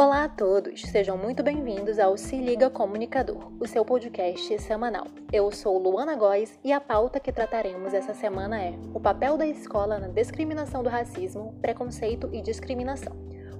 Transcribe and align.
Olá 0.00 0.24
a 0.24 0.28
todos, 0.30 0.80
sejam 0.80 1.14
muito 1.18 1.42
bem-vindos 1.42 1.98
ao 1.98 2.16
Se 2.16 2.34
Liga 2.34 2.70
Comunicador, 2.70 3.52
o 3.60 3.66
seu 3.66 3.84
podcast 3.84 4.58
semanal. 4.62 5.06
Eu 5.30 5.52
sou 5.52 5.76
Luana 5.76 6.16
Góes 6.16 6.58
e 6.64 6.72
a 6.72 6.80
pauta 6.80 7.20
que 7.20 7.30
trataremos 7.30 7.92
essa 7.92 8.14
semana 8.14 8.62
é 8.62 8.72
o 8.94 8.98
papel 8.98 9.36
da 9.36 9.46
escola 9.46 9.98
na 9.98 10.08
discriminação 10.08 10.82
do 10.82 10.88
racismo, 10.88 11.52
preconceito 11.60 12.30
e 12.32 12.40
discriminação. 12.40 13.14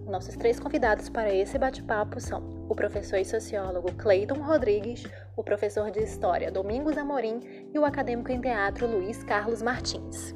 Nossos 0.06 0.34
três 0.34 0.58
convidados 0.58 1.10
para 1.10 1.30
esse 1.30 1.58
bate-papo 1.58 2.18
são 2.18 2.64
o 2.70 2.74
professor 2.74 3.18
e 3.18 3.24
sociólogo 3.26 3.92
Cleiton 3.92 4.40
Rodrigues, 4.40 5.04
o 5.36 5.44
professor 5.44 5.90
de 5.90 6.00
História 6.00 6.50
Domingos 6.50 6.96
Amorim 6.96 7.68
e 7.74 7.78
o 7.78 7.84
acadêmico 7.84 8.32
em 8.32 8.40
teatro 8.40 8.86
Luiz 8.86 9.22
Carlos 9.24 9.60
Martins. 9.60 10.34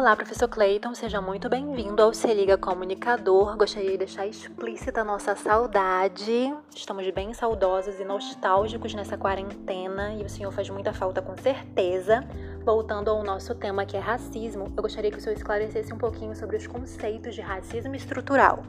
Olá, 0.00 0.16
professor 0.16 0.48
Clayton, 0.48 0.94
seja 0.94 1.20
muito 1.20 1.46
bem-vindo 1.50 2.02
ao 2.02 2.14
Se 2.14 2.32
Liga 2.32 2.56
Comunicador. 2.56 3.54
Gostaria 3.54 3.90
de 3.90 3.98
deixar 3.98 4.26
explícita 4.26 5.02
a 5.02 5.04
nossa 5.04 5.36
saudade. 5.36 6.56
Estamos 6.74 7.10
bem 7.10 7.34
saudosos 7.34 8.00
e 8.00 8.04
nostálgicos 8.06 8.94
nessa 8.94 9.18
quarentena 9.18 10.14
e 10.14 10.24
o 10.24 10.28
senhor 10.30 10.50
faz 10.52 10.70
muita 10.70 10.94
falta 10.94 11.20
com 11.20 11.36
certeza. 11.36 12.26
Voltando 12.64 13.10
ao 13.10 13.22
nosso 13.22 13.54
tema 13.54 13.84
que 13.84 13.94
é 13.94 14.00
racismo, 14.00 14.72
eu 14.74 14.82
gostaria 14.82 15.10
que 15.10 15.18
o 15.18 15.20
senhor 15.20 15.36
esclarecesse 15.36 15.92
um 15.92 15.98
pouquinho 15.98 16.34
sobre 16.34 16.56
os 16.56 16.66
conceitos 16.66 17.34
de 17.34 17.42
racismo 17.42 17.94
estrutural. 17.94 18.62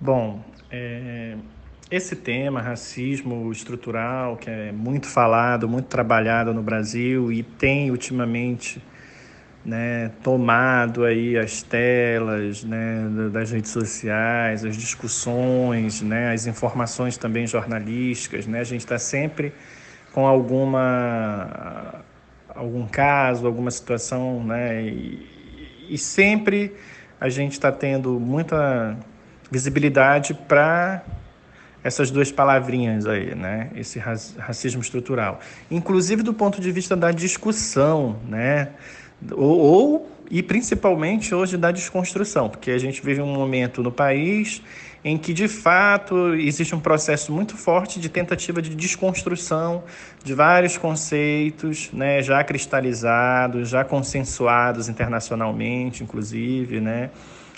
Bom, 0.00 0.40
é, 0.70 1.36
esse 1.90 2.14
tema, 2.14 2.60
racismo 2.60 3.50
estrutural, 3.50 4.36
que 4.36 4.48
é 4.48 4.70
muito 4.70 5.08
falado, 5.08 5.68
muito 5.68 5.86
trabalhado 5.86 6.54
no 6.54 6.62
Brasil 6.62 7.32
e 7.32 7.42
tem 7.42 7.90
ultimamente 7.90 8.80
né, 9.64 10.12
tomado 10.22 11.04
aí 11.04 11.36
as 11.36 11.62
telas 11.62 12.62
né, 12.62 13.08
das 13.32 13.50
redes 13.50 13.72
sociais, 13.72 14.64
as 14.64 14.76
discussões, 14.76 16.00
né, 16.00 16.32
as 16.32 16.46
informações 16.46 17.16
também 17.16 17.44
jornalísticas. 17.46 18.46
Né, 18.46 18.60
a 18.60 18.64
gente 18.64 18.82
está 18.82 18.98
sempre 18.98 19.52
com 20.12 20.26
alguma 20.26 22.04
algum 22.54 22.86
caso, 22.86 23.46
alguma 23.46 23.70
situação, 23.70 24.44
né, 24.44 24.82
e, 24.82 25.86
e 25.90 25.98
sempre 25.98 26.72
a 27.20 27.28
gente 27.28 27.52
está 27.52 27.72
tendo 27.72 28.20
muita 28.20 28.96
visibilidade 29.50 30.34
para 30.34 31.02
essas 31.82 32.10
duas 32.10 32.30
palavrinhas 32.30 33.06
aí, 33.06 33.34
né? 33.34 33.70
Esse 33.74 33.98
racismo 33.98 34.82
estrutural. 34.82 35.40
Inclusive 35.70 36.22
do 36.22 36.34
ponto 36.34 36.60
de 36.60 36.70
vista 36.70 36.96
da 36.96 37.10
discussão, 37.10 38.16
né? 38.28 38.70
Ou, 39.32 39.58
ou, 39.58 40.10
e 40.30 40.42
principalmente 40.42 41.34
hoje 41.34 41.56
da 41.56 41.70
desconstrução, 41.70 42.48
porque 42.48 42.70
a 42.70 42.78
gente 42.78 43.02
vive 43.04 43.20
um 43.20 43.32
momento 43.32 43.82
no 43.82 43.90
país 43.90 44.62
em 45.04 45.16
que 45.16 45.32
de 45.32 45.48
fato 45.48 46.34
existe 46.34 46.74
um 46.74 46.80
processo 46.80 47.32
muito 47.32 47.56
forte 47.56 47.98
de 47.98 48.08
tentativa 48.08 48.60
de 48.60 48.74
desconstrução 48.74 49.82
de 50.22 50.34
vários 50.34 50.76
conceitos, 50.76 51.90
né, 51.92 52.22
já 52.22 52.44
cristalizados, 52.44 53.70
já 53.70 53.82
consensuados 53.82 54.88
internacionalmente, 54.88 56.02
inclusive, 56.02 56.80
né? 56.80 57.10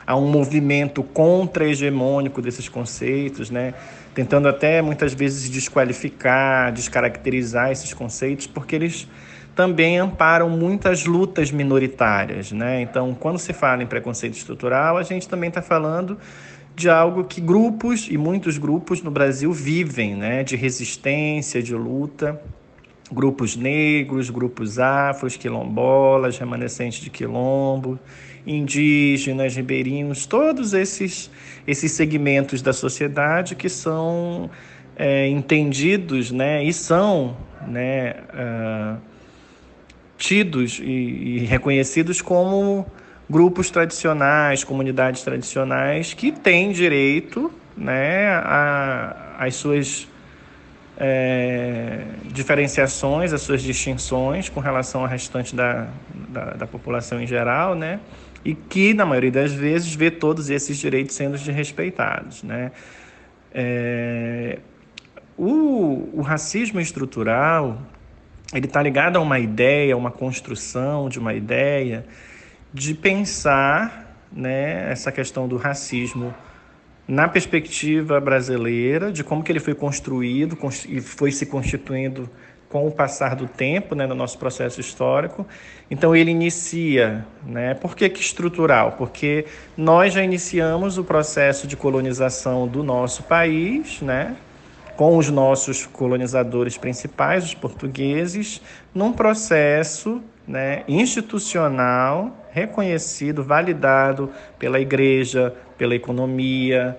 Há 0.04 0.16
um 0.16 0.26
movimento 0.28 1.02
contra-hegemônico 1.02 2.42
desses 2.42 2.68
conceitos, 2.68 3.50
né? 3.50 3.74
Tentando 4.14 4.48
até 4.48 4.82
muitas 4.82 5.14
vezes 5.14 5.48
desqualificar, 5.48 6.72
descaracterizar 6.72 7.70
esses 7.70 7.94
conceitos, 7.94 8.46
porque 8.46 8.76
eles 8.76 9.08
também 9.54 9.98
amparam 9.98 10.48
muitas 10.48 11.04
lutas 11.04 11.50
minoritárias. 11.50 12.52
Né? 12.52 12.82
Então, 12.82 13.14
quando 13.14 13.38
se 13.38 13.52
fala 13.52 13.82
em 13.82 13.86
preconceito 13.86 14.34
estrutural, 14.34 14.96
a 14.96 15.02
gente 15.02 15.28
também 15.28 15.48
está 15.48 15.62
falando 15.62 16.18
de 16.74 16.88
algo 16.88 17.24
que 17.24 17.40
grupos, 17.40 18.08
e 18.10 18.16
muitos 18.16 18.56
grupos 18.56 19.02
no 19.02 19.10
Brasil, 19.10 19.52
vivem, 19.52 20.16
né? 20.16 20.42
de 20.42 20.56
resistência, 20.56 21.62
de 21.62 21.74
luta. 21.74 22.40
Grupos 23.10 23.56
negros, 23.56 24.30
grupos 24.30 24.78
afros, 24.78 25.36
quilombolas, 25.36 26.38
remanescentes 26.38 26.98
de 26.98 27.10
quilombo, 27.10 27.98
indígenas, 28.46 29.54
ribeirinhos, 29.54 30.24
todos 30.24 30.72
esses, 30.72 31.30
esses 31.66 31.92
segmentos 31.92 32.62
da 32.62 32.72
sociedade 32.72 33.54
que 33.54 33.68
são 33.68 34.50
é, 34.96 35.28
entendidos 35.28 36.30
né, 36.30 36.62
e 36.64 36.72
são 36.72 37.36
né, 37.66 38.14
uh, 38.34 39.00
tidos 40.16 40.78
e, 40.78 40.84
e 40.84 41.38
reconhecidos 41.40 42.20
como 42.20 42.86
grupos 43.28 43.70
tradicionais, 43.70 44.62
comunidades 44.64 45.22
tradicionais 45.22 46.12
que 46.12 46.30
têm 46.32 46.72
direito 46.72 47.50
né, 47.76 48.28
às 49.38 49.54
suas 49.54 50.06
é, 50.96 52.04
diferenciações, 52.26 53.32
as 53.32 53.42
suas 53.42 53.62
distinções 53.62 54.48
com 54.48 54.60
relação 54.60 55.00
ao 55.00 55.06
restante 55.06 55.54
da, 55.54 55.88
da, 56.28 56.44
da, 56.52 56.66
população 56.66 57.20
em 57.20 57.26
geral, 57.26 57.74
né? 57.74 57.98
E 58.44 58.54
que, 58.54 58.92
na 58.94 59.06
maioria 59.06 59.30
das 59.30 59.52
vezes, 59.52 59.94
vê 59.94 60.10
todos 60.10 60.50
esses 60.50 60.76
direitos 60.76 61.14
sendo 61.14 61.32
desrespeitados. 61.32 62.42
Né? 62.42 62.72
É, 63.52 64.58
o, 65.36 66.10
o 66.14 66.20
racismo 66.22 66.80
estrutural 66.80 67.78
ele 68.52 68.66
está 68.66 68.82
ligado 68.82 69.16
a 69.16 69.20
uma 69.20 69.38
ideia, 69.38 69.96
uma 69.96 70.10
construção 70.10 71.08
de 71.08 71.18
uma 71.18 71.32
ideia 71.32 72.04
de 72.72 72.94
pensar 72.94 74.16
né, 74.30 74.90
essa 74.90 75.10
questão 75.10 75.48
do 75.48 75.56
racismo 75.56 76.34
na 77.08 77.28
perspectiva 77.28 78.20
brasileira, 78.20 79.10
de 79.10 79.24
como 79.24 79.42
que 79.42 79.50
ele 79.50 79.60
foi 79.60 79.74
construído 79.74 80.56
e 80.88 81.00
foi 81.00 81.32
se 81.32 81.46
constituindo 81.46 82.28
com 82.72 82.86
o 82.86 82.90
passar 82.90 83.36
do 83.36 83.46
tempo, 83.46 83.94
né, 83.94 84.06
no 84.06 84.14
nosso 84.14 84.38
processo 84.38 84.80
histórico. 84.80 85.46
Então 85.90 86.16
ele 86.16 86.30
inicia, 86.30 87.26
né? 87.44 87.74
Por 87.74 87.94
que, 87.94 88.08
que 88.08 88.22
estrutural? 88.22 88.92
Porque 88.92 89.44
nós 89.76 90.14
já 90.14 90.22
iniciamos 90.22 90.96
o 90.96 91.04
processo 91.04 91.66
de 91.66 91.76
colonização 91.76 92.66
do 92.66 92.82
nosso 92.82 93.24
país, 93.24 94.00
né? 94.00 94.34
Com 94.96 95.18
os 95.18 95.28
nossos 95.28 95.84
colonizadores 95.84 96.78
principais, 96.78 97.44
os 97.44 97.54
portugueses, 97.54 98.62
num 98.94 99.12
processo 99.12 100.22
né, 100.48 100.82
institucional 100.88 102.48
reconhecido, 102.50 103.42
validado 103.44 104.30
pela 104.58 104.80
igreja, 104.80 105.54
pela 105.76 105.94
economia, 105.94 106.96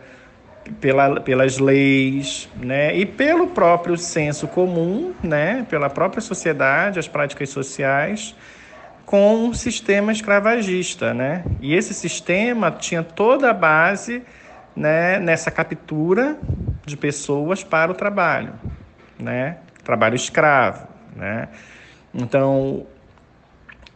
pela, 0.80 1.20
pelas 1.20 1.60
leis, 1.60 2.50
né, 2.56 2.96
e 2.96 3.06
pelo 3.06 3.48
próprio 3.48 3.98
senso 3.98 4.48
comum, 4.48 5.14
né, 5.22 5.66
pela 5.70 5.90
própria 5.90 6.22
sociedade, 6.22 7.00
as 7.00 7.08
práticas 7.08 7.50
sociais, 7.50 8.36
com 9.06 9.36
um 9.36 9.54
sistema 9.54 10.12
escravagista, 10.12 11.14
né? 11.14 11.44
E 11.62 11.76
esse 11.76 11.94
sistema 11.94 12.72
tinha 12.72 13.04
toda 13.04 13.50
a 13.50 13.54
base, 13.54 14.24
né, 14.76 15.20
nessa 15.20 15.52
captura 15.52 16.38
de 16.86 16.96
pessoas 16.96 17.64
para 17.64 17.92
o 17.92 17.94
trabalho, 17.94 18.54
né? 19.20 19.58
Trabalho 19.84 20.16
escravo, 20.16 20.88
né? 21.16 21.50
Então, 22.14 22.88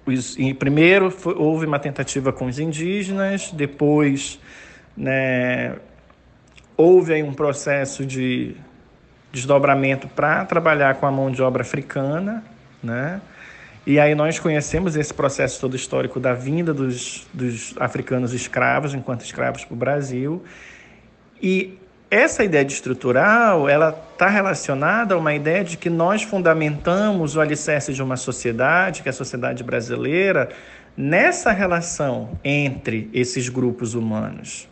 os, 0.06 0.36
primeiro 0.60 1.10
foi, 1.10 1.34
houve 1.36 1.66
uma 1.66 1.80
tentativa 1.80 2.34
com 2.34 2.46
os 2.46 2.60
indígenas, 2.60 3.52
depois, 3.52 4.40
né, 4.96 5.76
houve 6.78 7.16
aí 7.16 7.24
um 7.24 7.34
processo 7.34 8.06
de 8.06 8.56
desdobramento 9.32 10.08
para 10.08 10.46
trabalhar 10.46 10.96
com 10.96 11.08
a 11.08 11.12
mão 11.12 11.32
de 11.32 11.42
obra 11.42 11.64
africana, 11.64 12.44
né? 12.82 13.20
E 13.86 14.00
aí 14.00 14.14
nós 14.14 14.38
conhecemos 14.38 14.96
esse 14.96 15.14
processo 15.14 15.60
todo 15.62 15.76
histórico 15.76 16.20
da 16.20 16.34
vinda 16.34 16.74
dos, 16.74 17.26
dos 17.34 17.74
africanos 17.80 18.34
escravos, 18.34 18.94
enquanto 18.94 19.22
escravos 19.22 19.64
para 19.64 19.74
o 19.74 19.78
Brasil. 19.78 20.44
E 21.42 21.78
essa 22.12 22.44
ideia 22.44 22.66
de 22.66 22.74
estrutural, 22.74 23.68
ela 23.68 23.98
está 24.12 24.28
relacionada 24.28 25.16
a 25.16 25.18
uma 25.18 25.34
ideia 25.34 25.64
de 25.64 25.78
que 25.78 25.90
nós 25.90 26.22
fundamentamos 26.22 27.38
o 27.38 27.42
alicerce 27.42 27.94
de 27.94 28.04
uma 28.04 28.18
sociedade, 28.18 29.02
que 29.02 29.10
é 29.10 29.12
a 29.12 29.14
sociedade 29.14 29.64
brasileira, 29.64 30.50
nessa 30.96 31.52
relação 31.52 32.38
entre 32.44 33.10
esses 33.14 33.48
grupos 33.48 33.94
humanos 33.94 34.68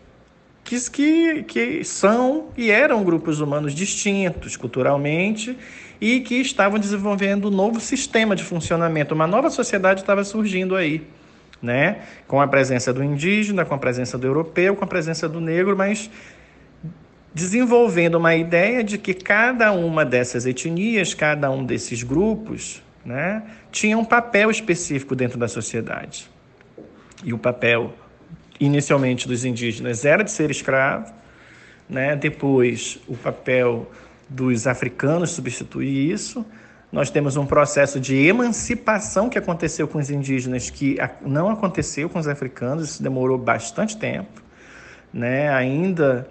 que, 0.66 0.90
que, 0.90 1.44
que 1.44 1.84
são 1.84 2.50
e 2.58 2.72
eram 2.72 3.04
grupos 3.04 3.40
humanos 3.40 3.74
distintos 3.74 4.58
culturalmente 4.58 5.56
e 6.02 6.20
que 6.20 6.36
estavam 6.42 6.80
desenvolvendo 6.80 7.48
um 7.48 7.52
novo 7.52 7.80
sistema 7.80 8.36
de 8.36 8.44
funcionamento. 8.44 9.14
Uma 9.14 9.28
nova 9.28 9.50
sociedade 9.52 10.02
estava 10.02 10.24
surgindo 10.24 10.76
aí, 10.76 11.08
né? 11.62 12.00
com 12.28 12.42
a 12.42 12.48
presença 12.48 12.92
do 12.92 13.04
indígena, 13.04 13.64
com 13.64 13.76
a 13.76 13.78
presença 13.78 14.18
do 14.18 14.26
europeu, 14.26 14.76
com 14.76 14.84
a 14.84 14.88
presença 14.88 15.30
do 15.30 15.40
negro, 15.40 15.78
mas 15.78 16.10
desenvolvendo 17.32 18.16
uma 18.16 18.36
ideia 18.36 18.84
de 18.84 18.98
que 18.98 19.14
cada 19.14 19.72
uma 19.72 20.04
dessas 20.04 20.48
etnias, 20.48 21.14
cada 21.14 21.52
um 21.52 21.64
desses 21.64 22.02
grupos, 22.02 22.82
né, 23.06 23.44
tinha 23.72 23.98
um 23.98 24.06
papel 24.06 24.50
específico 24.50 25.16
dentro 25.16 25.38
da 25.38 25.48
sociedade. 25.48 26.28
E 27.24 27.34
o 27.34 27.38
papel, 27.38 27.94
inicialmente, 28.60 29.28
dos 29.28 29.46
indígenas 29.46 30.06
era 30.06 30.24
de 30.24 30.32
ser 30.32 30.50
escravo, 30.52 31.14
né? 31.90 32.16
depois, 32.16 33.00
o 33.08 33.16
papel 33.16 33.90
dos 34.28 34.66
africanos 34.68 35.32
substituir 35.32 36.12
isso. 36.12 36.46
Nós 36.92 37.10
temos 37.10 37.36
um 37.36 37.46
processo 37.46 38.00
de 38.00 38.16
emancipação 38.16 39.30
que 39.30 39.38
aconteceu 39.38 39.88
com 39.88 40.00
os 40.00 40.10
indígenas 40.10 40.70
que 40.70 40.98
não 41.22 41.50
aconteceu 41.50 42.10
com 42.10 42.18
os 42.18 42.28
africanos, 42.28 42.92
isso 42.92 43.04
demorou 43.04 43.38
bastante 43.38 43.98
tempo. 43.98 44.42
Né? 45.14 45.50
Ainda 45.50 46.28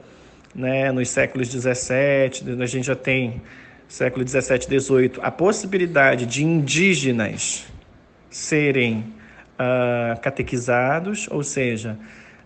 né, 0.55 0.91
nos 0.91 1.11
séculos 1.11 1.49
17, 1.49 2.45
a 2.51 2.67
gente 2.67 2.87
já 2.87 2.97
tem 2.97 3.43
século 3.89 4.25
17, 4.25 4.69
18, 4.69 5.21
a 5.23 5.31
possibilidade 5.31 6.27
de 6.27 6.45
indígenas 6.45 7.67
serem 8.31 9.14
uh, 9.55 10.21
catequizados, 10.21 11.29
ou 11.31 11.43
seja, 11.43 11.97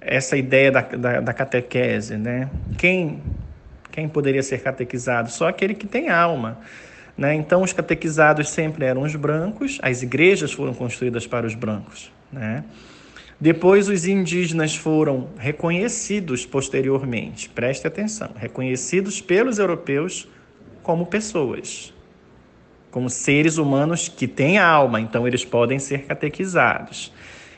essa 0.01 0.37
ideia 0.37 0.71
da, 0.71 0.81
da, 0.81 1.21
da 1.21 1.33
catequese, 1.33 2.17
né? 2.17 2.49
Quem, 2.77 3.21
quem 3.91 4.09
poderia 4.09 4.43
ser 4.43 4.63
catequizado? 4.63 5.31
Só 5.31 5.49
aquele 5.49 5.75
que 5.75 5.87
tem 5.87 6.09
alma. 6.09 6.59
Né? 7.17 7.35
Então, 7.35 7.63
os 7.63 7.73
catequizados 7.73 8.49
sempre 8.49 8.85
eram 8.85 9.03
os 9.03 9.17
brancos, 9.17 9.81
as 9.83 10.03
igrejas 10.03 10.53
foram 10.53 10.73
construídas 10.73 11.27
para 11.27 11.45
os 11.45 11.55
brancos. 11.55 12.13
Né? 12.33 12.63
Depois, 13.41 13.89
os 13.89 14.07
indígenas 14.07 14.77
foram 14.77 15.29
reconhecidos 15.37 16.47
posteriormente, 16.47 17.49
preste 17.49 17.87
atenção, 17.89 18.31
reconhecidos 18.37 19.21
pelos 19.21 19.59
europeus 19.59 20.29
como 20.83 21.07
pessoas, 21.07 21.93
como 22.99 23.09
seres 23.09 23.59
humanos 23.59 24.09
que 24.09 24.27
têm 24.27 24.59
alma, 24.59 25.01
então 25.01 25.25
eles 25.25 25.45
podem 25.45 25.79
ser 25.79 26.03
catequizados. 26.03 27.13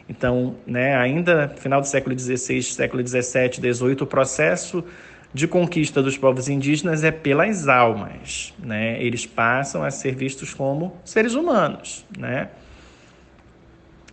Então, 0.06 0.54
né, 0.66 0.94
ainda 0.94 1.48
final 1.56 1.80
do 1.80 1.86
século 1.86 2.18
XVI, 2.18 2.62
século 2.62 3.02
XVII, 3.06 3.72
XVIII, 3.72 4.02
o 4.02 4.06
processo 4.06 4.84
de 5.32 5.48
conquista 5.48 6.02
dos 6.02 6.18
povos 6.18 6.46
indígenas 6.50 7.02
é 7.04 7.10
pelas 7.10 7.68
almas, 7.68 8.52
né? 8.58 9.02
Eles 9.02 9.24
passam 9.24 9.82
a 9.82 9.90
ser 9.90 10.14
vistos 10.14 10.52
como 10.52 10.94
seres 11.06 11.32
humanos, 11.32 12.04
né? 12.18 12.48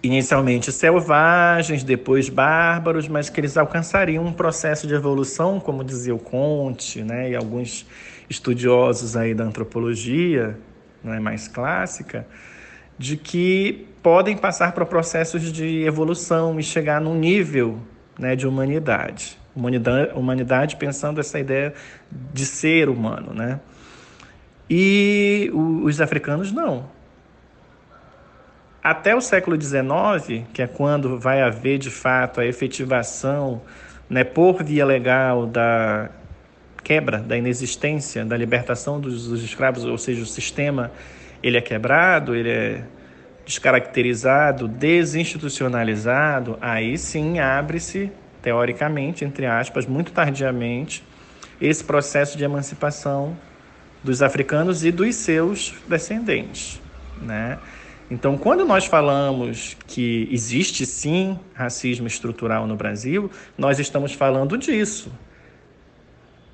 Inicialmente 0.02 0.72
selvagens, 0.72 1.84
depois 1.84 2.30
bárbaros, 2.30 3.10
mas 3.10 3.30
que 3.30 3.38
eles 3.42 3.58
alcançariam 3.58 4.26
um 4.26 4.32
processo 4.32 4.88
de 4.88 4.94
evolução, 4.94 5.60
como 5.60 5.84
dizia 5.84 6.16
o 6.16 6.20
Conte, 6.20 7.04
né? 7.04 7.32
E 7.32 7.36
alguns 7.36 7.86
estudiosos 8.30 9.18
aí 9.18 9.34
da 9.34 9.44
antropologia, 9.44 10.58
né, 11.04 11.20
mais 11.20 11.48
clássica, 11.48 12.26
de 12.98 13.16
que 13.16 13.88
podem 14.02 14.38
passar 14.38 14.72
por 14.72 14.86
processos 14.86 15.52
de 15.52 15.84
evolução 15.84 16.60
e 16.60 16.64
chegar 16.64 17.00
num 17.02 17.16
nível 17.16 17.80
né, 18.18 18.36
de 18.36 18.48
humanidade. 18.48 19.38
Humanidade, 19.56 20.12
humanidade 20.14 20.76
pensando 20.76 21.20
essa 21.20 21.40
ideia 21.40 21.74
de 22.34 22.46
ser 22.46 22.90
humano, 22.90 23.34
né? 23.34 23.60
E 24.70 25.50
os 25.54 26.00
africanos 26.02 26.52
não. 26.52 26.86
Até 28.84 29.16
o 29.16 29.22
século 29.22 29.60
XIX, 29.60 30.46
que 30.54 30.62
é 30.62 30.68
quando 30.68 31.20
vai 31.20 31.42
haver 31.42 31.78
de 31.78 31.90
fato 31.90 32.40
a 32.40 32.46
efetivação, 32.46 33.62
né, 34.10 34.24
por 34.24 34.64
via 34.64 34.86
legal 34.86 35.46
da 35.46 36.10
quebra, 36.88 37.18
da 37.18 37.36
inexistência, 37.36 38.24
da 38.24 38.38
libertação 38.38 38.98
dos, 38.98 39.28
dos 39.28 39.44
escravos, 39.44 39.84
ou 39.84 39.98
seja, 39.98 40.22
o 40.22 40.26
sistema 40.26 40.90
ele 41.44 41.58
é 41.58 41.62
quebrado, 41.62 42.34
ele 42.34 42.50
é 42.50 42.84
descaracterizado, 43.46 44.70
desinstitucionalizado, 44.70 46.58
aí 46.62 46.98
sim 46.98 47.40
abre-se 47.40 48.10
teoricamente, 48.42 49.26
entre 49.26 49.46
aspas, 49.46 49.86
muito 49.86 50.14
tardiamente, 50.14 51.04
esse 51.60 51.84
processo 51.84 52.38
de 52.38 52.46
emancipação 52.46 53.36
dos 54.02 54.22
africanos 54.22 54.86
e 54.86 54.92
dos 54.92 55.14
seus 55.16 55.74
descendentes, 55.90 56.82
né? 57.22 57.58
Então, 58.10 58.38
quando 58.38 58.64
nós 58.64 58.86
falamos 58.86 59.76
que 59.86 60.30
existe 60.32 60.86
sim 60.86 61.38
racismo 61.54 62.08
estrutural 62.08 62.66
no 62.66 62.78
Brasil, 62.78 63.30
nós 63.58 63.78
estamos 63.78 64.14
falando 64.14 64.58
disso. 64.58 65.12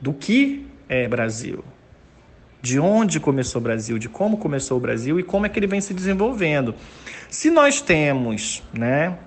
Do 0.04 0.12
que 0.12 0.68
é 0.90 1.08
Brasil? 1.08 1.64
De 2.62 2.78
onde 2.78 3.22
começou 3.22 3.62
o 3.62 3.64
Brasil? 3.64 3.98
De 3.98 4.10
como 4.10 4.36
começou 4.36 4.78
o 4.78 4.82
Brasil 4.82 5.18
e 5.18 5.24
como 5.24 5.46
é 5.46 5.50
que 5.50 5.58
ele 5.58 5.66
vem 5.66 5.80
se 5.80 5.94
desenvolvendo? 5.94 6.76
Se 7.30 7.50
nós 7.50 7.80
temos, 7.80 8.62
né, 8.74 9.18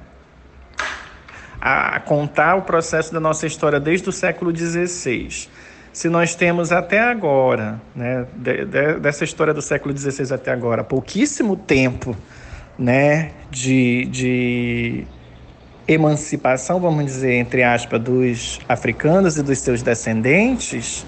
a 1.59 1.99
contar 1.99 2.57
o 2.57 2.63
processo 2.63 3.11
da 3.11 3.19
nossa 3.19 3.47
história 3.47 3.81
desde 3.81 4.07
o 4.11 4.13
século 4.13 4.55
XVI. 4.55 5.49
Se 5.95 6.11
nós 6.11 6.35
temos 6.35 6.71
até 6.71 7.01
agora, 7.01 7.81
né, 7.95 8.27
de, 8.37 8.67
de, 8.67 9.01
dessa 9.01 9.25
história 9.25 9.55
do 9.55 9.63
século 9.63 9.97
XVI 9.97 10.35
até 10.35 10.53
agora, 10.53 10.85
pouquíssimo 10.85 11.57
tempo 11.57 12.15
né, 12.79 13.33
de, 13.51 14.05
de 14.11 15.07
emancipação, 15.89 16.81
vamos 16.81 17.05
dizer, 17.05 17.35
entre 17.35 17.63
aspas, 17.63 18.01
dos 18.01 18.61
africanos 18.69 19.37
e 19.37 19.43
dos 19.43 19.59
seus 19.59 19.83
descendentes, 19.83 21.07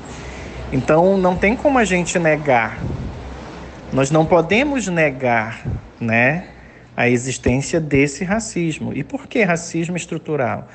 então 0.73 1.17
não 1.17 1.37
tem 1.37 1.57
como 1.57 1.79
a 1.79 1.85
gente 1.85 2.19
negar. 2.19 2.79
Nós 3.93 4.11
não 4.11 4.25
podemos 4.25 4.87
negar, 4.87 5.65
né? 6.01 6.49
a 6.99 7.09
existência 7.09 7.79
desse 7.79 8.25
racismo. 8.25 8.93
E 8.93 9.05
por 9.05 9.29
que 9.29 9.45
racismo 9.45 9.97
estrutural? 9.97 10.67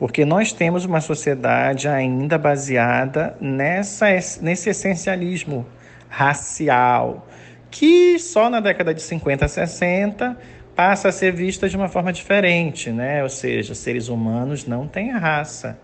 Porque 0.00 0.24
nós 0.24 0.52
temos 0.52 0.84
uma 0.84 1.00
sociedade 1.00 1.86
ainda 1.86 2.36
baseada 2.36 3.36
nessa, 3.40 4.06
nesse 4.42 4.70
essencialismo 4.70 5.64
racial, 6.08 7.28
que 7.70 8.18
só 8.18 8.50
na 8.50 8.58
década 8.58 8.92
de 8.92 9.00
50 9.00 9.44
a 9.44 9.48
60 9.48 10.36
passa 10.74 11.08
a 11.08 11.12
ser 11.12 11.32
vista 11.32 11.68
de 11.68 11.76
uma 11.76 11.88
forma 11.88 12.12
diferente, 12.12 12.90
né? 12.90 13.22
Ou 13.22 13.28
seja, 13.28 13.74
seres 13.74 14.08
humanos 14.08 14.66
não 14.66 14.86
têm 14.86 15.10
raça. 15.10 15.78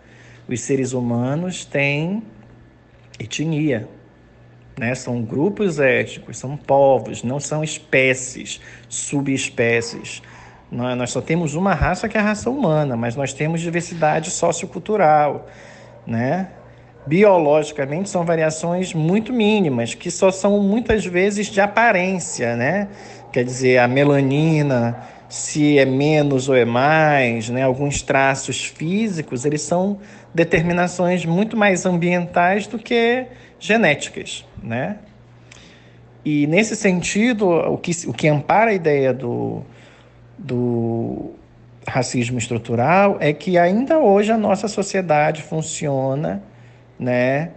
Os 0.49 0.61
seres 0.61 0.93
humanos 0.93 1.64
têm 1.64 2.23
etnia, 3.19 3.88
né? 4.78 4.95
São 4.95 5.23
grupos 5.23 5.78
étnicos, 5.78 6.38
são 6.38 6.57
povos, 6.57 7.23
não 7.23 7.40
são 7.40 7.64
espécies, 7.64 8.61
subespécies. 8.88 10.23
Nós 10.71 11.11
só 11.11 11.21
temos 11.21 11.55
uma 11.55 11.75
raça 11.75 12.09
que 12.09 12.16
é 12.16 12.21
a 12.21 12.25
raça 12.25 12.50
humana, 12.50 12.97
mas 12.97 13.14
nós 13.14 13.33
temos 13.33 13.61
diversidade 13.61 14.31
sociocultural, 14.31 15.47
né? 16.07 16.49
Biologicamente 17.07 18.09
são 18.11 18.25
variações 18.25 18.93
muito 18.93 19.33
mínimas, 19.33 19.95
que 19.95 20.11
só 20.11 20.33
são 20.33 20.61
muitas 20.61 21.07
vezes 21.07 21.47
de 21.47 21.61
aparência, 21.61 22.57
né? 22.57 22.88
Quer 23.37 23.45
dizer, 23.45 23.76
a 23.76 23.87
melanina, 23.87 24.97
se 25.28 25.78
é 25.78 25.85
menos 25.85 26.49
ou 26.49 26.57
é 26.57 26.64
mais, 26.64 27.50
né? 27.50 27.62
Alguns 27.62 28.00
traços 28.00 28.64
físicos, 28.64 29.45
eles 29.45 29.61
são 29.61 29.99
determinações 30.33 31.26
muito 31.26 31.55
mais 31.55 31.85
ambientais 31.85 32.66
do 32.66 32.78
que 32.78 33.26
genéticas, 33.61 34.43
né? 34.62 34.97
E 36.25 36.47
nesse 36.47 36.75
sentido, 36.75 37.47
o 37.47 37.76
que, 37.76 37.90
o 38.09 38.12
que 38.14 38.26
ampara 38.26 38.71
a 38.71 38.73
ideia 38.73 39.12
do, 39.12 39.62
do 40.38 41.33
racismo 41.87 42.38
estrutural 42.38 43.19
é 43.21 43.35
que 43.35 43.59
ainda 43.59 43.99
hoje 43.99 44.33
a 44.33 44.38
nossa 44.38 44.66
sociedade 44.66 45.43
funciona, 45.43 46.43
né, 46.99 47.50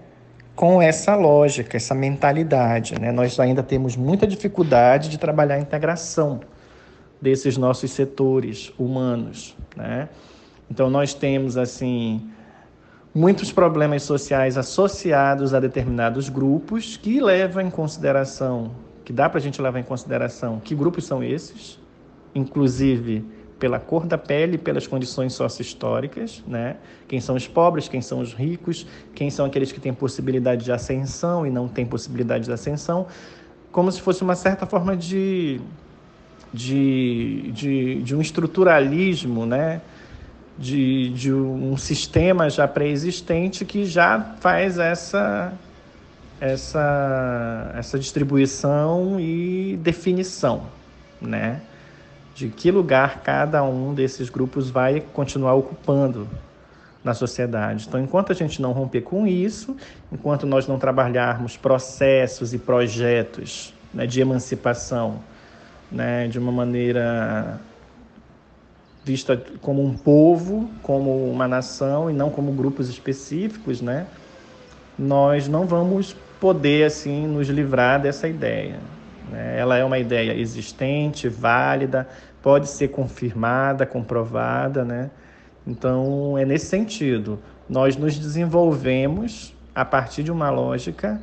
com 0.59 0.81
essa 0.81 1.15
lógica, 1.15 1.77
essa 1.77 1.95
mentalidade, 1.95 2.99
né? 2.99 3.13
Nós 3.13 3.39
ainda 3.39 3.63
temos 3.63 3.95
muita 3.95 4.27
dificuldade 4.27 5.07
de 5.07 5.17
trabalhar 5.17 5.55
a 5.55 5.59
integração 5.59 6.41
desses 7.21 7.55
nossos 7.55 7.91
setores 7.91 8.69
humanos, 8.77 9.55
né? 9.73 10.09
Então 10.69 10.89
nós 10.89 11.13
temos 11.13 11.55
assim 11.55 12.29
muitos 13.15 13.53
problemas 13.53 14.03
sociais 14.03 14.57
associados 14.57 15.53
a 15.53 15.61
determinados 15.61 16.27
grupos 16.27 16.97
que 16.97 17.21
levam 17.21 17.65
em 17.65 17.69
consideração, 17.69 18.71
que 19.05 19.13
dá 19.13 19.29
para 19.29 19.37
a 19.37 19.41
gente 19.41 19.61
levar 19.61 19.79
em 19.79 19.83
consideração 19.83 20.59
que 20.59 20.75
grupos 20.75 21.05
são 21.05 21.23
esses, 21.23 21.79
inclusive 22.35 23.25
pela 23.59 23.79
cor 23.79 24.05
da 24.05 24.17
pele, 24.17 24.57
pelas 24.57 24.87
condições 24.87 25.33
sócio-históricas, 25.33 26.43
né? 26.47 26.77
Quem 27.07 27.19
são 27.19 27.35
os 27.35 27.47
pobres, 27.47 27.87
quem 27.87 28.01
são 28.01 28.21
os 28.21 28.33
ricos, 28.33 28.87
quem 29.13 29.29
são 29.29 29.45
aqueles 29.45 29.71
que 29.71 29.79
têm 29.79 29.93
possibilidade 29.93 30.63
de 30.63 30.71
ascensão 30.71 31.45
e 31.45 31.49
não 31.49 31.67
têm 31.67 31.85
possibilidade 31.85 32.45
de 32.45 32.51
ascensão, 32.51 33.07
como 33.71 33.91
se 33.91 34.01
fosse 34.01 34.23
uma 34.23 34.35
certa 34.35 34.65
forma 34.65 34.95
de, 34.95 35.59
de, 36.53 37.51
de, 37.51 38.01
de 38.01 38.15
um 38.15 38.21
estruturalismo, 38.21 39.45
né? 39.45 39.81
de, 40.59 41.09
de 41.11 41.33
um 41.33 41.77
sistema 41.77 42.49
já 42.49 42.67
pré-existente 42.67 43.63
que 43.63 43.85
já 43.85 44.35
faz 44.41 44.77
essa, 44.77 45.53
essa, 46.39 47.71
essa 47.75 47.97
distribuição 47.97 49.17
e 49.19 49.79
definição, 49.81 50.63
né? 51.21 51.61
De 52.35 52.47
que 52.47 52.71
lugar 52.71 53.21
cada 53.21 53.63
um 53.63 53.93
desses 53.93 54.29
grupos 54.29 54.69
vai 54.69 55.01
continuar 55.13 55.55
ocupando 55.55 56.27
na 57.03 57.13
sociedade. 57.13 57.85
Então, 57.87 57.99
enquanto 57.99 58.31
a 58.31 58.35
gente 58.35 58.61
não 58.61 58.71
romper 58.71 59.01
com 59.01 59.25
isso, 59.25 59.75
enquanto 60.11 60.45
nós 60.45 60.67
não 60.67 60.77
trabalharmos 60.77 61.55
processos 61.55 62.53
e 62.53 62.57
projetos 62.57 63.73
né, 63.93 64.05
de 64.05 64.19
emancipação 64.19 65.19
né, 65.91 66.27
de 66.27 66.37
uma 66.37 66.51
maneira 66.51 67.59
vista 69.03 69.41
como 69.61 69.83
um 69.83 69.97
povo, 69.97 70.69
como 70.83 71.31
uma 71.31 71.47
nação 71.47 72.09
e 72.09 72.13
não 72.13 72.29
como 72.29 72.51
grupos 72.51 72.89
específicos, 72.89 73.81
né, 73.81 74.05
nós 74.97 75.47
não 75.47 75.65
vamos 75.65 76.15
poder 76.39 76.85
assim 76.85 77.27
nos 77.27 77.47
livrar 77.47 78.01
dessa 78.01 78.27
ideia. 78.27 78.79
Né? 79.31 79.57
Ela 79.57 79.77
é 79.77 79.83
uma 79.83 79.97
ideia 79.97 80.33
existente, 80.33 81.27
válida, 81.29 82.07
pode 82.41 82.67
ser 82.69 82.89
confirmada, 82.89 83.85
comprovada, 83.85 84.83
né? 84.83 85.11
Então, 85.65 86.37
é 86.37 86.45
nesse 86.45 86.67
sentido. 86.67 87.39
Nós 87.67 87.95
nos 87.95 88.17
desenvolvemos 88.17 89.55
a 89.75 89.85
partir 89.85 90.23
de 90.23 90.31
uma 90.31 90.49
lógica 90.49 91.21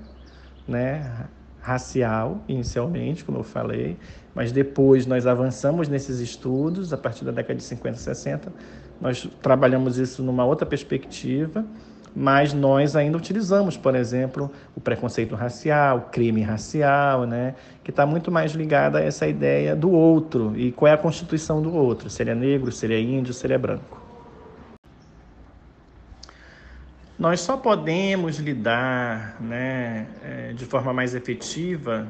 né, 0.69 1.27
racial, 1.61 2.43
inicialmente, 2.47 3.25
como 3.25 3.39
eu 3.39 3.43
falei, 3.43 3.97
mas 4.35 4.53
depois 4.53 5.07
nós 5.07 5.27
avançamos 5.27 5.89
nesses 5.89 6.21
estudos, 6.21 6.93
a 6.93 6.97
partir 6.97 7.25
da 7.25 7.33
década 7.33 7.57
de 7.57 7.65
50 7.65 7.97
e 7.97 8.01
60, 8.01 8.53
nós 9.01 9.29
trabalhamos 9.43 9.99
isso 9.99 10.23
numa 10.23 10.45
outra 10.45 10.67
perspectiva, 10.67 11.65
mas 12.19 12.55
nós 12.55 12.97
ainda 12.97 13.19
utilizamos, 13.19 13.77
por 13.77 13.95
exemplo, 13.95 14.51
o 14.75 14.81
preconceito 14.81 15.35
racial, 15.35 15.99
o 15.99 16.01
crime 16.11 16.41
racial, 16.41 17.27
né, 17.27 17.55
que 17.85 17.91
está 17.91 18.07
muito 18.07 18.33
mais 18.33 18.53
ligado 18.53 18.97
a 18.97 19.03
essa 19.03 19.29
ideia 19.29 19.77
do 19.77 19.91
outro 19.91 20.55
e 20.57 20.73
qual 20.73 20.91
é 20.91 20.95
a 20.95 20.97
constituição 20.97 21.61
do 21.61 21.75
outro, 21.75 22.09
se 22.09 22.23
ele 22.23 22.31
é 22.31 22.35
negro, 22.35 22.73
se 22.73 22.87
ele 22.87 22.95
é 22.95 23.01
índio, 23.03 23.35
se 23.35 23.47
ele 23.47 23.53
é 23.53 23.59
branco. 23.59 24.01
Nós 27.19 27.41
só 27.41 27.59
podemos 27.59 28.39
lidar 28.39 29.37
né, 29.39 30.07
é, 30.25 30.53
de 30.55 30.65
forma 30.65 30.95
mais 30.95 31.15
efetiva 31.15 32.07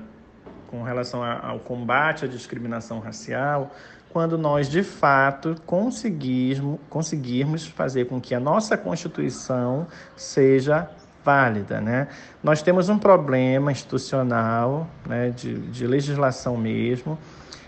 com 0.69 0.85
relação 0.85 1.25
ao 1.25 1.59
combate 1.59 2.25
à 2.25 2.29
discriminação 2.29 3.01
racial 3.01 3.73
quando 4.13 4.39
nós, 4.39 4.69
de 4.69 4.83
fato, 4.83 5.57
conseguirmos, 5.67 6.79
conseguirmos 6.89 7.67
fazer 7.67 8.07
com 8.07 8.21
que 8.21 8.35
a 8.35 8.41
nossa 8.41 8.77
Constituição 8.77 9.87
seja 10.17 10.89
válida. 11.25 11.81
Né? 11.81 12.09
Nós 12.43 12.63
temos 12.63 12.89
um 12.89 12.99
problema 12.99 13.73
institucional, 13.73 14.87
né, 15.05 15.31
de, 15.31 15.59
de 15.59 15.87
legislação 15.87 16.57
mesmo, 16.57 17.19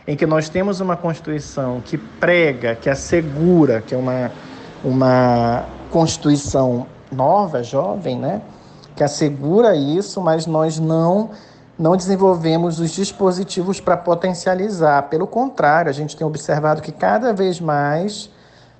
em 0.06 0.16
que 0.16 0.24
nós 0.24 0.48
temos 0.48 0.80
uma 0.80 0.96
Constituição 0.96 1.82
que 1.84 1.98
prega, 1.98 2.74
que 2.74 2.88
assegura, 2.88 3.82
que 3.82 3.94
é 3.94 3.98
uma, 3.98 4.32
uma 4.82 5.66
Constituição 5.90 6.86
nova, 7.12 7.62
jovem, 7.62 8.18
né? 8.18 8.40
Que 8.96 9.04
assegura 9.04 9.76
isso, 9.76 10.20
mas 10.20 10.46
nós 10.46 10.78
não 10.78 11.30
não 11.78 11.96
desenvolvemos 11.96 12.80
os 12.80 12.90
dispositivos 12.90 13.80
para 13.80 13.96
potencializar. 13.96 15.02
Pelo 15.04 15.26
contrário, 15.26 15.88
a 15.88 15.92
gente 15.92 16.16
tem 16.16 16.26
observado 16.26 16.82
que 16.82 16.90
cada 16.90 17.32
vez 17.32 17.60
mais 17.60 18.28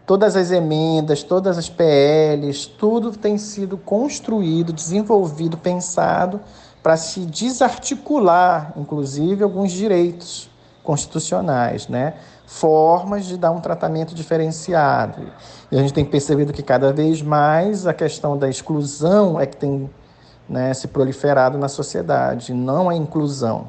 todas 0.04 0.34
as 0.34 0.50
emendas, 0.50 1.22
todas 1.22 1.56
as 1.58 1.68
PLs, 1.68 2.66
tudo 2.66 3.12
tem 3.12 3.38
sido 3.38 3.76
construído, 3.76 4.72
desenvolvido, 4.72 5.56
pensado 5.56 6.40
para 6.82 6.96
se 6.96 7.20
desarticular, 7.20 8.72
inclusive, 8.76 9.44
alguns 9.44 9.70
direitos 9.70 10.48
constitucionais, 10.82 11.86
né? 11.86 12.14
formas 12.46 13.26
de 13.26 13.36
dar 13.36 13.50
um 13.50 13.60
tratamento 13.60 14.14
diferenciado. 14.14 15.20
E 15.70 15.76
a 15.76 15.82
gente 15.82 15.92
tem 15.92 16.04
percebido 16.04 16.50
que 16.50 16.62
cada 16.62 16.90
vez 16.94 17.20
mais 17.20 17.86
a 17.86 17.92
questão 17.92 18.38
da 18.38 18.48
exclusão 18.48 19.38
é 19.38 19.44
que 19.44 19.58
tem 19.58 19.90
né, 20.48 20.72
se 20.74 20.88
proliferado 20.88 21.58
na 21.58 21.68
sociedade, 21.68 22.54
não 22.54 22.88
a 22.88 22.94
inclusão. 22.94 23.68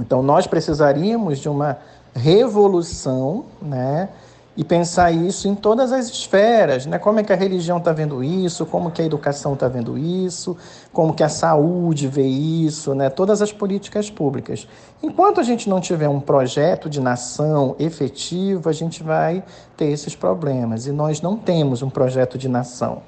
Então 0.00 0.22
nós 0.22 0.46
precisaríamos 0.46 1.38
de 1.38 1.48
uma 1.48 1.78
revolução, 2.14 3.44
né, 3.60 4.08
e 4.56 4.64
pensar 4.64 5.10
isso 5.12 5.48
em 5.48 5.54
todas 5.54 5.92
as 5.92 6.08
esferas, 6.08 6.84
né? 6.84 6.98
Como 6.98 7.20
é 7.20 7.22
que 7.22 7.32
a 7.32 7.36
religião 7.36 7.78
está 7.78 7.92
vendo 7.92 8.22
isso, 8.22 8.66
como 8.66 8.90
que 8.90 9.00
a 9.00 9.04
educação 9.04 9.54
está 9.54 9.68
vendo 9.68 9.96
isso, 9.96 10.56
como 10.92 11.14
que 11.14 11.22
a 11.22 11.28
saúde 11.28 12.08
vê 12.08 12.26
isso, 12.26 12.94
né? 12.94 13.08
Todas 13.08 13.40
as 13.40 13.52
políticas 13.52 14.10
públicas. 14.10 14.66
Enquanto 15.02 15.40
a 15.40 15.42
gente 15.42 15.68
não 15.68 15.80
tiver 15.80 16.08
um 16.08 16.20
projeto 16.20 16.90
de 16.90 17.00
nação 17.00 17.76
efetivo, 17.78 18.68
a 18.68 18.72
gente 18.72 19.02
vai 19.02 19.42
ter 19.76 19.86
esses 19.86 20.16
problemas. 20.16 20.86
E 20.86 20.92
nós 20.92 21.22
não 21.22 21.36
temos 21.36 21.80
um 21.80 21.88
projeto 21.88 22.36
de 22.36 22.48
nação. 22.48 23.02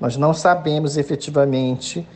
Nós 0.00 0.16
não 0.16 0.34
sabemos 0.34 0.96
efetivamente 0.96 2.06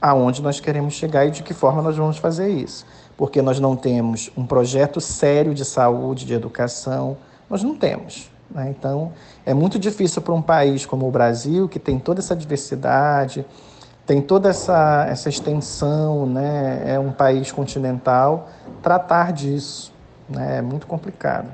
aonde 0.00 0.42
nós 0.42 0.60
queremos 0.60 0.94
chegar 0.94 1.26
e 1.26 1.30
de 1.30 1.42
que 1.42 1.54
forma 1.54 1.82
nós 1.82 1.96
vamos 1.96 2.18
fazer 2.18 2.48
isso. 2.48 2.86
Porque 3.16 3.40
nós 3.42 3.58
não 3.58 3.74
temos 3.74 4.30
um 4.36 4.46
projeto 4.46 5.00
sério 5.00 5.54
de 5.54 5.64
saúde, 5.64 6.24
de 6.24 6.34
educação, 6.34 7.16
nós 7.48 7.62
não 7.62 7.74
temos. 7.74 8.30
Né? 8.50 8.74
Então, 8.76 9.12
é 9.44 9.54
muito 9.54 9.78
difícil 9.78 10.22
para 10.22 10.34
um 10.34 10.42
país 10.42 10.86
como 10.86 11.08
o 11.08 11.10
Brasil, 11.10 11.68
que 11.68 11.78
tem 11.78 11.98
toda 11.98 12.20
essa 12.20 12.36
diversidade, 12.36 13.44
tem 14.06 14.22
toda 14.22 14.50
essa, 14.50 15.06
essa 15.08 15.28
extensão, 15.28 16.26
né? 16.26 16.82
é 16.86 16.98
um 16.98 17.10
país 17.10 17.50
continental, 17.50 18.48
tratar 18.82 19.32
disso. 19.32 19.92
Né? 20.28 20.58
É 20.58 20.62
muito 20.62 20.86
complicado. 20.86 21.48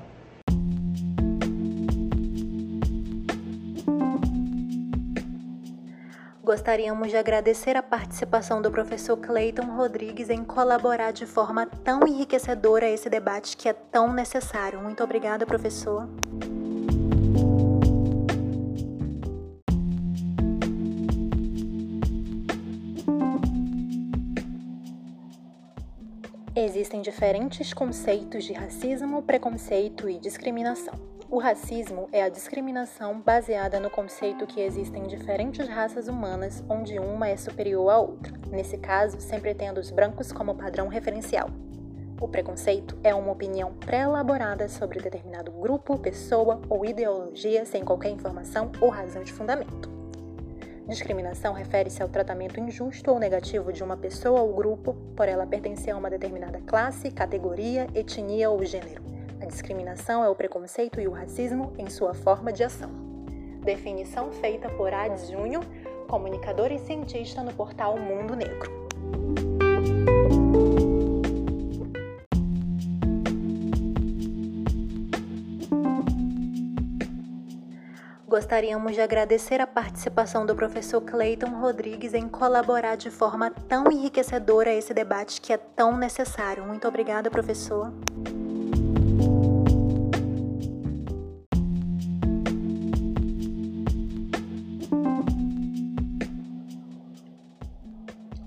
Gostaríamos 6.53 7.09
de 7.09 7.17
agradecer 7.17 7.79
a 7.79 7.83
participação 7.83 8.61
do 8.61 8.71
professor 8.71 9.17
Cleiton 9.17 9.75
Rodrigues 9.75 10.29
em 10.29 10.45
colaborar 10.45 11.11
de 11.11 11.25
forma 11.25 11.65
tão 11.83 12.07
enriquecedora 12.07 12.85
a 12.85 12.91
esse 12.91 13.09
debate 13.09 13.57
que 13.57 13.71
é 13.71 13.73
tão 13.73 14.13
necessário. 14.13 14.79
Muito 14.79 15.03
obrigada, 15.03 15.47
professor. 15.47 16.07
Existem 26.55 27.01
diferentes 27.01 27.73
conceitos 27.73 28.45
de 28.45 28.53
racismo, 28.53 29.23
preconceito 29.23 30.07
e 30.07 30.19
discriminação. 30.19 30.93
O 31.31 31.39
racismo 31.39 32.11
é 32.13 32.23
a 32.23 32.29
discriminação 32.29 33.23
baseada 33.23 33.81
no 33.81 33.89
conceito 33.89 34.47
que 34.47 34.61
existem 34.61 35.05
diferentes 35.05 35.67
raças 35.67 36.09
humanas 36.09 36.63
onde 36.69 36.99
uma 36.99 37.27
é 37.27 37.39
superior 37.39 37.89
à 37.89 37.99
outra, 37.99 38.35
nesse 38.51 38.77
caso, 38.77 39.19
sempre 39.19 39.55
tendo 39.55 39.81
os 39.81 39.91
brancos 39.91 40.31
como 40.31 40.55
padrão 40.55 40.89
referencial. 40.89 41.49
O 42.21 42.29
preconceito 42.29 42.99
é 43.03 43.15
uma 43.15 43.33
opinião 43.33 43.73
pré-elaborada 43.73 44.69
sobre 44.69 45.01
determinado 45.01 45.51
grupo, 45.53 45.99
pessoa 45.99 46.61
ou 46.69 46.85
ideologia 46.85 47.65
sem 47.65 47.83
qualquer 47.83 48.11
informação 48.11 48.71
ou 48.79 48.91
razão 48.91 49.25
de 49.25 49.33
fundamento. 49.33 50.02
Discriminação 50.89 51.53
refere-se 51.55 52.03
ao 52.03 52.09
tratamento 52.09 52.59
injusto 52.59 53.11
ou 53.11 53.19
negativo 53.19 53.73
de 53.73 53.83
uma 53.83 53.97
pessoa 53.97 54.41
ou 54.41 54.53
grupo 54.53 54.95
por 55.17 55.29
ela 55.29 55.47
pertencer 55.47 55.95
a 55.95 55.97
uma 55.97 56.11
determinada 56.11 56.61
classe, 56.61 57.11
categoria, 57.11 57.87
etnia 57.95 58.51
ou 58.51 58.65
gênero 58.65 59.13
a 59.43 59.47
discriminação 59.47 60.23
é 60.23 60.29
o 60.29 60.37
preconceito 60.37 61.01
e 61.01 61.09
o 61.09 61.11
racismo 61.11 61.73
em 61.77 61.91
sua 61.91 62.15
forma 62.15 62.53
de 62.53 62.63
ação. 62.63 62.91
Definição 63.61 64.31
feita 64.31 64.69
por 64.71 64.95
Ades 64.95 65.29
Júnior, 65.29 65.65
comunicador 66.09 66.71
e 66.71 66.79
cientista 66.79 67.43
no 67.43 67.53
portal 67.53 67.99
Mundo 67.99 68.37
Negro. 68.37 69.62
Gostaríamos 78.33 78.95
de 78.95 79.01
agradecer 79.03 79.61
a 79.61 79.67
participação 79.67 80.47
do 80.47 80.57
professor 80.57 81.03
Clayton 81.03 81.51
Rodrigues 81.61 82.15
em 82.15 82.27
colaborar 82.27 82.97
de 82.97 83.11
forma 83.11 83.51
tão 83.69 83.93
enriquecedora 83.93 84.71
a 84.71 84.75
esse 84.75 84.95
debate 84.95 85.39
que 85.39 85.53
é 85.53 85.59
tão 85.59 85.99
necessário. 85.99 86.65
Muito 86.65 86.89
obrigada, 86.89 87.31
professor. 87.31 87.93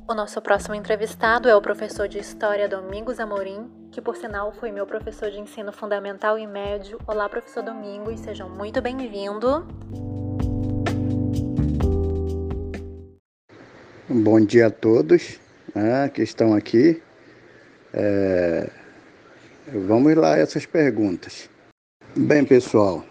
O 0.08 0.14
nosso 0.16 0.42
próximo 0.42 0.74
entrevistado 0.74 1.48
é 1.48 1.56
o 1.56 1.62
professor 1.62 2.08
de 2.08 2.18
História 2.18 2.68
Domingos 2.68 3.20
Amorim, 3.20 3.70
que 3.96 4.02
por 4.02 4.18
sinal 4.18 4.52
foi 4.52 4.74
meu 4.74 4.86
professor 4.86 5.32
de 5.32 5.40
ensino 5.40 5.72
fundamental 5.72 6.38
e 6.38 6.46
médio. 6.46 7.00
Olá, 7.08 7.30
professor 7.30 7.64
Domingos, 7.64 8.20
sejam 8.20 8.50
muito 8.50 8.82
bem-vindo. 8.82 9.66
Bom 14.10 14.42
dia 14.42 14.68
a 14.68 14.70
todos 14.70 15.40
né, 15.74 16.10
que 16.10 16.22
estão 16.22 16.54
aqui. 16.54 17.02
É... 17.94 18.70
Vamos 19.88 20.14
lá 20.18 20.38
essas 20.38 20.66
perguntas. 20.66 21.50
Bem, 22.18 22.44
pessoal, 22.44 23.02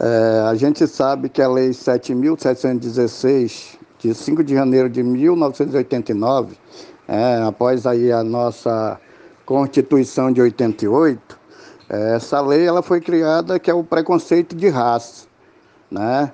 é, 0.00 0.40
a 0.48 0.54
gente 0.54 0.86
sabe 0.86 1.28
que 1.28 1.42
a 1.42 1.48
Lei 1.48 1.68
7.716, 1.68 3.78
de 3.98 4.14
5 4.14 4.42
de 4.42 4.54
janeiro 4.54 4.88
de 4.88 5.02
1989, 5.02 6.56
é, 7.06 7.42
após 7.42 7.86
aí 7.86 8.10
a 8.10 8.24
nossa 8.24 8.98
Constituição 9.44 10.32
de 10.32 10.40
88, 10.40 11.38
essa 11.88 12.40
lei 12.40 12.66
ela 12.66 12.82
foi 12.82 13.00
criada 13.00 13.58
que 13.58 13.70
é 13.70 13.74
o 13.74 13.84
preconceito 13.84 14.56
de 14.56 14.68
raça, 14.68 15.26
né? 15.90 16.32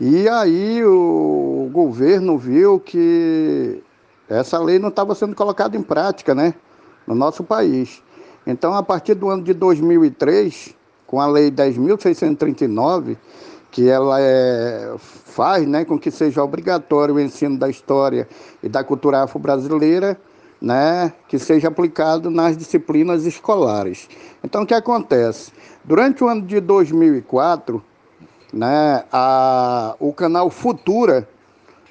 E 0.00 0.28
aí 0.28 0.84
o 0.84 1.68
governo 1.72 2.38
viu 2.38 2.78
que 2.80 3.82
essa 4.28 4.58
lei 4.58 4.78
não 4.78 4.88
estava 4.88 5.14
sendo 5.14 5.34
colocada 5.34 5.76
em 5.76 5.82
prática, 5.82 6.34
né, 6.34 6.54
no 7.06 7.14
nosso 7.14 7.44
país. 7.44 8.02
Então, 8.46 8.74
a 8.74 8.82
partir 8.82 9.14
do 9.14 9.28
ano 9.28 9.42
de 9.42 9.54
2003, 9.54 10.74
com 11.06 11.20
a 11.20 11.26
lei 11.26 11.50
10.639, 11.50 13.16
que 13.70 13.88
ela 13.88 14.20
é, 14.20 14.94
faz 14.98 15.66
né, 15.66 15.84
com 15.84 15.98
que 15.98 16.10
seja 16.10 16.42
obrigatório 16.42 17.14
o 17.14 17.20
ensino 17.20 17.58
da 17.58 17.68
história 17.68 18.28
e 18.62 18.68
da 18.68 18.82
cultura 18.82 19.22
afro-brasileira, 19.22 20.18
né, 20.62 21.12
que 21.26 21.40
seja 21.40 21.66
aplicado 21.66 22.30
nas 22.30 22.56
disciplinas 22.56 23.26
escolares. 23.26 24.08
Então, 24.44 24.62
o 24.62 24.66
que 24.66 24.72
acontece? 24.72 25.50
Durante 25.82 26.22
o 26.22 26.28
ano 26.28 26.42
de 26.42 26.60
2004, 26.60 27.82
né, 28.52 29.02
a, 29.10 29.96
o 29.98 30.12
canal 30.12 30.48
Futura 30.50 31.28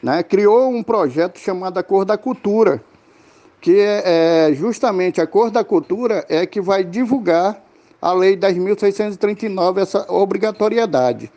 né, 0.01 0.23
criou 0.23 0.69
um 0.69 0.81
projeto 0.81 1.37
chamado 1.37 1.77
A 1.77 1.83
Cor 1.83 2.05
da 2.05 2.17
Cultura, 2.17 2.81
que 3.59 3.77
é, 3.77 4.47
é 4.49 4.53
justamente 4.53 5.19
a 5.19 5.27
Cor 5.27 5.51
da 5.51 5.65
Cultura 5.65 6.25
é 6.29 6.45
que 6.45 6.61
vai 6.61 6.85
divulgar 6.85 7.61
a 8.01 8.13
Lei 8.13 8.37
10.639, 8.37 9.81
essa 9.81 10.05
obrigatoriedade. 10.09 11.29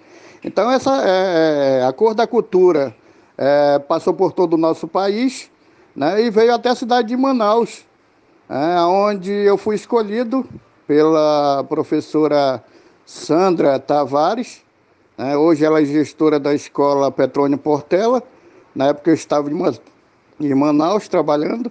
Então, 0.43 0.71
essa, 0.71 1.03
é, 1.05 1.81
é, 1.81 1.85
a 1.85 1.93
Cor 1.93 2.15
da 2.15 2.29
Cultura 2.29 2.95
é, 3.37 3.81
passou 3.81 4.15
por 4.15 4.33
todo 4.33 4.55
o 4.55 4.59
nosso 4.59 4.87
país, 4.87 5.51
né, 5.95 6.23
e 6.23 6.31
veio 6.31 6.55
até 6.55 6.71
a 6.71 6.75
cidade 6.75 7.09
de 7.09 7.17
Manaus, 7.17 7.85
é, 8.49 8.81
onde 8.83 9.31
eu 9.31 9.57
fui 9.57 9.77
escolhido 9.77 10.47
pela 10.87 11.65
professora 11.69 12.63
Sandra 13.07 13.79
Tavares. 13.79 14.63
Né, 15.17 15.37
hoje 15.37 15.65
ela 15.65 15.81
é 15.81 15.85
gestora 15.85 16.41
da 16.41 16.55
escola 16.55 17.11
Petrônio 17.11 17.57
Portela. 17.57 18.23
Na 18.75 18.89
época 18.89 19.11
eu 19.11 19.15
estava 19.15 19.49
em 20.41 20.55
Manaus 20.55 21.09
trabalhando. 21.09 21.71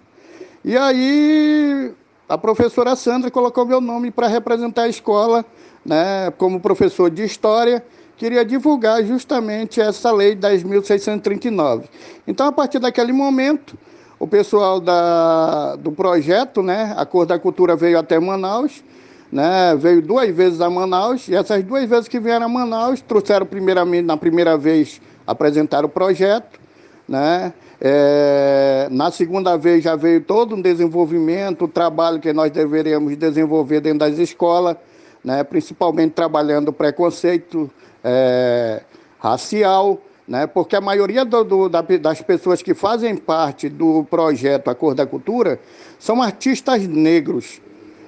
E 0.63 0.77
aí 0.77 1.94
a 2.27 2.38
professora 2.38 2.96
Sandra 2.96 3.30
colocou 3.30 3.65
meu 3.65 3.82
nome 3.82 4.10
para 4.10 4.27
representar 4.27 4.84
a 4.84 4.88
escola, 4.88 5.46
né, 5.86 6.32
como 6.38 6.60
professor 6.60 7.10
de 7.10 7.24
história, 7.24 7.86
queria 8.15 8.46
divulgar 8.46 9.03
justamente 9.03 9.82
essa 9.82 10.12
lei 10.12 10.36
10.639. 10.36 11.84
Então, 12.25 12.48
a 12.48 12.51
partir 12.51 12.80
daquele 12.80 13.12
momento, 13.12 13.77
o 14.24 14.27
pessoal 14.27 14.80
da, 14.80 15.75
do 15.75 15.92
projeto, 15.92 16.63
né, 16.63 16.94
a 16.96 17.06
Cor 17.06 17.25
da 17.25 17.38
Cultura 17.38 17.75
veio 17.75 18.00
até 18.00 18.18
Manaus, 18.18 18.82
né, 19.30 19.75
veio 19.77 20.01
duas 20.01 20.34
vezes 20.34 20.62
a 20.62 20.70
Manaus, 20.70 21.27
e 21.27 21.36
essas 21.36 21.62
duas 21.62 21.89
vezes 21.89 22.08
que 22.08 22.22
vieram 22.22 22.46
a 22.46 22.50
Manaus, 22.50 23.01
trouxeram 23.01 23.46
primeiramente, 23.46 24.06
na 24.06 24.15
primeira 24.15 24.58
vez, 24.58 25.01
apresentar 25.27 25.84
o 25.84 25.89
projeto, 25.89 26.58
né, 27.06 27.52
é, 27.82 28.88
na 28.89 29.12
segunda 29.12 29.58
vez 29.58 29.84
já 29.84 29.97
veio 29.97 30.21
todo 30.21 30.56
um 30.56 30.62
desenvolvimento, 30.62 31.65
o 31.65 31.67
trabalho 31.67 32.21
que 32.21 32.32
nós 32.32 32.50
deveríamos 32.50 33.17
desenvolver 33.17 33.82
dentro 33.82 34.00
das 34.00 34.17
escolas, 34.17 34.78
né, 35.21 35.43
principalmente 35.43 36.13
trabalhando 36.13 36.69
o 36.69 36.74
preconceito 36.74 37.69
é, 38.02 38.84
racial, 39.19 40.00
né? 40.27 40.47
porque 40.47 40.75
a 40.75 40.81
maioria 40.81 41.25
do, 41.25 41.43
do, 41.43 41.69
da, 41.69 41.81
das 41.81 42.21
pessoas 42.21 42.62
que 42.62 42.73
fazem 42.73 43.15
parte 43.15 43.69
do 43.69 44.05
projeto 44.09 44.69
A 44.69 44.75
Cor 44.75 44.95
da 44.95 45.05
Cultura 45.05 45.59
são 45.99 46.21
artistas 46.21 46.88
negros. 46.88 47.62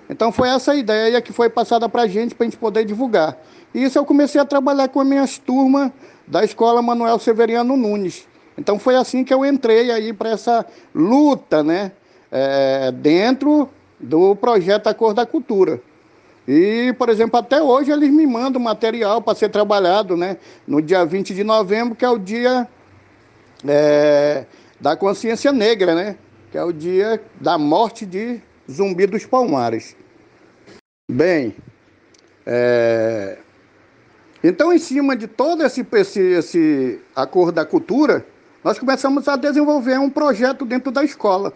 Então 0.09 0.31
foi 0.31 0.49
essa 0.49 0.75
ideia 0.75 1.21
que 1.21 1.33
foi 1.33 1.49
passada 1.49 1.89
para 1.89 2.03
a 2.03 2.07
gente, 2.07 2.35
para 2.35 2.45
a 2.45 2.49
gente 2.49 2.59
poder 2.59 2.85
divulgar. 2.85 3.37
E 3.73 3.83
isso 3.83 3.97
eu 3.97 4.05
comecei 4.05 4.39
a 4.39 4.45
trabalhar 4.45 4.87
com 4.87 5.01
as 5.01 5.07
minhas 5.07 5.37
turmas 5.37 5.91
da 6.27 6.43
Escola 6.43 6.81
Manuel 6.81 7.19
Severiano 7.19 7.75
Nunes. 7.75 8.27
Então 8.57 8.79
foi 8.79 8.95
assim 8.95 9.23
que 9.23 9.33
eu 9.33 9.45
entrei 9.45 9.91
aí 9.91 10.13
para 10.13 10.29
essa 10.29 10.65
luta, 10.93 11.63
né? 11.63 11.91
É, 12.31 12.91
dentro 12.91 13.69
do 13.99 14.35
projeto 14.35 14.87
A 14.87 14.93
Cor 14.93 15.13
da 15.13 15.25
Cultura. 15.25 15.81
E, 16.47 16.93
por 16.97 17.09
exemplo, 17.09 17.39
até 17.39 17.61
hoje 17.61 17.91
eles 17.91 18.11
me 18.11 18.25
mandam 18.27 18.61
material 18.61 19.21
para 19.21 19.35
ser 19.35 19.49
trabalhado, 19.49 20.15
né? 20.15 20.37
No 20.67 20.81
dia 20.81 21.03
20 21.03 21.33
de 21.33 21.43
novembro, 21.43 21.95
que 21.95 22.05
é 22.05 22.09
o 22.09 22.19
dia 22.19 22.67
é, 23.67 24.45
da 24.79 24.95
consciência 24.95 25.51
negra, 25.51 25.95
né? 25.95 26.15
Que 26.51 26.57
é 26.57 26.63
o 26.63 26.71
dia 26.71 27.21
da 27.41 27.57
morte 27.57 28.05
de 28.05 28.39
Zumbi 28.71 29.07
dos 29.07 29.25
Palmares. 29.25 29.95
Bem, 31.09 31.55
é... 32.45 33.37
então, 34.43 34.73
em 34.73 34.79
cima 34.79 35.15
de 35.15 35.27
todo 35.27 35.63
esse, 35.63 35.85
esse, 35.93 36.19
esse 36.19 36.99
acordo 37.15 37.53
da 37.53 37.65
cultura, 37.65 38.25
nós 38.63 38.79
começamos 38.79 39.27
a 39.27 39.35
desenvolver 39.35 39.99
um 39.99 40.09
projeto 40.09 40.65
dentro 40.65 40.91
da 40.91 41.03
escola. 41.03 41.53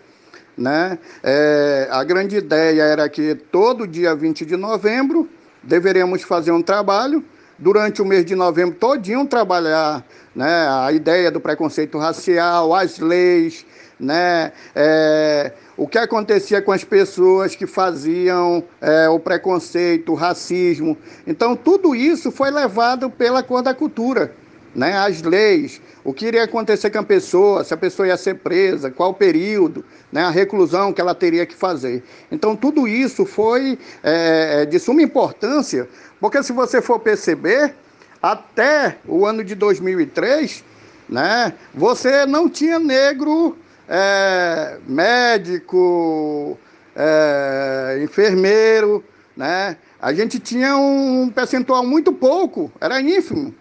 Né? 0.59 0.99
É, 1.23 1.87
a 1.89 2.03
grande 2.03 2.35
ideia 2.35 2.83
era 2.83 3.07
que 3.07 3.33
todo 3.33 3.87
dia 3.87 4.13
20 4.13 4.45
de 4.45 4.57
novembro 4.57 5.29
deveríamos 5.63 6.21
fazer 6.21 6.51
um 6.51 6.61
trabalho, 6.61 7.23
durante 7.57 8.01
o 8.01 8.05
mês 8.05 8.25
de 8.25 8.35
novembro 8.35 8.75
todinho 8.75 9.25
trabalhar 9.25 10.05
né, 10.35 10.67
a 10.69 10.91
ideia 10.91 11.29
do 11.29 11.39
preconceito 11.39 11.97
racial, 11.97 12.73
as 12.73 12.99
leis, 12.99 13.65
né, 13.99 14.53
é, 14.73 15.51
o 15.75 15.87
que 15.87 15.97
acontecia 15.97 16.61
com 16.61 16.71
as 16.71 16.83
pessoas 16.83 17.55
que 17.55 17.67
faziam 17.67 18.63
é, 18.79 19.09
o 19.09 19.19
preconceito, 19.19 20.13
o 20.13 20.15
racismo. 20.15 20.97
Então, 21.27 21.55
tudo 21.55 21.93
isso 21.93 22.31
foi 22.31 22.49
levado 22.49 23.09
pela 23.09 23.43
cor 23.43 23.61
da 23.61 23.73
cultura 23.73 24.33
né, 24.75 24.97
as 24.97 25.21
leis, 25.21 25.81
o 26.03 26.13
que 26.13 26.25
iria 26.25 26.43
acontecer 26.43 26.89
com 26.89 26.99
a 26.99 27.03
pessoa, 27.03 27.63
se 27.63 27.73
a 27.73 27.77
pessoa 27.77 28.07
ia 28.07 28.17
ser 28.17 28.35
presa, 28.35 28.91
qual 28.91 29.13
período, 29.13 29.83
né, 30.11 30.23
a 30.23 30.29
reclusão 30.29 30.93
que 30.93 31.01
ela 31.01 31.15
teria 31.15 31.45
que 31.45 31.55
fazer. 31.55 32.03
Então, 32.31 32.55
tudo 32.55 32.87
isso 32.87 33.25
foi 33.25 33.77
é, 34.03 34.65
de 34.65 34.79
suma 34.79 35.01
importância, 35.01 35.87
porque 36.19 36.41
se 36.43 36.51
você 36.51 36.81
for 36.81 36.99
perceber, 36.99 37.73
até 38.21 38.97
o 39.07 39.25
ano 39.25 39.43
de 39.43 39.55
2003, 39.55 40.63
né, 41.07 41.53
você 41.73 42.25
não 42.25 42.49
tinha 42.49 42.79
negro 42.79 43.57
é, 43.87 44.77
médico, 44.87 46.57
é, 46.95 47.99
enfermeiro, 48.03 49.03
né? 49.35 49.77
A 50.01 50.13
gente 50.13 50.39
tinha 50.39 50.75
um 50.77 51.29
percentual 51.29 51.85
muito 51.85 52.11
pouco, 52.11 52.71
era 52.79 53.01
ínfimo. 53.01 53.55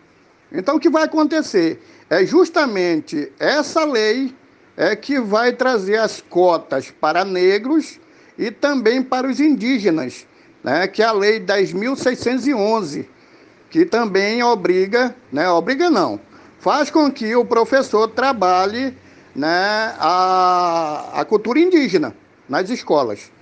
Então, 0.52 0.76
o 0.76 0.80
que 0.80 0.88
vai 0.88 1.04
acontecer? 1.04 1.82
É 2.08 2.24
justamente 2.24 3.30
essa 3.38 3.84
lei 3.84 4.34
é 4.76 4.94
que 4.94 5.20
vai 5.20 5.52
trazer 5.52 5.96
as 5.96 6.20
cotas 6.20 6.90
para 6.90 7.24
negros 7.24 7.98
e 8.38 8.50
também 8.50 9.02
para 9.02 9.26
os 9.26 9.40
indígenas, 9.40 10.24
né, 10.62 10.86
que 10.86 11.02
é 11.02 11.06
a 11.06 11.12
Lei 11.12 11.40
10.611, 11.40 13.04
que 13.68 13.84
também 13.84 14.40
obriga, 14.42 15.14
né, 15.32 15.50
obriga 15.50 15.90
não, 15.90 16.20
faz 16.60 16.90
com 16.90 17.10
que 17.10 17.34
o 17.34 17.44
professor 17.44 18.06
trabalhe 18.06 18.96
né, 19.34 19.94
a, 19.98 21.20
a 21.20 21.24
cultura 21.24 21.58
indígena 21.58 22.14
nas 22.48 22.70
escolas. 22.70 23.32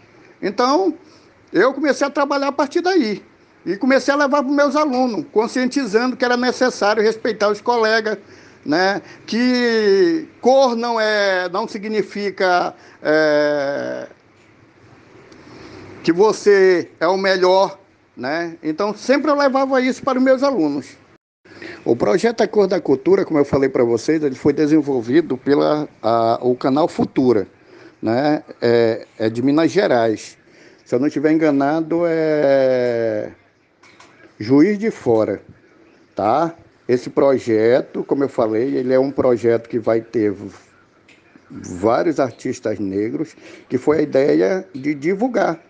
Então, 0.41 0.95
eu 1.53 1.75
comecei 1.75 2.07
a 2.07 2.11
trabalhar 2.11 2.49
a 2.49 2.53
partir 2.53 2.81
daí. 2.81 3.23
E 3.67 3.77
comecei 3.77 4.15
a 4.15 4.17
levar 4.17 4.45
para 4.45 4.49
os 4.49 4.57
meus 4.57 4.77
alunos, 4.77 5.27
conscientizando 5.33 6.17
que 6.17 6.25
era 6.25 6.37
necessário 6.37 7.03
respeitar 7.03 7.51
os 7.51 7.61
colegas, 7.61 8.17
né? 8.65 9.03
que 9.27 10.29
cor 10.41 10.77
não, 10.77 11.01
é, 11.01 11.49
não 11.49 11.67
significa 11.67 12.73
é, 13.03 14.07
que 16.05 16.13
você 16.13 16.89
é 17.01 17.09
o 17.09 17.17
melhor. 17.17 17.77
Né? 18.17 18.57
Então, 18.63 18.95
sempre 18.95 19.33
eu 19.33 19.35
levava 19.35 19.81
isso 19.81 20.01
para 20.01 20.17
os 20.17 20.25
meus 20.25 20.45
alunos. 20.45 20.97
O 21.85 21.97
projeto 21.97 22.43
A 22.43 22.47
Cor 22.47 22.69
da 22.69 22.81
Cultura, 22.81 23.25
como 23.25 23.41
eu 23.41 23.45
falei 23.45 23.69
para 23.69 23.83
vocês, 23.83 24.23
ele 24.23 24.37
foi 24.37 24.53
desenvolvido 24.53 25.37
pela 25.37 25.89
a, 26.01 26.39
o 26.41 26.55
canal 26.55 26.87
Futura, 26.87 27.49
né? 28.01 28.45
é, 28.63 29.07
é 29.19 29.29
de 29.29 29.43
Minas 29.43 29.73
Gerais. 29.73 30.39
se 30.85 30.95
eu 30.95 31.01
não 31.01 31.09
estiver 31.09 31.33
enganado, 31.33 32.03
é 32.07 33.33
Juiz 34.39 34.79
de 34.79 34.91
Fora, 34.91 35.41
tá? 36.15 36.55
Esse 36.89 37.11
projeto, 37.11 38.05
como 38.05 38.25
eu 38.25 38.29
falei, 38.29 38.77
ele 38.77 38.93
é 38.93 38.99
um 38.99 39.11
projeto 39.11 39.69
que 39.69 39.79
vai 39.79 40.01
ter 40.01 40.35
vários 41.51 42.21
artistas 42.21 42.79
negros, 42.79 43.35
que 43.69 43.79
foi 43.79 43.99
a 43.99 44.03
ideia 44.03 44.69
de 44.75 44.95
divulgar 44.95 45.61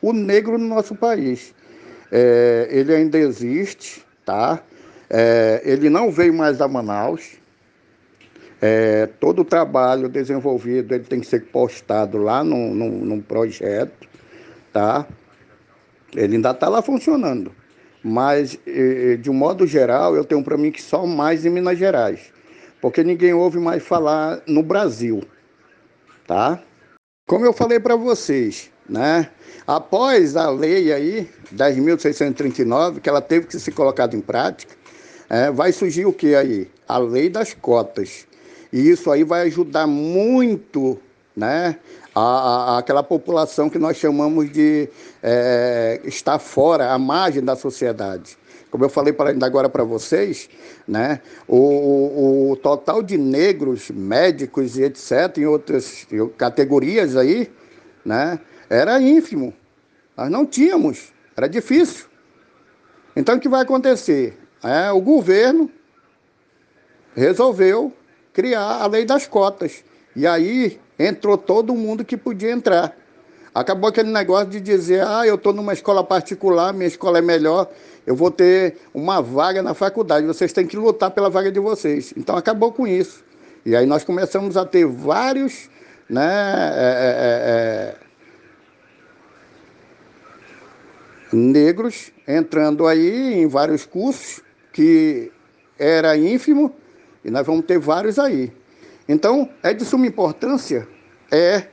o 0.00 0.12
negro 0.12 0.58
no 0.58 0.66
nosso 0.66 0.94
país. 0.94 1.54
É, 2.10 2.68
ele 2.70 2.94
ainda 2.94 3.18
existe, 3.18 4.04
tá? 4.24 4.62
É, 5.08 5.60
ele 5.64 5.90
não 5.90 6.10
veio 6.10 6.34
mais 6.34 6.60
a 6.60 6.68
Manaus. 6.68 7.36
É, 8.60 9.06
todo 9.20 9.42
o 9.42 9.44
trabalho 9.44 10.08
desenvolvido 10.08 10.94
ele 10.94 11.04
tem 11.04 11.20
que 11.20 11.26
ser 11.26 11.46
postado 11.46 12.16
lá 12.18 12.42
num, 12.42 13.20
projeto, 13.20 14.08
tá? 14.72 15.06
Ele 16.14 16.36
ainda 16.36 16.52
está 16.52 16.68
lá 16.68 16.80
funcionando. 16.80 17.52
Mas, 18.04 18.58
de 19.20 19.30
um 19.30 19.34
modo 19.34 19.66
geral, 19.66 20.14
eu 20.14 20.26
tenho 20.26 20.44
para 20.44 20.58
mim 20.58 20.70
que 20.70 20.82
só 20.82 21.06
mais 21.06 21.46
em 21.46 21.50
Minas 21.50 21.78
Gerais. 21.78 22.20
Porque 22.78 23.02
ninguém 23.02 23.32
ouve 23.32 23.58
mais 23.58 23.82
falar 23.82 24.42
no 24.46 24.62
Brasil, 24.62 25.22
tá? 26.26 26.62
Como 27.26 27.46
eu 27.46 27.54
falei 27.54 27.80
para 27.80 27.96
vocês, 27.96 28.70
né? 28.86 29.30
Após 29.66 30.36
a 30.36 30.50
lei 30.50 30.92
aí, 30.92 31.26
10.639, 31.54 33.00
que 33.00 33.08
ela 33.08 33.22
teve 33.22 33.46
que 33.46 33.58
ser 33.58 33.72
colocada 33.72 34.14
em 34.14 34.20
prática, 34.20 34.74
é, 35.30 35.50
vai 35.50 35.72
surgir 35.72 36.04
o 36.04 36.12
que 36.12 36.34
aí? 36.34 36.70
A 36.86 36.98
lei 36.98 37.30
das 37.30 37.54
cotas. 37.54 38.26
E 38.70 38.90
isso 38.90 39.10
aí 39.10 39.24
vai 39.24 39.46
ajudar 39.46 39.86
muito 39.86 41.00
né, 41.36 41.76
a, 42.14 42.20
a, 42.20 42.78
aquela 42.78 43.02
população 43.02 43.68
que 43.68 43.78
nós 43.78 43.96
chamamos 43.96 44.50
de 44.50 44.88
é, 45.22 46.00
estar 46.04 46.38
fora, 46.38 46.92
à 46.92 46.98
margem 46.98 47.42
da 47.42 47.56
sociedade. 47.56 48.38
Como 48.70 48.84
eu 48.84 48.88
falei 48.88 49.14
ainda 49.16 49.46
agora 49.46 49.68
para 49.68 49.84
vocês, 49.84 50.48
né, 50.86 51.20
o, 51.46 51.56
o, 51.56 52.50
o, 52.50 52.56
total 52.56 53.02
de 53.02 53.16
negros, 53.16 53.90
médicos 53.90 54.76
e 54.76 54.82
etc., 54.82 55.38
em 55.38 55.46
outras 55.46 56.06
categorias 56.36 57.16
aí, 57.16 57.50
né, 58.04 58.40
era 58.68 59.00
ínfimo. 59.00 59.54
Nós 60.16 60.30
não 60.30 60.44
tínhamos, 60.44 61.12
era 61.36 61.48
difícil. 61.48 62.06
Então 63.16 63.36
o 63.36 63.40
que 63.40 63.48
vai 63.48 63.62
acontecer? 63.62 64.36
É, 64.62 64.90
o 64.90 65.00
governo 65.00 65.70
resolveu 67.14 67.92
criar 68.32 68.82
a 68.82 68.86
lei 68.86 69.04
das 69.04 69.26
cotas. 69.26 69.84
E 70.16 70.26
aí 70.26 70.80
entrou 70.98 71.36
todo 71.36 71.74
mundo 71.74 72.04
que 72.04 72.16
podia 72.16 72.50
entrar. 72.50 72.96
Acabou 73.54 73.88
aquele 73.88 74.10
negócio 74.10 74.48
de 74.48 74.60
dizer, 74.60 75.06
ah, 75.06 75.24
eu 75.24 75.36
estou 75.36 75.52
numa 75.52 75.72
escola 75.72 76.02
particular, 76.02 76.72
minha 76.72 76.88
escola 76.88 77.18
é 77.18 77.22
melhor, 77.22 77.70
eu 78.04 78.16
vou 78.16 78.30
ter 78.30 78.78
uma 78.92 79.22
vaga 79.22 79.62
na 79.62 79.74
faculdade, 79.74 80.26
vocês 80.26 80.52
têm 80.52 80.66
que 80.66 80.76
lutar 80.76 81.12
pela 81.12 81.30
vaga 81.30 81.52
de 81.52 81.60
vocês. 81.60 82.12
Então 82.16 82.36
acabou 82.36 82.72
com 82.72 82.86
isso. 82.86 83.22
E 83.64 83.76
aí 83.76 83.86
nós 83.86 84.02
começamos 84.02 84.56
a 84.56 84.66
ter 84.66 84.84
vários 84.84 85.70
né, 86.08 86.72
é, 86.74 87.94
é, 87.94 87.96
é, 91.32 91.36
negros 91.36 92.12
entrando 92.26 92.86
aí 92.86 93.34
em 93.34 93.46
vários 93.46 93.86
cursos, 93.86 94.42
que 94.72 95.30
era 95.78 96.16
ínfimo, 96.16 96.74
e 97.24 97.30
nós 97.30 97.46
vamos 97.46 97.64
ter 97.64 97.78
vários 97.78 98.18
aí. 98.18 98.52
Então, 99.08 99.48
é 99.62 99.74
de 99.74 99.84
suma 99.84 100.06
importância, 100.06 100.88
é, 101.30 101.68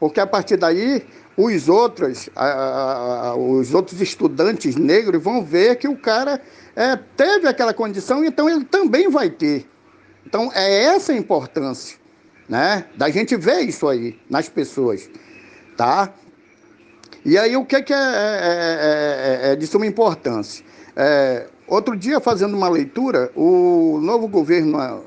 porque 0.00 0.20
a 0.20 0.26
partir 0.26 0.56
daí 0.56 1.04
os 1.36 1.68
outros, 1.68 2.28
a, 2.34 2.44
a, 2.44 3.28
a, 3.28 3.36
os 3.36 3.72
outros 3.72 4.00
estudantes 4.00 4.74
negros 4.74 5.22
vão 5.22 5.44
ver 5.44 5.76
que 5.76 5.86
o 5.86 5.96
cara 5.96 6.40
é, 6.74 6.96
teve 7.16 7.46
aquela 7.46 7.72
condição, 7.72 8.24
então 8.24 8.48
ele 8.48 8.64
também 8.64 9.08
vai 9.08 9.30
ter. 9.30 9.68
Então, 10.26 10.50
é 10.54 10.84
essa 10.84 11.12
a 11.12 11.16
importância, 11.16 11.98
né? 12.48 12.86
Da 12.96 13.08
gente 13.10 13.36
ver 13.36 13.60
isso 13.60 13.86
aí 13.86 14.18
nas 14.28 14.48
pessoas, 14.48 15.08
tá? 15.76 16.12
E 17.24 17.38
aí, 17.38 17.56
o 17.56 17.64
que, 17.64 17.82
que 17.82 17.92
é, 17.92 17.96
é, 17.96 19.48
é, 19.48 19.52
é 19.52 19.56
de 19.56 19.66
suma 19.66 19.86
importância? 19.86 20.64
outro 21.68 21.94
dia, 21.94 22.20
fazendo 22.20 22.56
uma 22.56 22.70
leitura, 22.70 23.30
o 23.36 24.00
novo 24.00 24.26
governo 24.26 25.04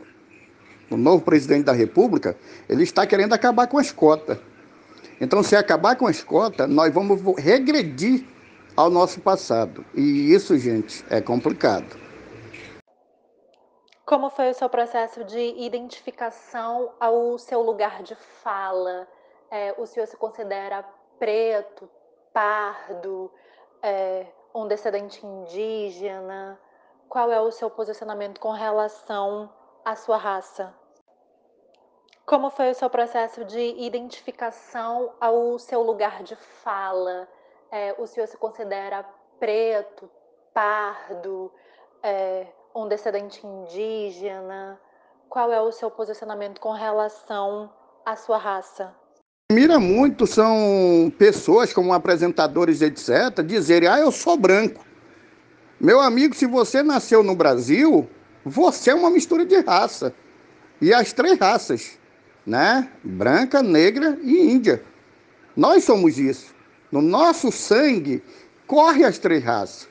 o 0.90 0.98
novo 0.98 1.24
presidente 1.24 1.66
da 1.66 1.74
República, 1.74 2.36
ele 2.68 2.84
está 2.84 3.06
querendo 3.06 3.34
acabar 3.34 3.68
com 3.68 3.78
as 3.78 3.92
cotas. 3.92 4.38
Então, 5.22 5.44
se 5.44 5.56
acabar 5.56 5.96
com 5.96 6.08
as 6.08 6.24
cotas, 6.24 6.70
nós 6.70 6.94
vamos 6.94 7.22
regredir 7.38 8.26
ao 8.76 8.90
nosso 8.90 9.20
passado. 9.20 9.86
E 9.94 10.34
isso, 10.34 10.58
gente, 10.58 11.06
é 11.10 11.20
complicado. 11.20 12.00
Como 14.06 14.30
foi 14.30 14.50
o 14.50 14.54
seu 14.54 14.70
processo 14.70 15.24
de 15.24 15.54
identificação 15.58 16.94
ao 17.00 17.38
seu 17.38 17.62
lugar 17.62 18.02
de 18.02 18.16
fala? 18.16 19.08
É, 19.52 19.76
o 19.78 19.86
senhor 19.86 20.08
se 20.08 20.16
considera 20.18 20.84
preto, 21.20 21.90
pardo, 22.34 23.30
é, 23.84 24.26
um 24.56 24.68
descendente 24.68 25.24
indígena? 25.26 26.58
Qual 27.08 27.32
é 27.32 27.42
o 27.42 27.52
seu 27.52 27.70
posicionamento 27.70 28.40
com 28.40 28.52
relação 28.52 29.54
à 29.84 29.96
sua 29.96 30.18
raça? 30.18 30.74
Como 32.30 32.52
foi 32.52 32.70
o 32.70 32.76
seu 32.76 32.92
processo 32.92 33.44
de 33.44 33.74
identificação 33.80 35.14
ao 35.20 35.58
seu 35.58 35.82
lugar 35.82 36.22
de 36.22 36.36
fala? 36.64 37.28
É, 37.72 37.96
o 37.98 38.06
senhor 38.06 38.28
se 38.28 38.38
considera 38.38 39.04
preto, 39.40 40.08
pardo, 40.54 41.52
é, 42.04 42.46
um 42.76 42.88
descendente 42.88 43.42
indígena? 43.44 44.80
Qual 45.28 45.52
é 45.52 45.60
o 45.60 45.72
seu 45.72 45.90
posicionamento 45.90 46.62
com 46.62 46.72
relação 46.72 47.74
à 48.06 48.16
sua 48.16 48.38
raça? 48.38 48.94
Mira 49.52 49.80
muito 49.80 50.28
são 50.28 51.12
pessoas 51.18 51.74
como 51.74 51.94
apresentadores, 51.94 52.84
etc., 52.84 53.44
dizerem: 53.44 53.90
ah, 53.90 53.98
eu 53.98 54.12
sou 54.12 54.38
branco. 54.38 54.86
Meu 55.82 56.00
amigo, 56.00 56.36
se 56.36 56.46
você 56.46 56.84
nasceu 56.84 57.24
no 57.24 57.34
Brasil, 57.34 58.08
você 58.46 58.92
é 58.92 58.94
uma 58.94 59.10
mistura 59.10 59.44
de 59.44 59.60
raça. 59.62 60.14
E 60.80 60.94
as 60.94 61.12
três 61.12 61.40
raças 61.40 61.99
né? 62.50 62.92
Branca, 63.04 63.62
negra 63.62 64.18
e 64.24 64.52
índia. 64.52 64.84
Nós 65.56 65.84
somos 65.84 66.18
isso. 66.18 66.56
No 66.92 67.02
nosso 67.02 67.52
sangue 67.52 68.24
corre 68.66 69.06
as 69.06 69.20
três 69.20 69.44
raças. 69.44 69.88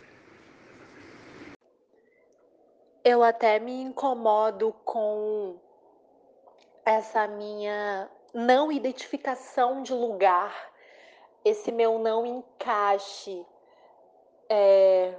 Eu 3.05 3.23
até 3.23 3.61
me 3.61 3.81
incomodo 3.81 4.75
com 4.85 5.57
essa 6.85 7.29
minha 7.29 8.11
não 8.35 8.73
identificação 8.73 9.83
de 9.83 9.93
lugar, 9.93 10.53
esse 11.45 11.71
meu 11.71 11.99
não 11.99 12.27
encaixe, 12.27 13.47
é, 14.49 15.15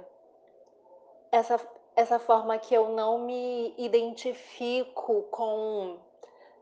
essa, 1.32 1.58
essa 1.96 2.18
forma 2.18 2.58
que 2.58 2.74
eu 2.74 2.90
não 2.90 3.18
me 3.18 3.74
identifico 3.78 5.22
com 5.30 5.98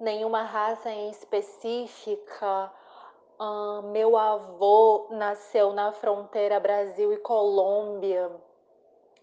nenhuma 0.00 0.42
raça 0.42 0.90
em 0.90 1.11
específica. 1.11 2.72
meu 3.92 4.16
avô 4.16 5.08
nasceu 5.11 5.72
na 5.72 5.92
fronteira 5.92 6.58
Brasil 6.61 7.12
e 7.12 7.18
Colômbia, 7.18 8.30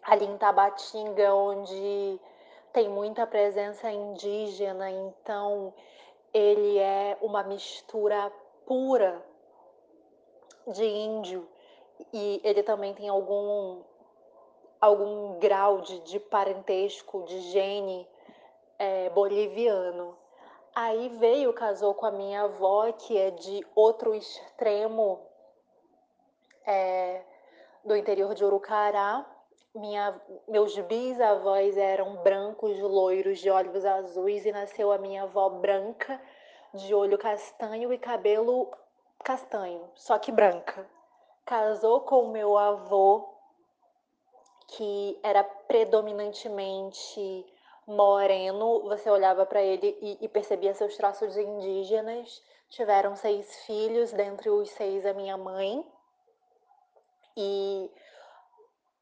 ali 0.04 0.26
em 0.26 0.38
Tabatinga, 0.38 1.34
onde 1.34 2.20
tem 2.72 2.90
muita 2.90 3.26
presença 3.26 3.90
indígena, 3.90 4.90
então 4.90 5.74
ele 6.34 6.78
é 6.78 7.18
uma 7.22 7.44
mistura 7.44 8.32
pura 8.66 9.24
de 10.68 10.86
índio 10.86 11.48
e 12.12 12.42
ele 12.44 12.64
também 12.64 12.94
tem 12.94 13.08
algum 13.08 13.82
algum 14.82 15.40
grau 15.40 15.82
de, 15.82 16.00
de 16.02 16.20
parentesco, 16.20 17.24
de 17.24 17.40
gene 17.52 18.08
é, 18.78 19.10
boliviano. 19.10 20.18
Aí 20.76 21.08
veio, 21.08 21.54
casou 21.54 21.94
com 21.94 22.06
a 22.06 22.12
minha 22.12 22.42
avó, 22.42 22.92
que 22.92 23.18
é 23.18 23.32
de 23.32 23.66
outro 23.74 24.14
extremo 24.14 25.26
é, 26.66 27.24
do 27.86 27.96
interior 27.96 28.36
de 28.36 28.44
Urucará. 28.44 29.26
Minha, 29.74 30.22
meus 30.50 30.78
bisavós 30.80 31.78
eram 31.78 32.18
brancos, 32.18 32.78
loiros, 32.78 33.40
de 33.40 33.50
olhos 33.50 33.86
azuis, 33.86 34.46
e 34.46 34.52
nasceu 34.52 34.92
a 34.92 34.98
minha 34.98 35.24
avó 35.24 35.48
branca, 35.48 36.22
de 36.74 36.94
olho 36.94 37.18
castanho 37.18 37.94
e 37.94 37.98
cabelo 37.98 38.70
castanho, 39.24 39.90
só 39.96 40.20
que 40.20 40.30
branca. 40.30 40.86
Casou 41.46 42.02
com 42.02 42.26
o 42.26 42.32
meu 42.32 42.58
avô, 42.58 43.30
que 44.68 45.18
era 45.24 45.42
predominantemente 45.42 47.55
moreno, 47.88 48.82
você 48.84 49.10
olhava 49.10 49.46
para 49.46 49.62
ele 49.62 49.98
e, 50.02 50.26
e, 50.26 50.28
percebia 50.28 50.74
seus 50.74 50.96
traços 50.98 51.38
indígenas. 51.38 52.44
Tiveram 52.70 53.16
seis 53.16 53.64
filhos, 53.66 54.12
dentre 54.12 54.50
os 54.50 54.70
seis 54.72 55.06
a 55.06 55.14
minha 55.14 55.38
mãe. 55.38 55.86
E 57.38 57.92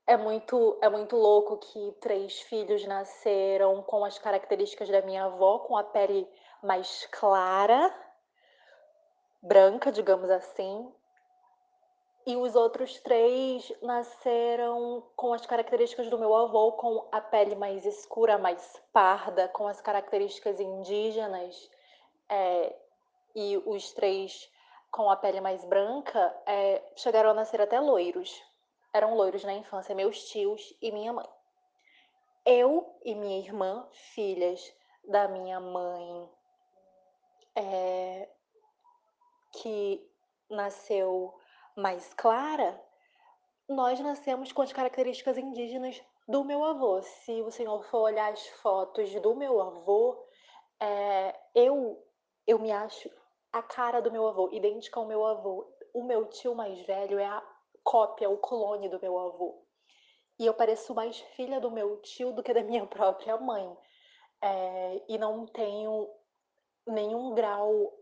é 0.06 0.17
muito, 0.17 0.78
é 0.82 0.89
muito 0.89 1.15
louco 1.15 1.58
que 1.58 1.96
três 2.02 2.41
filhos 2.41 2.86
nasceram 2.86 3.82
com 3.84 4.04
as 4.04 4.19
características 4.19 4.89
da 4.89 5.02
minha 5.02 5.26
avó, 5.26 5.60
com 5.60 5.78
a 5.78 5.84
pele 5.84 6.28
mais 6.62 7.08
clara, 7.12 7.93
branca, 9.41 9.91
digamos 9.91 10.30
assim, 10.30 10.91
e 12.25 12.36
os 12.38 12.55
outros 12.55 12.99
três 12.99 13.71
nasceram 13.81 15.03
com 15.15 15.33
as 15.33 15.45
características 15.45 16.09
do 16.09 16.17
meu 16.17 16.33
avô, 16.36 16.71
com 16.73 17.07
a 17.12 17.19
pele 17.19 17.55
mais 17.55 17.86
escura, 17.86 18.38
mais 18.38 18.81
parda, 18.93 19.49
com 19.49 19.67
as 19.67 19.81
características 19.81 20.59
indígenas. 20.59 21.69
É, 22.29 22.75
e 23.36 23.57
os 23.65 23.91
três 23.91 24.49
com 24.89 25.09
a 25.09 25.15
pele 25.17 25.41
mais 25.41 25.65
branca 25.65 26.33
é, 26.45 26.81
chegaram 26.95 27.31
a 27.31 27.33
nascer 27.33 27.59
até 27.59 27.79
loiros. 27.79 28.41
Eram 28.93 29.15
loiros 29.15 29.43
na 29.43 29.53
infância, 29.53 29.95
meus 29.95 30.23
tios 30.29 30.73
e 30.81 30.91
minha 30.91 31.12
mãe. 31.12 31.27
Eu 32.45 32.95
e 33.03 33.15
minha 33.15 33.39
irmã, 33.39 33.88
filhas 33.91 34.73
da 35.03 35.27
minha 35.27 35.59
mãe, 35.59 36.29
é, 37.55 38.29
que 39.51 40.07
nasceu 40.49 41.33
mais 41.75 42.13
clara, 42.13 42.79
nós 43.67 43.99
nascemos 43.99 44.51
com 44.51 44.62
as 44.62 44.71
características 44.73 45.38
indígenas 45.38 46.01
do 46.27 46.43
meu 46.43 46.63
avô. 46.63 47.01
Se 47.01 47.41
o 47.41 47.51
senhor 47.51 47.83
for 47.86 48.01
olhar 48.01 48.31
as 48.31 48.45
fotos 48.62 49.13
do 49.21 49.36
meu 49.36 49.62
avô, 49.62 50.23
é, 50.79 51.36
eu, 51.55 52.01
eu 52.45 52.59
me 52.59 52.71
acho 52.71 53.09
a 53.51 53.62
cara 53.62 54.01
do 54.01 54.12
meu 54.12 54.27
avô, 54.27 54.49
idêntica 54.51 54.99
ao 54.99 55.05
meu 55.05 55.25
avô. 55.25 55.71
O 55.93 56.03
meu 56.03 56.25
tio 56.25 56.55
mais 56.55 56.79
velho 56.86 57.19
é 57.19 57.25
a 57.25 57.43
cópia, 57.83 58.29
o 58.29 58.38
clone 58.38 58.89
do 58.89 58.99
meu 58.99 59.17
avô. 59.17 59.63
E 60.39 60.45
eu 60.45 60.53
pareço 60.53 60.93
mais 60.93 61.19
filha 61.36 61.59
do 61.59 61.69
meu 61.69 61.97
tio 62.01 62.33
do 62.33 62.41
que 62.41 62.53
da 62.53 62.63
minha 62.63 62.86
própria 62.88 63.38
mãe. 63.38 63.77
É, 64.41 65.01
e 65.07 65.17
não 65.17 65.45
tenho 65.45 66.09
nenhum 66.88 67.33
grau 67.33 67.93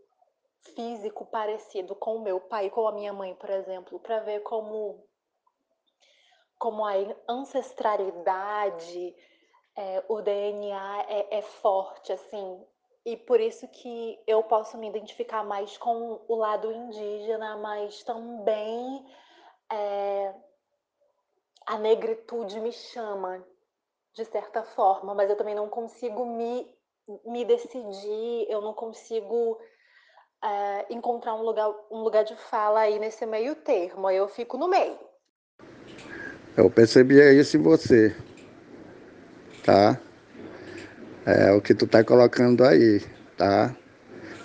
físico 0.62 1.26
parecido 1.26 1.94
com 1.94 2.16
o 2.16 2.22
meu 2.22 2.40
pai, 2.40 2.70
com 2.70 2.86
a 2.86 2.92
minha 2.92 3.12
mãe, 3.12 3.34
por 3.34 3.50
exemplo, 3.50 3.98
para 4.00 4.20
ver 4.20 4.40
como 4.40 5.04
como 6.58 6.86
a 6.86 6.92
ancestralidade, 7.28 9.16
é, 9.76 10.04
o 10.08 10.22
DNA 10.22 11.06
é, 11.08 11.38
é, 11.38 11.42
forte, 11.42 12.12
assim, 12.12 12.64
e 13.04 13.16
por 13.16 13.40
isso 13.40 13.66
que 13.66 14.22
eu 14.28 14.44
posso 14.44 14.78
me 14.78 14.88
identificar 14.88 15.42
mais 15.42 15.76
com 15.76 16.24
o 16.28 16.36
lado 16.36 16.70
indígena, 16.70 17.56
mas 17.56 18.04
também 18.04 19.04
é, 19.72 20.32
a 21.66 21.78
negritude 21.78 22.60
me 22.60 22.70
chama, 22.72 23.44
de 24.14 24.24
certa 24.24 24.62
forma, 24.62 25.14
mas 25.14 25.28
eu 25.28 25.36
também 25.36 25.56
não 25.56 25.68
consigo 25.68 26.24
me, 26.24 26.72
me 27.24 27.44
decidir, 27.44 28.46
eu 28.48 28.60
não 28.60 28.72
consigo 28.72 29.58
é, 30.42 30.86
encontrar 30.90 31.34
um 31.34 31.42
lugar, 31.42 31.70
um 31.90 31.98
lugar 31.98 32.24
de 32.24 32.34
fala 32.36 32.80
aí 32.80 32.98
nesse 32.98 33.24
meio 33.26 33.54
termo. 33.54 34.10
Eu 34.10 34.28
fico 34.28 34.56
no 34.58 34.68
meio. 34.68 34.98
Eu 36.56 36.70
percebi 36.70 37.18
isso 37.38 37.56
em 37.56 37.62
você, 37.62 38.14
tá? 39.64 39.98
É 41.24 41.52
o 41.52 41.60
que 41.60 41.74
tu 41.74 41.86
tá 41.86 42.04
colocando 42.04 42.64
aí, 42.64 43.00
tá? 43.36 43.74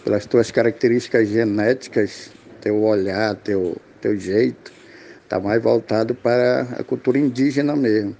Pelas 0.03 0.25
tuas 0.25 0.51
características 0.51 1.27
genéticas, 1.27 2.31
teu 2.61 2.81
olhar, 2.81 3.35
teu, 3.35 3.75
teu 3.99 4.15
jeito, 4.15 4.71
tá 5.27 5.39
mais 5.39 5.61
voltado 5.61 6.15
para 6.15 6.61
a 6.79 6.83
cultura 6.83 7.17
indígena 7.17 7.75
mesmo 7.75 8.15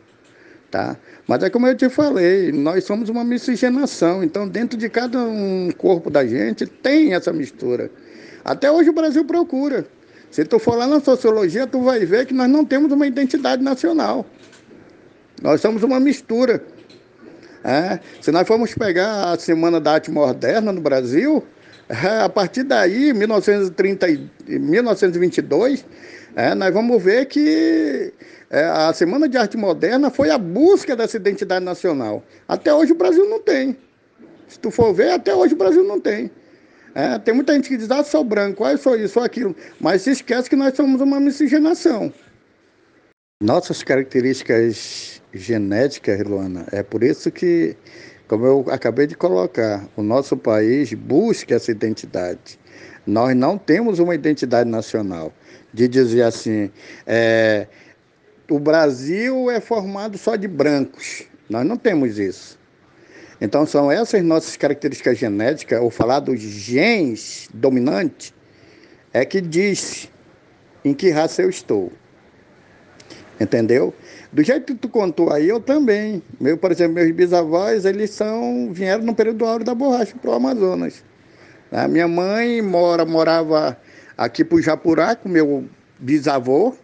tá? 0.70 0.98
Mas 1.28 1.44
é 1.44 1.50
como 1.50 1.68
eu 1.68 1.76
te 1.76 1.90
falei, 1.90 2.54
nós 2.54 2.86
somos 2.86 3.10
uma 3.10 3.24
miscigenação, 3.24 4.24
então 4.24 4.48
dentro 4.48 4.78
de 4.78 4.88
cada 4.88 5.20
um 5.20 5.70
corpo 5.78 6.10
da 6.10 6.26
gente 6.26 6.66
tem 6.66 7.14
essa 7.14 7.34
mistura. 7.34 7.92
Até 8.46 8.72
hoje 8.72 8.90
o 8.90 8.94
Brasil 8.94 9.26
procura. 9.26 9.86
Se 10.32 10.46
tu 10.46 10.58
for 10.58 10.78
lá 10.78 10.88
na 10.88 11.02
sociologia, 11.02 11.68
tu 11.68 11.82
vai 11.82 12.06
ver 12.06 12.26
que 12.26 12.34
nós 12.34 12.50
não 12.50 12.64
temos 12.64 12.92
uma 12.92 13.06
identidade 13.06 13.62
nacional. 13.62 14.26
Nós 15.42 15.60
somos 15.60 15.84
uma 15.84 16.00
mistura. 16.00 16.64
É, 17.64 18.00
se 18.22 18.32
nós 18.32 18.48
formos 18.48 18.74
pegar 18.74 19.34
a 19.34 19.38
Semana 19.38 19.82
da 19.82 19.94
Arte 19.94 20.10
Moderna 20.10 20.72
no 20.72 20.80
Brasil, 20.80 21.44
é, 21.90 22.22
a 22.22 22.30
partir 22.30 22.64
daí, 22.64 23.14
1930, 23.14 24.08
1922, 24.48 25.86
é, 26.36 26.56
nós 26.56 26.74
vamos 26.74 27.02
ver 27.02 27.26
que 27.26 28.14
é, 28.50 28.64
a 28.64 28.94
Semana 28.94 29.28
de 29.28 29.38
Arte 29.38 29.58
Moderna 29.58 30.10
foi 30.10 30.30
a 30.30 30.38
busca 30.38 30.96
dessa 30.96 31.18
identidade 31.18 31.64
nacional. 31.64 32.24
Até 32.48 32.74
hoje 32.74 32.94
o 32.94 32.96
Brasil 32.96 33.30
não 33.30 33.42
tem. 33.42 33.78
Se 34.48 34.58
tu 34.60 34.72
for 34.72 34.94
ver, 34.94 35.12
até 35.12 35.36
hoje 35.36 35.54
o 35.54 35.58
Brasil 35.58 35.84
não 35.84 36.00
tem. 36.00 36.32
É, 36.96 37.20
tem 37.20 37.34
muita 37.34 37.54
gente 37.54 37.70
que 37.70 37.78
diz, 37.78 37.92
ah, 37.92 38.04
sou 38.04 38.24
branco, 38.24 38.64
ah, 38.64 38.78
sou 38.78 38.96
isso, 38.96 39.16
sou 39.16 39.24
aquilo. 39.24 39.56
Mas 39.80 40.04
se 40.04 40.12
esquece 40.12 40.50
que 40.50 40.56
nós 40.56 40.76
somos 40.76 41.02
uma 41.02 41.20
miscigenação. 41.20 42.12
Nossas 43.44 43.84
características 43.84 45.22
genéticas, 45.34 46.20
Luana, 46.24 46.66
é 46.72 46.82
por 46.82 47.04
isso 47.04 47.30
que, 47.30 47.76
como 48.28 48.46
eu 48.46 48.66
acabei 48.70 49.06
de 49.06 49.16
colocar, 49.16 49.88
o 49.96 50.02
nosso 50.02 50.36
país 50.36 50.92
busca 50.94 51.54
essa 51.54 51.70
identidade. 51.70 52.58
Nós 53.06 53.36
não 53.36 53.58
temos 53.58 54.00
uma 54.00 54.16
identidade 54.16 54.70
nacional 54.70 55.32
de 55.74 55.88
dizer 55.88 56.24
assim, 56.24 56.72
é, 57.06 57.68
o 58.50 58.60
Brasil 58.60 59.50
é 59.52 59.60
formado 59.60 60.18
só 60.18 60.36
de 60.36 60.48
brancos. 60.48 61.24
Nós 61.50 61.66
não 61.66 61.78
temos 61.78 62.18
isso. 62.18 62.58
Então 63.40 63.66
são 63.66 63.92
essas 63.92 64.24
nossas 64.24 64.58
características 64.58 65.18
genéticas, 65.18 65.82
ou 65.82 65.92
falar 65.92 66.20
dos 66.20 66.40
genes 66.40 67.50
dominantes, 67.54 68.34
é 69.14 69.24
que 69.24 69.40
diz 69.40 70.10
em 70.84 70.94
que 70.94 71.10
raça 71.10 71.42
eu 71.42 71.50
estou. 71.50 71.92
Entendeu? 73.40 73.94
Do 74.32 74.44
jeito 74.44 74.74
que 74.74 74.76
tu 74.76 74.90
contou 74.90 75.32
aí, 75.32 75.48
eu 75.48 75.60
também. 75.60 76.24
Meu, 76.40 76.58
por 76.58 76.72
exemplo, 76.72 76.96
meus 76.96 77.12
bisavós, 77.12 77.86
eles 77.86 78.10
são 78.10 78.74
vieram 78.74 79.04
no 79.04 79.14
período 79.14 79.46
áureo 79.46 79.66
da 79.66 79.76
borracha 79.76 80.16
para 80.20 80.32
o 80.32 80.34
Amazonas. 80.34 81.04
A 81.72 81.88
minha 81.88 82.08
mãe 82.08 82.62
mora, 82.62 83.06
morava 83.06 83.78
aqui 84.18 84.44
para 84.44 84.58
o 84.58 84.62
Japurá 84.62 85.16
com 85.16 85.30
meu 85.30 85.66
bisavô, 86.00 86.76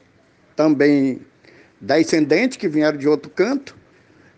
também 0.55 1.21
descendentes 1.83 2.57
que 2.57 2.67
vieram 2.67 2.97
de 2.97 3.07
outro 3.07 3.29
canto, 3.29 3.75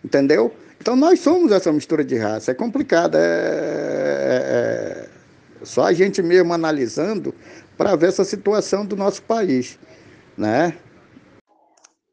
entendeu? 0.04 0.52
Então 0.80 0.96
nós 0.96 1.20
somos 1.20 1.52
essa 1.52 1.72
mistura 1.72 2.04
de 2.04 2.18
raça. 2.18 2.50
É 2.50 2.54
complicado, 2.54 3.16
é, 3.16 3.20
é, 3.20 5.08
é 5.62 5.64
só 5.64 5.84
a 5.84 5.92
gente 5.92 6.20
mesmo 6.22 6.52
analisando 6.52 7.32
para 7.76 7.94
ver 7.94 8.08
essa 8.08 8.24
situação 8.24 8.84
do 8.84 8.96
nosso 8.96 9.22
país, 9.22 9.78
né? 10.36 10.76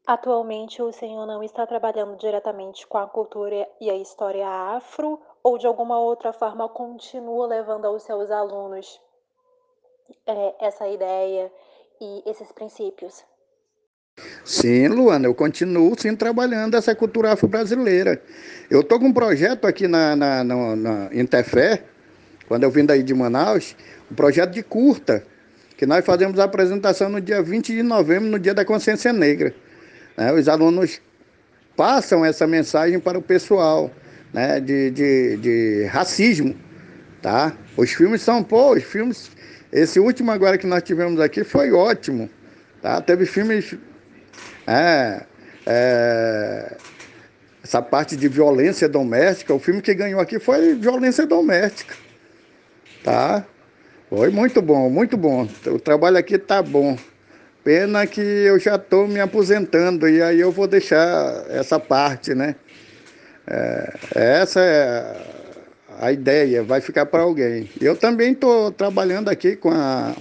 Atualmente 0.06 0.80
o 0.82 0.92
senhor 0.92 1.26
não 1.26 1.42
está 1.42 1.66
trabalhando 1.66 2.16
diretamente 2.16 2.86
com 2.86 2.98
a 2.98 3.06
cultura 3.06 3.66
e 3.80 3.90
a 3.90 3.96
história 3.96 4.46
afro 4.46 5.20
ou 5.42 5.58
de 5.58 5.66
alguma 5.66 5.98
outra 5.98 6.32
forma 6.32 6.68
continua 6.68 7.46
levando 7.46 7.86
aos 7.86 8.02
seus 8.02 8.30
alunos 8.30 9.00
é, 10.26 10.66
essa 10.66 10.86
ideia 10.86 11.50
e 12.00 12.22
esses 12.26 12.52
princípios? 12.52 13.24
Sim, 14.44 14.88
Luana, 14.88 15.26
eu 15.26 15.34
continuo 15.34 15.98
sim 15.98 16.14
trabalhando 16.14 16.76
essa 16.76 16.94
cultura 16.94 17.32
afro-brasileira. 17.32 18.22
Eu 18.70 18.80
estou 18.80 19.00
com 19.00 19.06
um 19.06 19.12
projeto 19.12 19.66
aqui 19.66 19.88
na, 19.88 20.14
na, 20.14 20.44
na, 20.44 20.76
na 20.76 21.08
Interfé, 21.12 21.82
quando 22.46 22.62
eu 22.62 22.70
vim 22.70 22.84
daí 22.84 23.02
de 23.02 23.14
Manaus, 23.14 23.74
um 24.10 24.14
projeto 24.14 24.50
de 24.50 24.62
curta, 24.62 25.24
que 25.76 25.86
nós 25.86 26.04
fazemos 26.04 26.38
a 26.38 26.44
apresentação 26.44 27.08
no 27.08 27.20
dia 27.20 27.42
20 27.42 27.74
de 27.74 27.82
novembro, 27.82 28.28
no 28.28 28.38
dia 28.38 28.54
da 28.54 28.64
consciência 28.64 29.12
negra. 29.12 29.54
Né? 30.16 30.32
Os 30.32 30.46
alunos 30.46 31.00
passam 31.76 32.24
essa 32.24 32.46
mensagem 32.46 33.00
para 33.00 33.18
o 33.18 33.22
pessoal 33.22 33.90
né? 34.32 34.60
de, 34.60 34.90
de, 34.90 35.36
de 35.38 35.84
racismo. 35.86 36.54
Tá? 37.20 37.56
Os 37.76 37.90
filmes 37.90 38.20
são, 38.22 38.44
pô, 38.44 38.74
os 38.74 38.84
filmes 38.84 39.30
esse 39.72 39.98
último 39.98 40.30
agora 40.30 40.56
que 40.56 40.66
nós 40.68 40.84
tivemos 40.84 41.18
aqui 41.18 41.42
foi 41.42 41.72
ótimo. 41.72 42.30
Tá? 42.80 43.00
Teve 43.00 43.26
filmes. 43.26 43.74
É, 44.66 45.22
é, 45.66 46.76
essa 47.62 47.80
parte 47.82 48.16
de 48.16 48.28
violência 48.28 48.88
doméstica, 48.88 49.54
o 49.54 49.58
filme 49.58 49.80
que 49.80 49.94
ganhou 49.94 50.20
aqui 50.20 50.38
foi 50.38 50.74
violência 50.74 51.26
doméstica. 51.26 51.94
Tá? 53.02 53.44
Foi 54.08 54.30
muito 54.30 54.62
bom, 54.62 54.88
muito 54.88 55.16
bom. 55.16 55.48
O 55.66 55.78
trabalho 55.78 56.16
aqui 56.16 56.38
tá 56.38 56.62
bom. 56.62 56.96
Pena 57.62 58.06
que 58.06 58.20
eu 58.20 58.58
já 58.58 58.76
estou 58.76 59.08
me 59.08 59.20
aposentando 59.20 60.08
e 60.08 60.22
aí 60.22 60.40
eu 60.40 60.52
vou 60.52 60.66
deixar 60.66 61.46
essa 61.48 61.80
parte, 61.80 62.34
né? 62.34 62.56
É, 63.46 63.94
essa 64.14 64.60
é 64.60 65.34
a 65.98 66.12
ideia 66.12 66.62
vai 66.62 66.80
ficar 66.80 67.06
para 67.06 67.22
alguém. 67.22 67.70
Eu 67.80 67.96
também 67.96 68.32
estou 68.32 68.70
trabalhando 68.70 69.28
aqui 69.28 69.56
com 69.56 69.70
a 69.70 70.14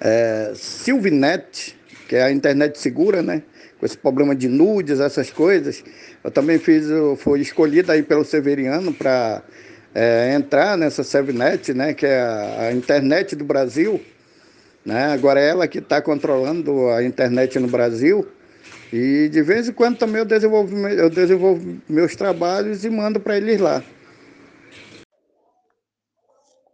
é, 0.00 0.52
Silvinete, 0.54 1.78
que 2.10 2.16
é 2.16 2.24
a 2.24 2.32
internet 2.32 2.76
segura, 2.76 3.22
né? 3.22 3.40
Com 3.78 3.86
esse 3.86 3.96
problema 3.96 4.34
de 4.34 4.48
nudes, 4.48 4.98
essas 4.98 5.30
coisas. 5.30 5.84
Eu 6.24 6.30
também 6.32 6.58
fiz, 6.58 6.86
fui 7.18 7.40
escolhido 7.40 7.92
aí 7.92 8.02
pelo 8.02 8.24
Severiano 8.24 8.92
para 8.92 9.40
é, 9.94 10.34
entrar 10.34 10.76
nessa 10.76 11.04
SevNet, 11.04 11.72
né? 11.72 11.94
Que 11.94 12.06
é 12.06 12.20
a, 12.20 12.62
a 12.62 12.72
internet 12.72 13.36
do 13.36 13.44
Brasil. 13.44 14.00
Né? 14.84 15.12
Agora 15.12 15.38
é 15.38 15.50
ela 15.50 15.68
que 15.68 15.78
está 15.78 16.02
controlando 16.02 16.88
a 16.88 17.04
internet 17.04 17.60
no 17.60 17.68
Brasil. 17.68 18.26
E 18.92 19.28
de 19.28 19.40
vez 19.40 19.68
em 19.68 19.72
quando 19.72 19.96
também 19.96 20.18
eu 20.18 20.24
desenvolvo, 20.24 20.76
eu 20.88 21.08
desenvolvo 21.08 21.80
meus 21.88 22.16
trabalhos 22.16 22.84
e 22.84 22.90
mando 22.90 23.20
para 23.20 23.36
eles 23.36 23.60
lá. 23.60 23.84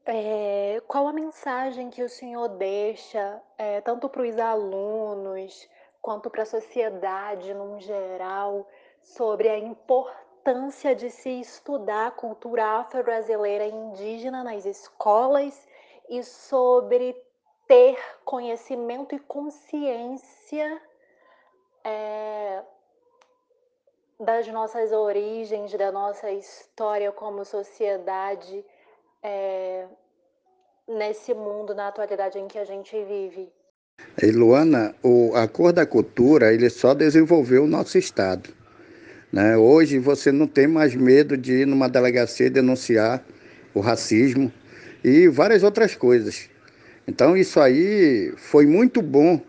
É, 0.09 0.81
qual 0.87 1.09
a 1.09 1.13
mensagem 1.13 1.91
que 1.91 2.01
o 2.01 2.09
senhor 2.09 2.47
deixa, 2.51 3.43
é, 3.59 3.81
tanto 3.81 4.09
para 4.09 4.23
os 4.23 4.39
alunos 4.39 5.69
quanto 6.01 6.31
para 6.31 6.45
a 6.45 6.47
sociedade 6.47 7.53
no 7.53 7.81
geral, 7.81 8.69
sobre 9.03 9.49
a 9.49 9.59
importância 9.59 10.95
de 10.95 11.11
se 11.11 11.41
estudar 11.41 12.07
a 12.07 12.11
cultura 12.13 12.65
afro-brasileira 12.79 13.67
e 13.67 13.73
indígena 13.73 14.45
nas 14.45 14.65
escolas 14.65 15.67
e 16.09 16.23
sobre 16.23 17.21
ter 17.67 17.99
conhecimento 18.25 19.13
e 19.13 19.19
consciência 19.19 20.81
é, 21.83 22.63
das 24.21 24.47
nossas 24.47 24.93
origens, 24.93 25.73
da 25.73 25.91
nossa 25.91 26.31
história 26.31 27.11
como 27.11 27.45
sociedade 27.45 28.65
é, 29.23 29.85
nesse 30.89 31.35
mundo, 31.35 31.75
na 31.75 31.89
atualidade 31.89 32.39
em 32.39 32.47
que 32.47 32.59
a 32.59 32.65
gente 32.65 32.93
vive. 33.05 33.49
E 34.23 34.31
Luana, 34.31 34.95
o, 35.03 35.35
a 35.35 35.49
cor 35.49 35.73
da 35.73 35.87
cultura, 35.87 36.53
ele 36.53 36.69
só 36.69 36.95
desenvolveu 36.95 37.65
o 37.65 37.69
nosso 37.69 37.97
estado. 37.99 38.51
Né? 39.33 39.57
Hoje 39.57 39.99
você 39.99 40.31
não 40.31 40.47
tem 40.47 40.67
mais 40.67 40.95
medo 40.95 41.37
de 41.37 41.63
ir 41.63 41.67
numa 41.67 41.89
delegacia 41.89 42.51
denunciar 42.51 43.25
o 43.75 43.81
racismo 43.81 44.53
e 45.03 45.29
várias 45.29 45.63
outras 45.63 45.95
coisas. 45.95 46.49
Então 47.09 47.37
isso 47.37 47.61
aí 47.61 48.33
foi 48.37 48.67
muito 48.67 49.01
bom 49.03 49.41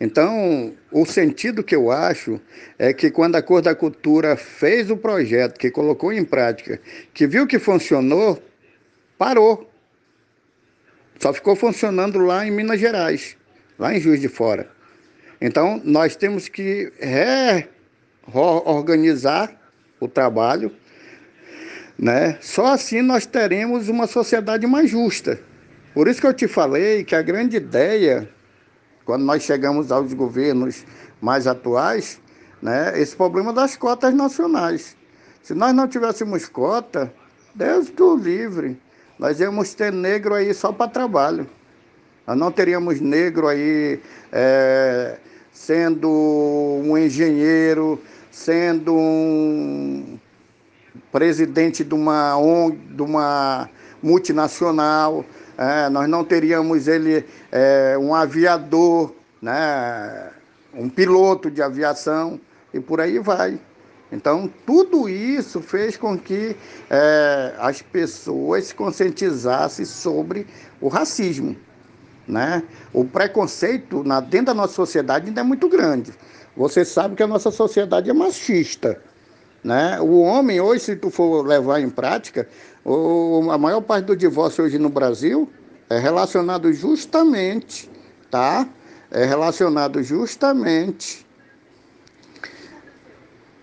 então, 0.00 0.72
o 0.92 1.04
sentido 1.04 1.62
que 1.62 1.74
eu 1.74 1.90
acho 1.90 2.40
é 2.78 2.92
que 2.92 3.10
quando 3.10 3.34
a 3.34 3.42
Cor 3.42 3.60
da 3.60 3.74
Cultura 3.74 4.36
fez 4.36 4.90
o 4.90 4.96
projeto, 4.96 5.58
que 5.58 5.70
colocou 5.70 6.12
em 6.12 6.24
prática, 6.24 6.80
que 7.12 7.26
viu 7.26 7.46
que 7.46 7.58
funcionou, 7.58 8.40
parou. 9.18 9.68
Só 11.18 11.32
ficou 11.32 11.56
funcionando 11.56 12.18
lá 12.20 12.46
em 12.46 12.50
Minas 12.50 12.78
Gerais, 12.78 13.36
lá 13.78 13.92
em 13.94 14.00
Juiz 14.00 14.20
de 14.20 14.28
Fora. 14.28 14.70
Então, 15.40 15.80
nós 15.84 16.16
temos 16.16 16.48
que 16.48 16.92
reorganizar 18.32 19.52
o 20.00 20.06
trabalho, 20.06 20.72
né? 21.98 22.38
Só 22.40 22.66
assim 22.66 23.02
nós 23.02 23.26
teremos 23.26 23.88
uma 23.88 24.06
sociedade 24.06 24.66
mais 24.66 24.88
justa. 24.88 25.40
Por 25.92 26.06
isso 26.06 26.20
que 26.20 26.26
eu 26.26 26.34
te 26.34 26.46
falei 26.46 27.02
que 27.02 27.16
a 27.16 27.22
grande 27.22 27.56
ideia 27.56 28.28
quando 29.08 29.24
nós 29.24 29.42
chegamos 29.42 29.90
aos 29.90 30.12
governos 30.12 30.84
mais 31.18 31.46
atuais, 31.46 32.20
né, 32.60 32.92
esse 33.00 33.16
problema 33.16 33.54
das 33.54 33.74
cotas 33.74 34.12
nacionais. 34.12 34.94
Se 35.42 35.54
nós 35.54 35.72
não 35.74 35.88
tivéssemos 35.88 36.46
cota, 36.46 37.10
Deus 37.54 37.88
do 37.88 38.14
livre, 38.14 38.78
nós 39.18 39.40
íamos 39.40 39.74
ter 39.74 39.92
negro 39.92 40.34
aí 40.34 40.54
só 40.54 40.72
para 40.72 40.90
trabalho. 40.90 41.48
Nós 42.26 42.36
não 42.36 42.52
teríamos 42.52 43.00
negro 43.00 43.48
aí 43.48 44.00
é, 44.30 45.18
sendo 45.52 46.08
um 46.08 46.96
engenheiro, 46.96 48.00
sendo 48.30 48.94
um 48.94 50.18
presidente 51.10 51.82
de 51.82 51.94
uma 51.94 52.36
ONG, 52.36 52.76
de 52.90 53.02
uma 53.02 53.68
multinacional, 54.02 55.24
é, 55.56 55.88
nós 55.88 56.08
não 56.08 56.24
teríamos 56.24 56.86
ele 56.86 57.24
é, 57.50 57.96
um 57.98 58.14
aviador, 58.14 59.12
né, 59.42 60.30
um 60.72 60.88
piloto 60.88 61.50
de 61.50 61.60
aviação 61.60 62.40
e 62.72 62.78
por 62.78 63.00
aí 63.00 63.18
vai. 63.18 63.58
Então, 64.10 64.50
tudo 64.66 65.08
isso 65.08 65.60
fez 65.60 65.96
com 65.96 66.18
que 66.18 66.56
é, 66.88 67.54
as 67.58 67.82
pessoas 67.82 68.66
se 68.66 68.74
conscientizassem 68.74 69.84
sobre 69.84 70.46
o 70.80 70.88
racismo. 70.88 71.54
Né? 72.26 72.62
O 72.92 73.04
preconceito 73.04 74.02
na, 74.04 74.20
dentro 74.20 74.46
da 74.46 74.54
nossa 74.54 74.74
sociedade 74.74 75.28
ainda 75.28 75.40
é 75.40 75.44
muito 75.44 75.68
grande. 75.68 76.12
Você 76.56 76.84
sabe 76.84 77.14
que 77.14 77.22
a 77.22 77.26
nossa 77.26 77.50
sociedade 77.50 78.08
é 78.08 78.12
machista. 78.12 79.00
Né? 79.62 80.00
O 80.00 80.20
homem, 80.20 80.60
hoje, 80.60 80.84
se 80.84 80.96
tu 80.96 81.10
for 81.10 81.46
levar 81.46 81.80
em 81.80 81.90
prática, 81.90 82.48
o, 82.84 83.50
a 83.50 83.58
maior 83.58 83.82
parte 83.82 84.06
do 84.06 84.16
divórcio 84.16 84.64
hoje 84.64 84.78
no 84.78 84.88
Brasil 84.88 85.50
é 85.90 85.98
relacionado 85.98 86.72
justamente, 86.72 87.90
tá? 88.30 88.68
É 89.10 89.24
relacionado 89.24 90.02
justamente 90.02 91.27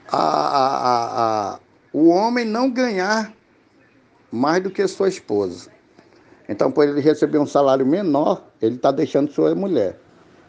a, 0.07 0.17
a, 0.17 1.53
a, 1.55 1.59
o 1.93 2.09
homem 2.09 2.45
não 2.45 2.69
ganhar 2.69 3.33
mais 4.31 4.61
do 4.61 4.69
que 4.69 4.87
sua 4.87 5.07
esposa. 5.07 5.71
Então, 6.47 6.71
por 6.71 6.87
ele 6.87 7.01
receber 7.01 7.39
um 7.39 7.47
salário 7.47 7.85
menor, 7.85 8.43
ele 8.61 8.75
está 8.75 8.91
deixando 8.91 9.31
sua 9.31 9.55
mulher. 9.55 9.99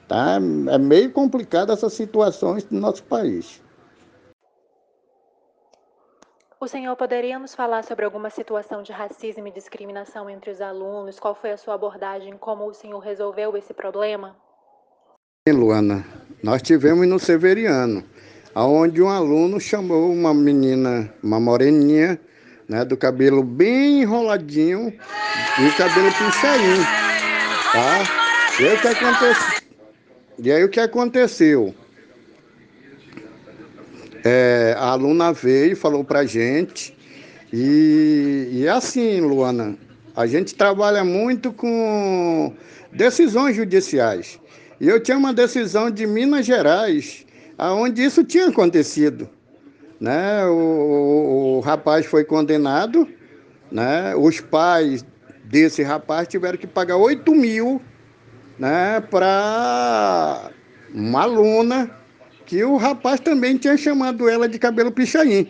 Tá? 0.09 0.37
É 0.71 0.79
meio 0.79 1.11
complicado 1.13 1.73
essas 1.73 1.93
situações 1.95 2.69
no 2.71 2.81
nosso 2.81 3.03
país. 3.05 3.63
O 6.59 6.69
senhor 6.69 6.97
poderia 6.97 7.39
nos 7.39 7.55
falar 7.55 7.85
sobre 7.85 8.05
alguma 8.05 8.31
situação 8.31 8.83
de 8.83 8.91
racismo 8.91 9.47
e 9.47 9.51
discriminação 9.51 10.29
entre 10.29 10.51
os 10.51 10.61
alunos? 10.61 11.21
Qual 11.21 11.35
foi 11.35 11.53
a 11.53 11.57
sua 11.57 11.75
abordagem? 11.75 12.37
Como 12.39 12.67
o 12.67 12.75
senhor 12.75 12.99
resolveu 12.99 13.57
esse 13.57 13.75
problema? 13.75 14.35
Luana, 15.49 16.05
nós 16.43 16.63
tivemos 16.63 17.07
no 17.07 17.19
Severiano, 17.19 18.03
onde 18.65 19.03
um 19.03 19.09
aluno 19.09 19.61
chamou 19.61 20.11
uma 20.11 20.33
menina, 20.33 21.13
uma 21.23 21.39
moreninha, 21.39 22.19
né, 22.69 22.85
do 22.85 22.97
cabelo 22.97 23.43
bem 23.43 24.03
enroladinho 24.03 24.93
e 25.59 25.67
o 25.67 25.77
cabelo 25.77 26.11
puxadinho, 26.13 26.85
tá? 27.73 28.27
E 28.59 28.67
aí 28.67 28.75
o 28.75 28.81
que 28.81 28.89
aconteceu? 28.89 29.63
E 30.39 30.53
aí 30.53 30.65
o 30.65 30.69
que 30.69 30.81
aconteceu? 30.81 31.75
É, 34.25 34.75
a 34.79 34.87
aluna 34.87 35.33
veio 35.33 35.77
falou 35.77 36.03
para 36.03 36.21
a 36.21 36.27
gente, 36.27 36.97
e, 37.53 38.49
e 38.53 38.67
é 38.67 38.71
assim, 38.71 39.21
Luana, 39.21 39.77
a 40.17 40.27
gente 40.27 40.55
trabalha 40.55 41.05
muito 41.05 41.53
com 41.53 42.55
decisões 42.91 43.55
judiciais. 43.55 44.41
E 44.81 44.89
eu 44.89 44.99
tinha 45.01 45.17
uma 45.17 45.33
decisão 45.33 45.91
de 45.91 46.07
Minas 46.07 46.47
Gerais, 46.47 47.26
aonde 47.59 48.03
isso 48.03 48.25
tinha 48.25 48.49
acontecido. 48.49 49.29
Né? 50.01 50.45
O, 50.47 50.53
o, 50.53 51.57
o 51.57 51.61
rapaz 51.61 52.07
foi 52.07 52.25
condenado, 52.25 53.09
né? 53.71 54.15
os 54.15 54.41
pais 54.41 55.05
desse 55.45 55.83
rapaz 55.83 56.29
tiveram 56.29 56.59
que 56.59 56.67
pagar 56.67 56.97
8 56.97 57.35
mil 57.35 57.81
né, 58.59 59.01
para 59.01 60.51
uma 60.95 61.23
aluna 61.23 61.91
que 62.45 62.63
o 62.65 62.77
rapaz 62.77 63.21
também 63.21 63.57
tinha 63.57 63.77
chamado 63.77 64.29
ela 64.29 64.49
de 64.49 64.59
cabelo 64.59 64.93
pichain. 64.93 65.49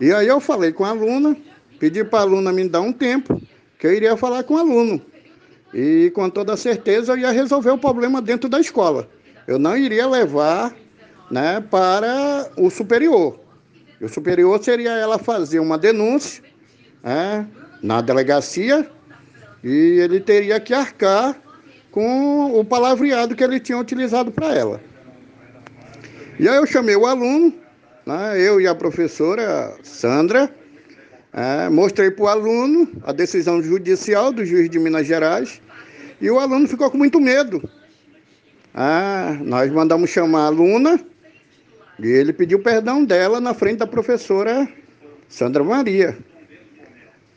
E 0.00 0.12
aí 0.12 0.26
eu 0.26 0.40
falei 0.40 0.72
com 0.72 0.84
a 0.84 0.90
aluna, 0.90 1.36
pedi 1.78 2.04
para 2.04 2.20
a 2.20 2.22
aluna 2.22 2.52
me 2.52 2.68
dar 2.68 2.80
um 2.80 2.92
tempo, 2.92 3.40
que 3.78 3.86
eu 3.86 3.94
iria 3.94 4.16
falar 4.16 4.42
com 4.42 4.54
o 4.54 4.58
aluno. 4.58 5.00
E 5.72 6.10
com 6.14 6.28
toda 6.28 6.56
certeza 6.56 7.12
eu 7.12 7.18
ia 7.18 7.30
resolver 7.30 7.70
o 7.70 7.78
problema 7.78 8.20
dentro 8.20 8.48
da 8.48 8.60
escola. 8.60 9.08
Eu 9.46 9.58
não 9.58 9.76
iria 9.76 10.06
levar 10.06 10.74
né, 11.30 11.60
para 11.70 12.50
o 12.56 12.70
superior. 12.70 13.38
O 14.00 14.08
superior 14.08 14.62
seria 14.62 14.92
ela 14.92 15.18
fazer 15.18 15.58
uma 15.58 15.78
denúncia 15.78 16.42
né, 17.02 17.46
na 17.82 18.00
delegacia 18.00 18.88
e 19.64 19.98
ele 20.00 20.20
teria 20.20 20.60
que 20.60 20.74
arcar 20.74 21.36
com 21.90 22.58
o 22.58 22.64
palavreado 22.64 23.34
que 23.34 23.42
ele 23.42 23.58
tinha 23.58 23.78
utilizado 23.78 24.30
para 24.30 24.54
ela. 24.54 24.80
E 26.38 26.48
aí 26.48 26.56
eu 26.56 26.66
chamei 26.66 26.94
o 26.94 27.06
aluno, 27.06 27.54
né, 28.04 28.38
eu 28.38 28.60
e 28.60 28.66
a 28.66 28.74
professora 28.74 29.74
Sandra, 29.82 30.54
é, 31.32 31.68
mostrei 31.68 32.10
para 32.10 32.24
o 32.24 32.28
aluno 32.28 32.88
a 33.04 33.12
decisão 33.12 33.62
judicial 33.62 34.32
do 34.32 34.44
juiz 34.44 34.70
de 34.70 34.78
Minas 34.78 35.06
Gerais 35.06 35.60
e 36.20 36.30
o 36.30 36.38
aluno 36.38 36.68
ficou 36.68 36.90
com 36.90 36.98
muito 36.98 37.20
medo. 37.20 37.62
Ah, 38.74 39.36
nós 39.40 39.70
mandamos 39.72 40.10
chamar 40.10 40.44
a 40.44 40.46
aluna 40.46 41.00
e 41.98 42.06
ele 42.06 42.32
pediu 42.32 42.58
perdão 42.58 43.04
dela 43.04 43.40
na 43.40 43.54
frente 43.54 43.78
da 43.78 43.86
professora 43.86 44.68
Sandra 45.28 45.64
Maria. 45.64 46.16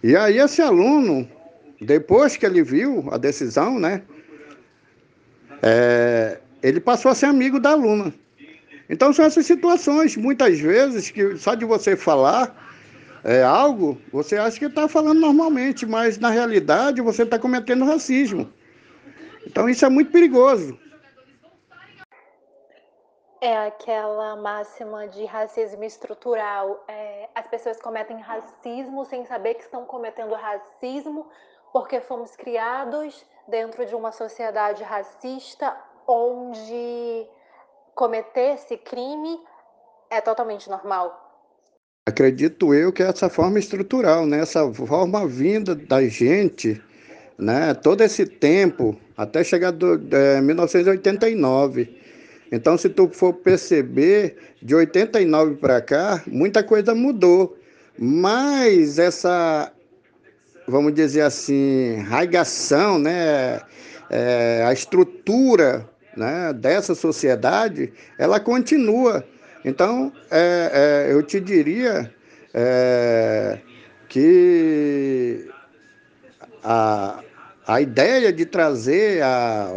E 0.04 0.16
aí 0.16 0.38
esse 0.38 0.62
aluno, 0.62 1.28
depois 1.82 2.36
que 2.36 2.46
ele 2.46 2.64
viu 2.64 3.08
a 3.12 3.18
decisão, 3.18 3.80
né, 3.80 4.02
é, 5.62 6.40
ele 6.62 6.80
passou 6.80 7.12
a 7.12 7.16
ser 7.16 7.28
amigo 7.28 7.60
da 7.60 7.72
aluna. 7.72 8.14
Então 8.90 9.14
são 9.14 9.24
essas 9.24 9.46
situações, 9.46 10.18
muitas 10.18 10.60
vezes, 10.60 11.12
que 11.12 11.38
só 11.38 11.54
de 11.54 11.64
você 11.64 11.96
falar 11.96 12.68
é, 13.24 13.44
algo, 13.44 14.00
você 14.12 14.38
acha 14.38 14.58
que 14.58 14.66
está 14.66 14.88
falando 14.88 15.20
normalmente, 15.20 15.86
mas 15.86 16.18
na 16.18 16.30
realidade 16.30 17.02
você 17.02 17.24
está 17.24 17.38
cometendo 17.38 17.86
racismo. 17.86 18.50
Então 19.46 19.70
isso 19.70 19.86
é 19.86 19.90
muito 19.90 20.12
perigoso. 20.12 20.78
É 23.42 23.56
aquela 23.56 24.36
máxima 24.36 25.08
de 25.08 25.24
racismo 25.24 25.84
estrutural. 25.86 26.84
É, 26.90 27.30
as 27.34 27.48
pessoas 27.48 27.80
cometem 27.80 28.20
racismo 28.20 29.06
sem 29.06 29.26
saber 29.26 29.54
que 29.54 29.64
estão 29.64 29.86
cometendo 29.86 30.34
racismo 30.36 31.26
porque 31.72 32.02
fomos 32.02 32.36
criados 32.36 33.26
dentro 33.48 33.86
de 33.86 33.96
uma 33.96 34.12
sociedade 34.12 34.84
racista 34.84 35.74
onde 36.06 37.28
cometer 37.96 38.56
esse 38.56 38.76
crime 38.76 39.40
é 40.10 40.20
totalmente 40.20 40.70
normal. 40.70 41.28
Acredito 42.08 42.74
eu 42.74 42.92
que 42.92 43.04
é 43.04 43.08
essa 43.08 43.30
forma 43.30 43.60
estrutural, 43.60 44.26
né? 44.26 44.42
essa 44.42 44.70
forma 44.74 45.26
vinda 45.28 45.76
da 45.76 46.02
gente, 46.08 46.82
né? 47.38 47.74
todo 47.74 48.02
esse 48.02 48.26
tempo, 48.26 49.00
até 49.16 49.44
chegar 49.44 49.72
em 49.74 50.38
é, 50.38 50.42
1989. 50.42 51.99
Então, 52.52 52.78
se 52.78 52.90
tu 52.90 53.10
for 53.12 53.34
perceber, 53.34 54.38
de 54.62 54.76
89 54.76 55.56
para 55.56 55.82
cá, 55.82 56.24
muita 56.28 56.64
coisa 56.64 56.96
mudou. 56.96 57.58
Mas 57.98 58.98
essa, 58.98 59.72
vamos 60.68 60.94
dizer 60.94 61.22
assim, 61.22 61.98
raigação, 62.08 62.98
né? 62.98 63.62
É, 64.10 64.64
a 64.66 64.74
estrutura 64.74 65.88
né, 66.18 66.52
dessa 66.54 66.96
sociedade, 66.96 67.94
ela 68.18 68.40
continua. 68.40 69.24
Então, 69.64 70.12
é, 70.32 71.08
é, 71.08 71.14
eu 71.14 71.22
te 71.22 71.40
diria 71.40 72.12
é, 72.54 73.60
que 74.08 75.48
a, 76.64 77.20
a 77.68 77.82
ideia 77.82 78.34
de 78.34 78.46
trazer 78.46 79.22
a, 79.22 79.70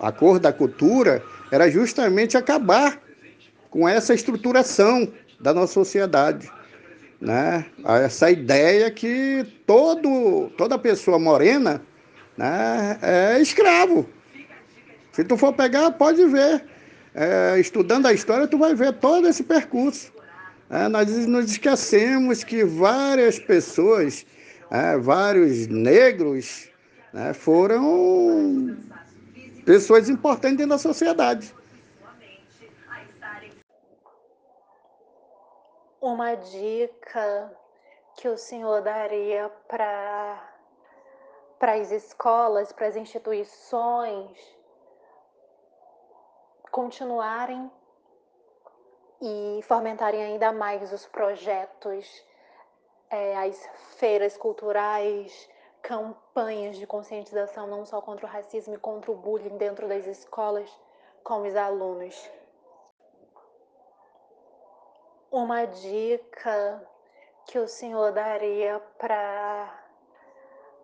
a 0.00 0.12
cor 0.12 0.38
da 0.38 0.52
cultura 0.52 1.22
era 1.50 1.70
justamente 1.70 2.36
acabar 2.36 3.00
com 3.70 3.88
essa 3.88 4.14
estruturação 4.14 5.12
da 5.40 5.52
nossa 5.52 5.72
sociedade. 5.74 6.50
Né? 7.20 7.64
Essa 8.04 8.30
ideia 8.30 8.90
que 8.90 9.46
todo, 9.66 10.50
toda 10.56 10.78
pessoa 10.78 11.18
morena 11.18 11.82
né, 12.36 12.98
é 13.02 13.40
escravo. 13.40 14.08
Se 15.12 15.24
tu 15.24 15.36
for 15.36 15.52
pegar, 15.52 15.90
pode 15.92 16.26
ver. 16.26 16.64
É, 17.14 17.58
estudando 17.58 18.04
a 18.04 18.12
história, 18.12 18.46
tu 18.46 18.58
vai 18.58 18.74
ver 18.74 18.92
todo 18.94 19.26
esse 19.26 19.42
percurso. 19.42 20.12
É, 20.68 20.86
nós 20.88 21.08
nos 21.26 21.50
esquecemos 21.50 22.44
que 22.44 22.62
várias 22.64 23.38
pessoas, 23.38 24.26
é, 24.70 24.98
vários 24.98 25.66
negros, 25.68 26.68
né, 27.14 27.32
foram 27.32 28.76
pessoas 29.66 30.08
importantes 30.08 30.64
da 30.64 30.78
sociedade. 30.78 31.52
Uma 36.00 36.36
dica 36.36 37.52
que 38.14 38.28
o 38.28 38.38
senhor 38.38 38.80
daria 38.80 39.50
para 39.66 40.40
as 41.60 41.90
escolas, 41.90 42.70
para 42.70 42.86
as 42.86 42.94
instituições 42.94 44.38
continuarem 46.70 47.68
e 49.20 49.60
fomentarem 49.64 50.22
ainda 50.22 50.52
mais 50.52 50.92
os 50.92 51.06
projetos, 51.06 52.24
é, 53.10 53.36
as 53.36 53.68
feiras 53.98 54.36
culturais, 54.36 55.48
campanhas 55.82 56.25
de 56.36 56.86
conscientização 56.86 57.66
não 57.66 57.86
só 57.86 58.02
contra 58.02 58.26
o 58.26 58.28
racismo 58.28 58.74
e 58.74 58.78
contra 58.78 59.10
o 59.10 59.16
bullying 59.16 59.56
dentro 59.56 59.88
das 59.88 60.06
escolas 60.06 60.70
com 61.24 61.48
os 61.48 61.56
alunos. 61.56 62.30
Uma 65.30 65.64
dica 65.64 66.86
que 67.46 67.58
o 67.58 67.66
senhor 67.66 68.12
daria 68.12 68.78
para 68.98 69.82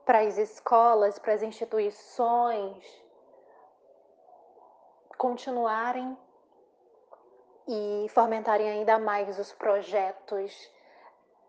para 0.06 0.20
as 0.20 0.38
escolas, 0.38 1.18
para 1.18 1.34
as 1.34 1.42
instituições 1.42 2.82
continuarem 5.18 6.16
e 7.68 8.06
fomentarem 8.08 8.70
ainda 8.70 8.98
mais 8.98 9.38
os 9.38 9.52
projetos, 9.52 10.70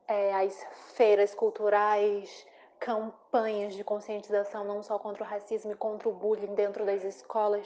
é, 0.07 0.35
as 0.35 0.67
feiras 0.93 1.33
culturais, 1.33 2.45
campanhas 2.83 3.73
de 3.75 3.83
conscientização 3.83 4.65
não 4.65 4.83
só 4.83 4.99
contra 4.99 5.23
o 5.23 5.25
racismo 5.25 5.71
e 5.71 5.75
contra 5.75 6.09
o 6.09 6.13
bullying 6.13 6.53
dentro 6.53 6.85
das 6.85 7.01
escolas 7.05 7.65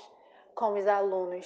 com 0.53 0.77
os 0.77 0.85
alunos. 0.85 1.45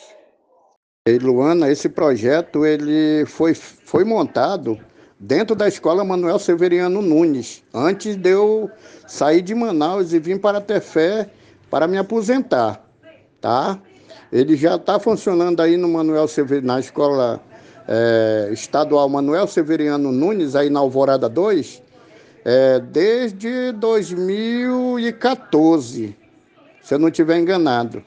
E 1.07 1.17
Luana, 1.17 1.71
esse 1.71 1.87
projeto 1.87 2.65
ele 2.65 3.25
foi, 3.25 3.55
foi 3.55 4.03
montado 4.03 4.77
dentro 5.17 5.55
da 5.55 5.69
escola 5.69 6.03
Manuel 6.03 6.37
Severiano 6.37 7.01
Nunes, 7.01 7.63
antes 7.73 8.17
de 8.17 8.29
eu 8.29 8.69
sair 9.07 9.41
de 9.41 9.55
Manaus 9.55 10.11
e 10.11 10.19
vir 10.19 10.41
para 10.41 10.59
Tefé 10.59 11.29
para 11.69 11.87
me 11.87 11.97
aposentar, 11.97 12.85
tá? 13.39 13.79
Ele 14.33 14.57
já 14.57 14.75
está 14.75 14.99
funcionando 14.99 15.61
aí 15.61 15.77
no 15.77 15.87
Manuel 15.87 16.27
Severiano, 16.27 16.67
na 16.67 16.79
escola 16.79 17.41
é, 17.87 18.49
estadual 18.51 19.07
Manuel 19.07 19.47
Severiano 19.47 20.11
Nunes, 20.11 20.57
aí 20.57 20.69
na 20.69 20.81
Alvorada 20.81 21.29
2, 21.29 21.81
é, 22.45 22.79
desde 22.79 23.71
2014, 23.73 26.15
se 26.81 26.93
eu 26.93 26.99
não 26.99 27.09
estiver 27.09 27.39
enganado, 27.39 28.03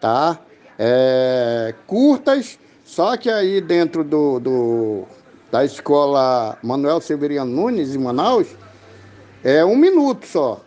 tá? 0.00 0.38
É, 0.78 1.74
curtas, 1.86 2.58
só 2.84 3.16
que 3.16 3.30
aí 3.30 3.60
dentro 3.60 4.04
do, 4.04 4.40
do, 4.40 5.04
da 5.50 5.64
escola 5.64 6.58
Manuel 6.62 7.00
Severiano 7.00 7.50
Nunes, 7.50 7.94
em 7.94 7.98
Manaus, 7.98 8.48
é 9.42 9.64
um 9.64 9.76
minuto 9.76 10.26
só 10.26 10.62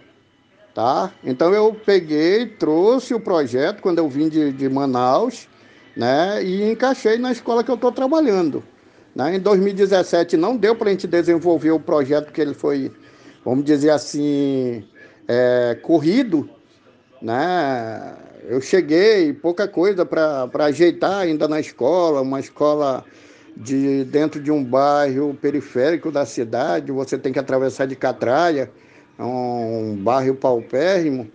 tá? 0.73 1.11
Então 1.23 1.53
eu 1.53 1.73
peguei, 1.73 2.45
trouxe 2.45 3.13
o 3.13 3.19
projeto 3.19 3.81
quando 3.81 3.99
eu 3.99 4.09
vim 4.09 4.29
de, 4.29 4.51
de 4.51 4.69
Manaus, 4.69 5.47
né? 5.95 6.43
E 6.43 6.71
encaixei 6.71 7.17
na 7.17 7.31
escola 7.31 7.63
que 7.63 7.71
eu 7.71 7.75
estou 7.75 7.91
trabalhando. 7.91 8.63
Né? 9.15 9.35
Em 9.35 9.39
2017 9.39 10.37
não 10.37 10.55
deu 10.55 10.75
para 10.75 10.89
a 10.89 10.91
gente 10.91 11.07
desenvolver 11.07 11.71
o 11.71 11.79
projeto 11.79 12.31
que 12.31 12.41
ele 12.41 12.53
foi, 12.53 12.91
vamos 13.43 13.65
dizer 13.65 13.89
assim, 13.89 14.83
é, 15.27 15.77
corrido, 15.81 16.49
né? 17.21 18.15
Eu 18.47 18.59
cheguei, 18.59 19.33
pouca 19.33 19.67
coisa 19.67 20.05
para 20.05 20.65
ajeitar 20.65 21.21
ainda 21.21 21.47
na 21.47 21.59
escola, 21.59 22.21
uma 22.21 22.39
escola 22.39 23.05
de 23.55 24.03
dentro 24.05 24.41
de 24.41 24.51
um 24.51 24.63
bairro 24.63 25.37
periférico 25.39 26.11
da 26.11 26.25
cidade, 26.25 26.91
você 26.91 27.17
tem 27.17 27.31
que 27.31 27.39
atravessar 27.39 27.85
de 27.85 27.95
catraia 27.95 28.71
é 29.21 29.23
um 29.23 29.95
bairro 29.97 30.33
paupérrimo, 30.33 31.29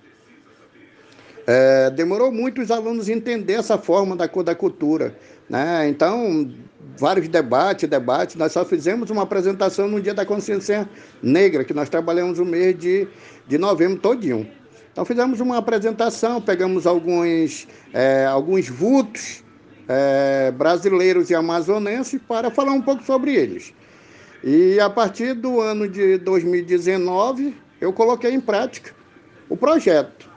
é, 1.47 1.89
demorou 1.91 2.33
muito 2.33 2.61
os 2.61 2.73
alunos 2.73 3.09
entender 3.09 3.53
essa 3.53 3.79
forma 3.79 4.17
da, 4.17 4.27
da 4.27 4.55
cultura. 4.57 5.17
Né? 5.49 5.89
Então, 5.89 6.53
vários 6.99 7.28
debates, 7.28 7.89
debates, 7.89 8.37
nós 8.37 8.53
só 8.53 8.64
fizemos 8.64 9.11
uma 9.11 9.22
apresentação 9.22 9.89
no 9.89 10.01
Dia 10.01 10.14
da 10.14 10.24
Consciência 10.24 10.89
Negra, 11.22 11.64
que 11.64 11.74
nós 11.74 11.89
trabalhamos 11.89 12.39
o 12.39 12.45
mês 12.45 12.78
de, 12.78 13.09
de 13.47 13.59
novembro 13.59 13.99
todinho. 13.99 14.49
Então 14.93 15.05
fizemos 15.05 15.41
uma 15.41 15.59
apresentação, 15.59 16.41
pegamos 16.41 16.87
alguns, 16.87 17.66
é, 17.93 18.24
alguns 18.24 18.68
vultos 18.68 19.45
é, 19.89 20.51
brasileiros 20.53 21.28
e 21.28 21.34
amazonenses 21.34 22.20
para 22.26 22.51
falar 22.51 22.72
um 22.72 22.80
pouco 22.80 23.03
sobre 23.05 23.34
eles. 23.34 23.74
E 24.43 24.78
a 24.80 24.89
partir 24.89 25.34
do 25.34 25.61
ano 25.61 25.89
de 25.89 26.18
2019, 26.18 27.55
eu 27.80 27.93
coloquei 27.93 28.32
em 28.32 28.41
prática 28.41 28.93
o 29.49 29.57
projeto. 29.57 30.30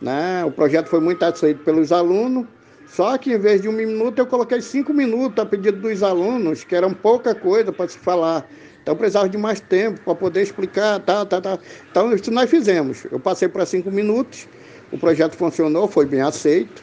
Né? 0.00 0.44
O 0.44 0.50
projeto 0.50 0.88
foi 0.88 1.00
muito 1.00 1.22
aceito 1.22 1.62
pelos 1.62 1.92
alunos, 1.92 2.46
só 2.90 3.16
que 3.16 3.32
em 3.32 3.38
vez 3.38 3.62
de 3.62 3.68
um 3.68 3.72
minuto 3.72 4.18
eu 4.18 4.26
coloquei 4.26 4.60
cinco 4.60 4.92
minutos 4.92 5.40
a 5.40 5.46
pedido 5.46 5.80
dos 5.80 6.02
alunos, 6.02 6.64
que 6.64 6.74
eram 6.74 6.92
pouca 6.92 7.32
coisa 7.34 7.72
para 7.72 7.88
se 7.88 7.96
falar. 7.96 8.48
Então 8.82 8.96
precisava 8.96 9.28
de 9.28 9.38
mais 9.38 9.60
tempo 9.60 10.00
para 10.00 10.14
poder 10.16 10.42
explicar, 10.42 10.98
tá, 10.98 11.24
tá, 11.24 11.40
tá. 11.40 11.58
Então 11.88 12.12
isso 12.12 12.32
nós 12.32 12.50
fizemos. 12.50 13.04
Eu 13.04 13.20
passei 13.20 13.48
para 13.48 13.64
cinco 13.64 13.92
minutos, 13.92 14.48
o 14.90 14.98
projeto 14.98 15.36
funcionou, 15.36 15.86
foi 15.86 16.04
bem 16.04 16.20
aceito. 16.20 16.82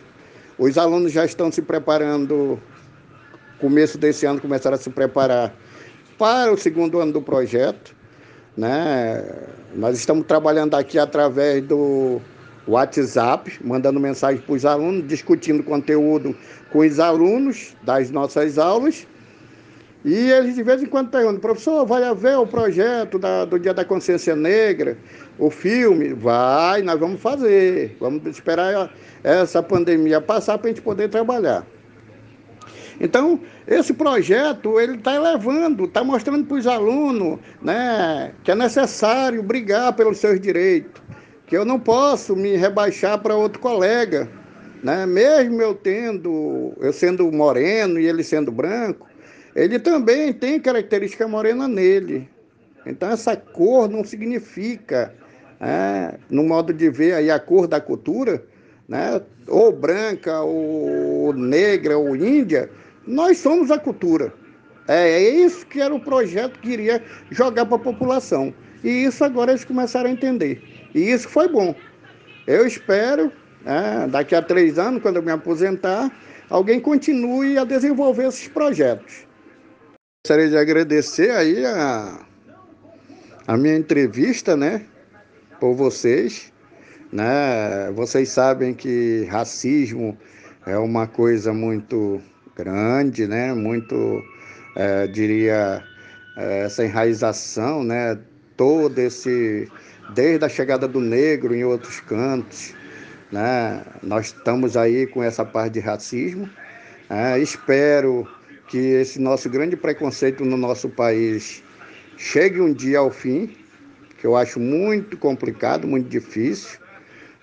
Os 0.58 0.78
alunos 0.78 1.12
já 1.12 1.26
estão 1.26 1.52
se 1.52 1.62
preparando, 1.62 2.58
começo 3.60 3.98
desse 3.98 4.26
ano 4.26 4.40
começaram 4.40 4.76
a 4.76 4.80
se 4.80 4.90
preparar 4.90 5.54
para 6.18 6.54
o 6.54 6.58
segundo 6.58 7.00
ano 7.02 7.12
do 7.12 7.22
projeto. 7.22 7.94
Né? 8.56 9.26
Nós 9.76 9.98
estamos 9.98 10.26
trabalhando 10.26 10.74
aqui 10.76 10.98
através 10.98 11.62
do, 11.64 12.22
WhatsApp, 12.68 13.60
mandando 13.64 14.00
mensagem 14.00 14.42
para 14.42 14.54
os 14.54 14.66
alunos, 14.66 15.08
discutindo 15.08 15.64
conteúdo 15.64 16.36
com 16.72 16.80
os 16.80 17.00
alunos 17.00 17.76
das 17.84 18.12
nossas 18.12 18.58
aulas. 18.58 19.08
E 20.06 20.14
eles 20.32 20.56
de 20.56 20.64
vez 20.64 20.82
em 20.82 20.86
quando 20.86 21.10
perguntam, 21.10 21.40
professor, 21.40 21.86
vai 21.86 22.04
haver 22.04 22.38
o 22.38 22.46
projeto 22.46 23.18
da, 23.18 23.46
do 23.46 23.60
Dia 23.60 23.74
da 23.74 23.84
Consciência 23.84 24.36
Negra, 24.36 24.98
o 25.38 25.50
filme? 25.50 26.14
Vai, 26.14 26.82
nós 26.82 27.00
vamos 27.00 27.20
fazer. 27.20 27.98
Vamos 28.00 28.26
esperar 28.26 28.94
essa 29.24 29.62
pandemia 29.62 30.22
passar 30.22 30.58
para 30.58 30.68
a 30.68 30.74
gente 30.74 30.82
poder 30.82 31.10
trabalhar. 31.10 31.66
Então, 33.00 33.40
esse 33.68 33.94
projeto, 33.94 34.80
ele 34.80 34.96
está 34.96 35.20
levando, 35.20 35.86
está 35.86 36.04
mostrando 36.04 36.46
para 36.46 36.58
os 36.58 36.66
alunos 36.66 37.40
né, 37.62 38.32
que 38.44 38.52
é 38.52 38.56
necessário 38.56 39.44
brigar 39.44 39.94
pelos 39.94 40.18
seus 40.18 40.40
direitos, 40.40 41.02
que 41.48 41.56
eu 41.56 41.64
não 41.64 41.80
posso 41.80 42.36
me 42.36 42.58
rebaixar 42.58 43.18
para 43.20 43.36
outro 43.36 43.60
colega. 43.60 44.30
Né? 44.84 45.06
Mesmo 45.06 45.62
eu 45.62 45.74
tendo, 45.74 46.74
eu 46.80 46.94
sendo 46.94 47.32
moreno 47.32 48.00
e 48.00 48.06
ele 48.06 48.24
sendo 48.24 48.52
branco, 48.52 49.08
ele 49.56 49.80
também 49.80 50.32
tem 50.34 50.60
característica 50.60 51.28
morena 51.28 51.68
nele. 51.68 52.30
Então 52.86 53.10
essa 53.10 53.36
cor 53.36 53.90
não 53.90 54.04
significa, 54.04 55.14
né, 55.60 56.14
no 56.30 56.44
modo 56.44 56.72
de 56.74 56.90
ver 56.90 57.14
aí 57.14 57.32
a 57.32 57.40
cor 57.40 57.68
da 57.68 57.82
cultura, 57.82 58.44
né, 58.88 59.20
ou 59.48 59.72
branca, 59.72 60.42
ou 60.42 61.34
negra, 61.34 61.98
ou 61.98 62.16
índia, 62.16 62.70
nós 63.06 63.40
somos 63.40 63.72
a 63.72 63.80
cultura. 63.80 64.32
É, 64.88 65.10
é 65.10 65.30
isso 65.30 65.66
que 65.66 65.82
era 65.82 65.94
o 65.94 66.00
projeto 66.00 66.60
que 66.60 66.70
queria 66.70 67.04
jogar 67.32 67.66
para 67.66 67.76
a 67.76 67.80
população. 67.80 68.54
E 68.84 68.90
isso 69.06 69.24
agora 69.24 69.52
eles 69.52 69.66
começaram 69.66 70.10
a 70.10 70.14
entender. 70.14 70.77
E 70.94 71.12
isso 71.12 71.28
foi 71.30 71.48
bom. 71.48 71.76
Eu 72.46 72.66
espero, 72.66 73.32
né, 73.64 74.08
daqui 74.10 74.36
a 74.36 74.42
três 74.42 74.80
anos, 74.80 75.02
quando 75.02 75.18
eu 75.18 75.24
me 75.24 75.32
aposentar, 75.32 76.12
alguém 76.50 76.80
continue 76.80 77.58
a 77.58 77.64
desenvolver 77.64 78.28
esses 78.28 78.48
projetos. 78.48 79.28
Gostaria 80.26 80.50
de 80.50 80.58
agradecer 80.58 81.32
aí 81.32 81.66
a, 81.66 82.26
a 83.48 83.58
minha 83.58 83.76
entrevista, 83.76 84.56
né, 84.56 84.86
por 85.60 85.74
vocês. 85.74 86.52
Né? 87.12 87.92
Vocês 87.94 88.30
sabem 88.30 88.74
que 88.74 89.26
racismo 89.30 90.18
é 90.66 90.78
uma 90.78 91.08
coisa 91.08 91.54
muito 91.54 92.22
grande, 92.56 93.26
né? 93.28 93.54
Muito, 93.54 94.22
é, 94.76 95.08
diria, 95.08 95.82
é, 96.36 96.64
essa 96.66 96.84
enraização, 96.84 97.84
né? 97.84 98.20
Todo 98.58 98.98
esse, 99.00 99.72
desde 100.14 100.46
a 100.46 100.50
chegada 100.50 100.88
do 100.88 101.00
negro 101.00 101.54
em 101.54 101.64
outros 101.64 102.00
cantos, 102.00 102.74
né? 103.32 103.84
Nós 104.02 104.28
estamos 104.28 104.78
aí 104.78 105.08
com 105.08 105.24
essa 105.24 105.44
parte 105.46 105.74
de 105.74 105.80
racismo. 105.80 106.50
É, 107.10 107.40
espero 107.40 108.28
que 108.68 108.78
esse 108.78 109.20
nosso 109.20 109.50
grande 109.50 109.76
preconceito 109.76 110.44
no 110.44 110.58
nosso 110.58 110.90
país 110.90 111.64
chegue 112.18 112.60
um 112.60 112.74
dia 112.74 113.00
ao 113.00 113.12
fim, 113.12 113.56
que 114.18 114.26
eu 114.26 114.36
acho 114.36 114.60
muito 114.60 115.18
complicado, 115.18 115.88
muito 115.88 116.10
difícil. 116.10 116.80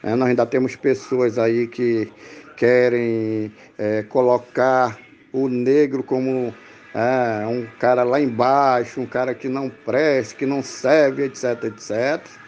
É, 0.03 0.15
nós 0.15 0.29
ainda 0.29 0.45
temos 0.45 0.77
pessoas 0.77 1.39
aí 1.39 1.67
que 1.67 2.11
querem 2.57 3.53
é, 3.79 4.03
colocar 4.03 4.99
o 5.33 5.49
negro 5.49 6.03
como 6.03 6.55
é, 6.95 7.47
um 7.47 7.67
cara 7.79 8.05
lá 8.05 8.21
embaixo, 8.21 9.01
um 9.01 9.07
cara 9.07 9.35
que 9.35 9.49
não 9.49 9.69
presta, 9.69 10.37
que 10.37 10.47
não 10.47 10.63
serve, 10.63 11.25
etc, 11.25 11.65
etc. 11.65 12.44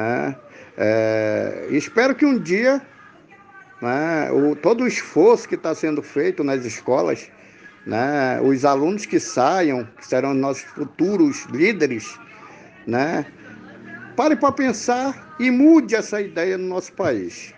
É, 0.00 0.34
é, 0.78 1.66
espero 1.70 2.14
que 2.14 2.24
um 2.24 2.38
dia 2.38 2.80
né, 3.82 4.30
o, 4.30 4.54
todo 4.54 4.84
o 4.84 4.86
esforço 4.86 5.48
que 5.48 5.54
está 5.54 5.74
sendo 5.74 6.02
feito 6.02 6.44
nas 6.44 6.64
escolas, 6.64 7.30
né, 7.86 8.40
os 8.42 8.64
alunos 8.64 9.06
que 9.06 9.18
saiam, 9.18 9.86
que 9.98 10.06
serão 10.06 10.34
nossos 10.34 10.62
futuros 10.62 11.44
líderes, 11.46 12.18
né, 12.86 13.26
pare 14.16 14.36
para 14.36 14.52
pensar 14.52 15.34
e 15.38 15.50
mude 15.50 15.94
essa 15.94 16.20
ideia 16.20 16.58
no 16.58 16.68
nosso 16.68 16.92
país. 16.92 17.54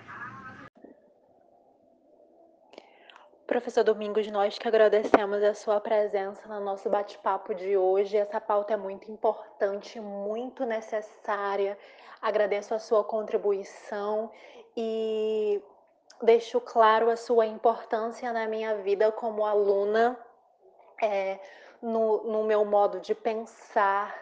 Professor 3.53 3.85
Domingos, 3.85 4.27
nós 4.31 4.57
que 4.57 4.67
agradecemos 4.67 5.43
a 5.43 5.53
sua 5.53 5.79
presença 5.79 6.49
no 6.49 6.59
nosso 6.65 6.89
bate-papo 6.89 7.55
de 7.55 7.77
hoje. 7.77 8.17
Essa 8.17 8.41
pauta 8.41 8.73
é 8.73 8.79
muito 8.79 9.13
importante, 9.13 10.01
muito 10.01 10.65
necessária. 10.65 11.77
Agradeço 12.23 12.75
a 12.75 12.79
sua 12.79 13.05
contribuição 13.05 14.31
e 14.75 15.63
deixo 16.23 16.63
claro 16.63 17.11
a 17.11 17.17
sua 17.17 17.45
importância 17.45 18.33
na 18.33 18.47
minha 18.49 18.77
vida 18.77 19.13
como 19.13 19.45
aluna, 19.45 20.19
é, 21.03 21.39
no, 21.83 22.25
no 22.25 22.45
meu 22.45 22.65
modo 22.65 23.01
de 23.01 23.15
pensar, 23.15 24.19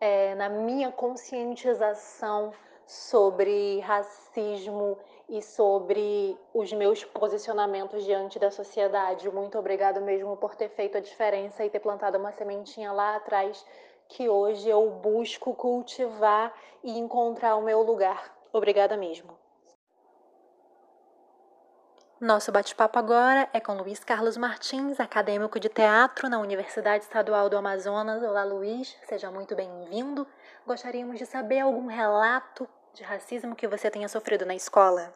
é, 0.00 0.36
na 0.36 0.48
minha 0.48 0.92
conscientização 0.92 2.52
sobre 2.86 3.80
racismo 3.80 4.96
e 5.28 5.42
sobre 5.42 6.38
os 6.54 6.72
meus 6.72 7.04
posicionamentos 7.04 8.04
diante 8.04 8.38
da 8.38 8.50
sociedade. 8.50 9.30
Muito 9.30 9.58
obrigado 9.58 10.00
mesmo 10.00 10.36
por 10.36 10.54
ter 10.54 10.70
feito 10.70 10.96
a 10.96 11.00
diferença 11.00 11.64
e 11.64 11.70
ter 11.70 11.80
plantado 11.80 12.16
uma 12.16 12.32
sementinha 12.32 12.92
lá 12.92 13.16
atrás 13.16 13.64
que 14.08 14.28
hoje 14.28 14.68
eu 14.68 14.88
busco 14.90 15.54
cultivar 15.54 16.52
e 16.82 16.98
encontrar 16.98 17.56
o 17.56 17.62
meu 17.62 17.82
lugar. 17.82 18.34
Obrigada 18.52 18.96
mesmo. 18.96 19.36
Nosso 22.20 22.50
bate-papo 22.50 22.98
agora 22.98 23.48
é 23.52 23.60
com 23.60 23.74
Luiz 23.74 24.02
Carlos 24.02 24.36
Martins, 24.36 24.98
acadêmico 24.98 25.60
de 25.60 25.68
teatro 25.68 26.28
na 26.28 26.40
Universidade 26.40 27.04
Estadual 27.04 27.48
do 27.48 27.56
Amazonas. 27.56 28.24
Olá, 28.24 28.42
Luiz, 28.42 28.96
seja 29.06 29.30
muito 29.30 29.54
bem-vindo. 29.54 30.26
Gostaríamos 30.66 31.16
de 31.16 31.26
saber 31.26 31.60
algum 31.60 31.86
relato 31.86 32.68
de 32.98 33.04
racismo 33.04 33.54
que 33.54 33.68
você 33.68 33.88
tenha 33.88 34.08
sofrido 34.08 34.44
na 34.44 34.56
escola? 34.56 35.14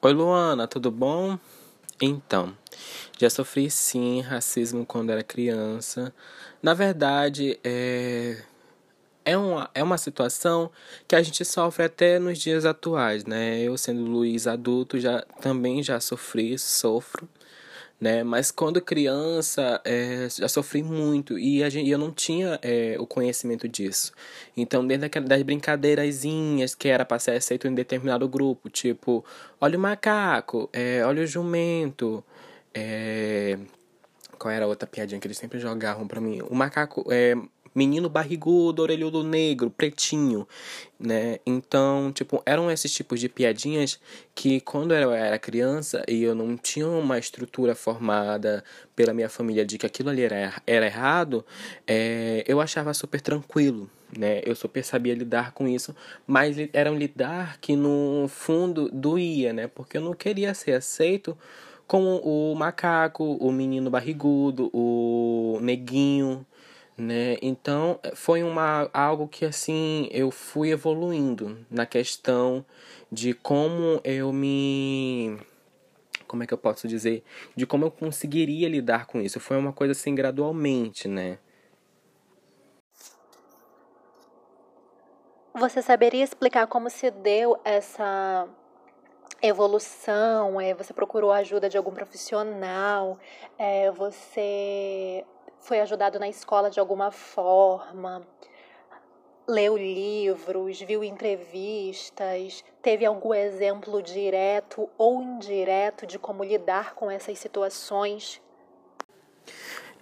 Oi, 0.00 0.12
Luana, 0.14 0.66
tudo 0.66 0.90
bom? 0.90 1.38
Então, 2.00 2.56
já 3.18 3.28
sofri 3.28 3.70
sim 3.70 4.22
racismo 4.22 4.86
quando 4.86 5.12
era 5.12 5.22
criança. 5.22 6.14
Na 6.62 6.72
verdade, 6.72 7.60
é, 7.62 8.42
é, 9.22 9.36
uma, 9.36 9.70
é 9.74 9.82
uma 9.82 9.98
situação 9.98 10.70
que 11.06 11.14
a 11.14 11.22
gente 11.22 11.44
sofre 11.44 11.84
até 11.84 12.18
nos 12.18 12.38
dias 12.38 12.64
atuais, 12.64 13.26
né? 13.26 13.60
Eu, 13.60 13.76
sendo 13.76 14.00
Luiz 14.00 14.46
adulto, 14.46 14.98
já 14.98 15.20
também 15.42 15.82
já 15.82 16.00
sofri, 16.00 16.58
sofro 16.58 17.28
né? 18.00 18.22
Mas 18.22 18.50
quando 18.50 18.80
criança, 18.80 19.80
é, 19.84 20.28
já 20.30 20.48
sofri 20.48 20.82
muito 20.82 21.38
e 21.38 21.68
gente, 21.70 21.88
eu 21.90 21.98
não 21.98 22.12
tinha 22.12 22.58
é, 22.62 22.96
o 22.98 23.06
conhecimento 23.06 23.68
disso. 23.68 24.12
Então, 24.56 24.86
dentro 24.86 25.20
das 25.22 25.42
brincadeirazinhas 25.42 26.74
que 26.74 26.88
era 26.88 27.04
para 27.04 27.18
ser 27.18 27.32
aceito 27.32 27.66
em 27.66 27.74
determinado 27.74 28.28
grupo, 28.28 28.68
tipo, 28.68 29.24
olha 29.60 29.78
o 29.78 29.80
macaco, 29.80 30.68
é, 30.72 31.02
olha 31.04 31.22
o 31.22 31.26
jumento, 31.26 32.22
é, 32.74 33.58
qual 34.38 34.52
era 34.52 34.64
a 34.66 34.68
outra 34.68 34.86
piadinha 34.86 35.20
que 35.20 35.26
eles 35.26 35.38
sempre 35.38 35.58
jogavam 35.58 36.06
para 36.06 36.20
mim? 36.20 36.42
O 36.42 36.54
macaco, 36.54 37.04
é, 37.10 37.34
menino 37.76 38.08
barrigudo, 38.08 38.80
orelhudo 38.80 39.22
negro, 39.22 39.70
pretinho, 39.70 40.48
né? 40.98 41.38
Então, 41.44 42.10
tipo, 42.10 42.42
eram 42.46 42.70
esses 42.70 42.90
tipos 42.90 43.20
de 43.20 43.28
piadinhas 43.28 44.00
que 44.34 44.60
quando 44.62 44.94
eu 44.94 45.12
era 45.12 45.38
criança 45.38 46.02
e 46.08 46.22
eu 46.22 46.34
não 46.34 46.56
tinha 46.56 46.88
uma 46.88 47.18
estrutura 47.18 47.74
formada 47.74 48.64
pela 48.96 49.12
minha 49.12 49.28
família 49.28 49.64
de 49.66 49.76
que 49.76 49.84
aquilo 49.84 50.08
ali 50.08 50.22
era, 50.22 50.54
era 50.66 50.86
errado, 50.86 51.44
é, 51.86 52.42
eu 52.48 52.62
achava 52.62 52.94
super 52.94 53.20
tranquilo, 53.20 53.90
né? 54.16 54.40
Eu 54.46 54.56
super 54.56 54.82
sabia 54.82 55.14
lidar 55.14 55.52
com 55.52 55.68
isso, 55.68 55.94
mas 56.26 56.56
era 56.72 56.90
um 56.90 56.96
lidar 56.96 57.58
que 57.60 57.76
no 57.76 58.26
fundo 58.28 58.88
doía, 58.90 59.52
né? 59.52 59.66
Porque 59.66 59.98
eu 59.98 60.02
não 60.02 60.14
queria 60.14 60.54
ser 60.54 60.72
aceito 60.72 61.36
como 61.86 62.16
o 62.24 62.54
macaco, 62.54 63.36
o 63.36 63.52
menino 63.52 63.90
barrigudo, 63.90 64.70
o 64.72 65.58
neguinho, 65.60 66.44
né? 66.96 67.36
Então, 67.42 68.00
foi 68.14 68.42
uma 68.42 68.88
algo 68.92 69.28
que 69.28 69.44
assim 69.44 70.08
eu 70.10 70.30
fui 70.30 70.70
evoluindo 70.70 71.58
na 71.70 71.84
questão 71.84 72.64
de 73.12 73.34
como 73.34 74.00
eu 74.02 74.32
me 74.32 75.38
como 76.26 76.42
é 76.42 76.46
que 76.46 76.54
eu 76.54 76.58
posso 76.58 76.88
dizer, 76.88 77.22
de 77.54 77.66
como 77.66 77.84
eu 77.84 77.90
conseguiria 77.90 78.68
lidar 78.68 79.06
com 79.06 79.20
isso. 79.20 79.38
Foi 79.38 79.56
uma 79.56 79.72
coisa 79.72 79.92
assim 79.92 80.14
gradualmente, 80.14 81.06
né? 81.06 81.38
Você 85.54 85.80
saberia 85.80 86.22
explicar 86.22 86.66
como 86.66 86.90
se 86.90 87.10
deu 87.10 87.58
essa 87.64 88.46
evolução? 89.40 90.60
É, 90.60 90.74
você 90.74 90.92
procurou 90.92 91.32
a 91.32 91.38
ajuda 91.38 91.68
de 91.68 91.78
algum 91.78 91.92
profissional? 91.92 93.18
É, 93.56 93.90
você 93.90 95.24
foi 95.66 95.80
ajudado 95.80 96.18
na 96.18 96.28
escola 96.28 96.70
de 96.70 96.78
alguma 96.78 97.10
forma? 97.10 98.26
leu 99.48 99.76
livros, 99.76 100.80
viu 100.80 101.04
entrevistas, 101.04 102.64
teve 102.82 103.04
algum 103.04 103.32
exemplo 103.32 104.02
direto 104.02 104.88
ou 104.98 105.22
indireto 105.22 106.04
de 106.04 106.18
como 106.18 106.42
lidar 106.42 106.94
com 106.96 107.08
essas 107.08 107.38
situações? 107.38 108.42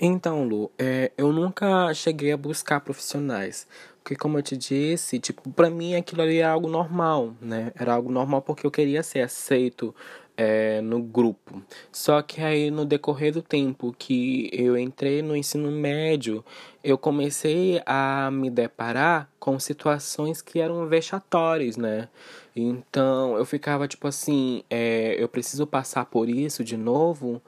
Então, 0.01 0.45
Lu, 0.45 0.73
é, 0.79 1.13
eu 1.17 1.31
nunca 1.31 1.93
cheguei 1.93 2.33
a 2.33 2.37
buscar 2.37 2.81
profissionais. 2.81 3.67
Porque, 4.03 4.17
como 4.17 4.39
eu 4.39 4.43
te 4.43 4.57
disse, 4.57 5.19
tipo, 5.19 5.49
pra 5.51 5.71
mim 5.71 5.95
aquilo 5.95 6.23
ali 6.23 6.39
era 6.39 6.51
algo 6.51 6.69
normal, 6.69 7.35
né? 7.41 7.73
Era 7.75 7.95
algo 7.95 8.11
normal 8.11 8.43
porque 8.43 8.67
eu 8.67 8.71
queria 8.71 9.03
ser 9.03 9.21
aceito 9.21 9.95
é, 10.37 10.81
no 10.81 11.03
grupo. 11.03 11.63
Só 11.93 12.21
que 12.23 12.41
aí, 12.41 12.71
no 12.71 12.85
decorrer 12.85 13.33
do 13.33 13.43
tempo 13.43 13.95
que 13.99 14.51
eu 14.53 14.77
entrei 14.77 15.23
no 15.23 15.37
ensino 15.37 15.71
médio, 15.71 16.45
eu 16.83 16.99
comecei 16.99 17.81
a 17.87 18.31
me 18.31 18.51
deparar 18.51 19.29
com 19.39 19.59
situações 19.59 20.43
que 20.43 20.61
eram 20.61 20.87
vexatórias, 20.87 21.77
né? 21.77 22.09
Então, 22.55 23.37
eu 23.37 23.45
ficava 23.45 23.89
tipo 23.89 24.07
assim: 24.07 24.63
é, 24.71 25.17
eu 25.19 25.29
preciso 25.29 25.67
passar 25.67 26.05
por 26.07 26.29
isso 26.29 26.65
de 26.65 26.77
novo? 26.77 27.41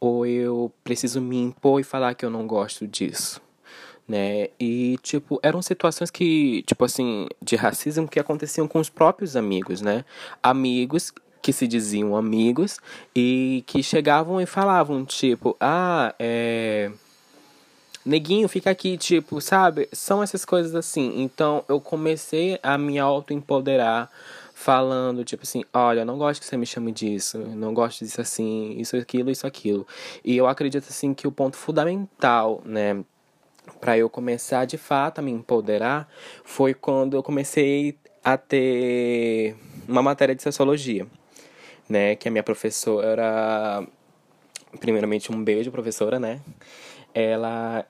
Ou 0.00 0.24
eu 0.24 0.72
preciso 0.84 1.20
me 1.20 1.36
impor 1.38 1.80
e 1.80 1.84
falar 1.84 2.14
que 2.14 2.24
eu 2.24 2.30
não 2.30 2.46
gosto 2.46 2.86
disso? 2.86 3.40
né? 4.08 4.48
E, 4.58 4.96
tipo, 5.02 5.38
eram 5.42 5.60
situações 5.60 6.10
que, 6.10 6.62
tipo 6.62 6.82
assim, 6.82 7.26
de 7.42 7.56
racismo 7.56 8.08
que 8.08 8.18
aconteciam 8.18 8.66
com 8.66 8.78
os 8.80 8.88
próprios 8.88 9.36
amigos, 9.36 9.82
né? 9.82 10.02
Amigos 10.42 11.12
que 11.48 11.52
se 11.54 11.66
diziam 11.66 12.14
amigos 12.14 12.78
e 13.16 13.64
que 13.66 13.82
chegavam 13.82 14.38
e 14.38 14.44
falavam, 14.44 15.02
tipo, 15.02 15.56
ah, 15.58 16.14
é. 16.18 16.90
Neguinho, 18.04 18.46
fica 18.50 18.68
aqui, 18.70 18.98
tipo, 18.98 19.40
sabe? 19.40 19.88
São 19.90 20.22
essas 20.22 20.44
coisas 20.44 20.74
assim. 20.74 21.22
Então 21.22 21.64
eu 21.66 21.80
comecei 21.80 22.60
a 22.62 22.76
me 22.76 22.98
auto-empoderar 22.98 24.10
falando, 24.52 25.24
tipo 25.24 25.44
assim, 25.44 25.64
olha, 25.72 26.04
não 26.04 26.18
gosto 26.18 26.40
que 26.42 26.46
você 26.46 26.56
me 26.58 26.66
chame 26.66 26.92
disso, 26.92 27.38
não 27.38 27.72
gosto 27.72 28.04
disso 28.04 28.20
assim, 28.20 28.74
isso, 28.78 28.94
aquilo, 28.94 29.30
isso, 29.30 29.46
aquilo. 29.46 29.86
E 30.22 30.36
eu 30.36 30.46
acredito, 30.46 30.84
assim, 30.90 31.14
que 31.14 31.26
o 31.26 31.32
ponto 31.32 31.56
fundamental, 31.56 32.60
né, 32.62 33.02
para 33.80 33.96
eu 33.96 34.10
começar 34.10 34.66
de 34.66 34.76
fato 34.76 35.20
a 35.20 35.22
me 35.22 35.30
empoderar 35.30 36.06
foi 36.44 36.74
quando 36.74 37.16
eu 37.16 37.22
comecei 37.22 37.96
a 38.22 38.36
ter 38.36 39.56
uma 39.88 40.02
matéria 40.02 40.34
de 40.34 40.42
sociologia, 40.42 41.06
né, 41.88 42.16
que 42.16 42.28
a 42.28 42.30
minha 42.30 42.42
professora 42.42 43.86
primeiramente 44.80 45.32
um 45.32 45.42
beijo 45.42 45.70
professora, 45.70 46.18
né? 46.18 46.40
Ela 47.14 47.86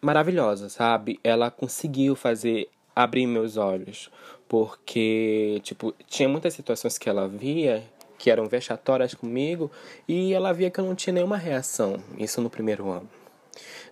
maravilhosa, 0.00 0.68
sabe? 0.68 1.20
Ela 1.22 1.50
conseguiu 1.50 2.16
fazer 2.16 2.68
abrir 2.96 3.26
meus 3.26 3.56
olhos, 3.56 4.10
porque 4.48 5.60
tipo, 5.62 5.94
tinha 6.06 6.28
muitas 6.28 6.54
situações 6.54 6.98
que 6.98 7.08
ela 7.08 7.28
via 7.28 7.82
que 8.16 8.30
eram 8.30 8.46
vexatórias 8.46 9.12
comigo 9.12 9.70
e 10.08 10.32
ela 10.32 10.52
via 10.52 10.70
que 10.70 10.80
eu 10.80 10.84
não 10.84 10.94
tinha 10.94 11.12
nenhuma 11.12 11.36
reação, 11.36 11.96
isso 12.18 12.40
no 12.40 12.48
primeiro 12.48 12.88
ano 12.88 13.08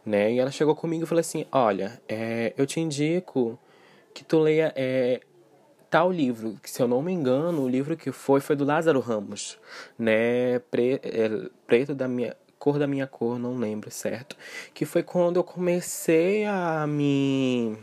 né? 0.05 0.33
E 0.33 0.39
ela 0.39 0.51
chegou 0.51 0.75
comigo 0.75 1.05
e 1.05 1.07
falou 1.07 1.21
assim: 1.21 1.47
Olha, 1.51 2.01
é, 2.09 2.53
eu 2.57 2.67
te 2.67 2.81
indico 2.81 3.59
que 4.13 4.25
tu 4.25 4.39
leia 4.39 4.73
é, 4.77 5.21
tal 5.93 6.11
livro, 6.11 6.59
que 6.63 6.71
se 6.71 6.81
eu 6.81 6.89
não 6.89 7.03
me 7.03 7.13
engano, 7.13 7.63
o 7.63 7.69
livro 7.69 7.99
que 7.99 8.11
foi 8.11 8.41
foi 8.41 8.57
do 8.57 8.65
Lázaro 8.65 8.99
Ramos, 8.99 9.59
né? 9.99 10.59
Pre, 10.71 10.99
é, 11.03 11.51
preto 11.67 11.95
da 11.95 12.09
minha 12.09 12.35
cor 12.59 12.79
da 12.79 12.87
minha 12.87 13.07
cor, 13.07 13.39
não 13.39 13.59
lembro 13.59 13.91
certo, 13.91 14.35
que 14.73 14.87
foi 14.87 15.03
quando 15.03 15.37
eu 15.37 15.45
comecei 15.45 16.47
a 16.47 16.87
me 16.87 17.77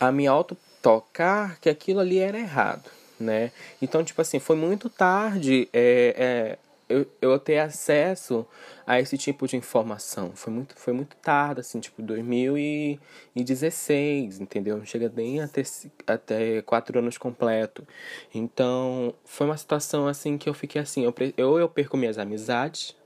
a 0.00 0.10
me 0.10 0.26
auto 0.26 0.56
tocar 0.82 1.60
que 1.60 1.68
aquilo 1.68 2.00
ali 2.00 2.18
era 2.18 2.36
errado, 2.36 2.90
né? 3.20 3.52
Então, 3.80 4.02
tipo 4.02 4.20
assim, 4.20 4.40
foi 4.40 4.56
muito 4.56 4.90
tarde 4.90 5.68
é, 5.72 6.16
é, 6.18 6.58
eu, 6.90 7.06
eu 7.22 7.38
ter 7.38 7.58
acesso 7.58 8.44
a 8.84 9.00
esse 9.00 9.16
tipo 9.16 9.46
de 9.46 9.56
informação. 9.56 10.32
Foi 10.34 10.52
muito, 10.52 10.74
foi 10.76 10.92
muito 10.92 11.14
tarde, 11.16 11.60
assim, 11.60 11.78
tipo 11.78 12.02
2016, 12.02 14.40
entendeu? 14.40 14.76
Não 14.76 14.84
chega 14.84 15.08
nem 15.14 15.40
até, 15.40 15.62
até 16.06 16.60
quatro 16.62 16.98
anos 16.98 17.16
completo. 17.16 17.86
Então, 18.34 19.14
foi 19.24 19.46
uma 19.46 19.56
situação 19.56 20.08
assim 20.08 20.36
que 20.36 20.48
eu 20.48 20.54
fiquei 20.54 20.80
assim, 20.80 21.04
eu, 21.04 21.14
ou 21.46 21.60
eu 21.60 21.68
perco 21.68 21.96
minhas 21.96 22.18
amizades, 22.18 22.96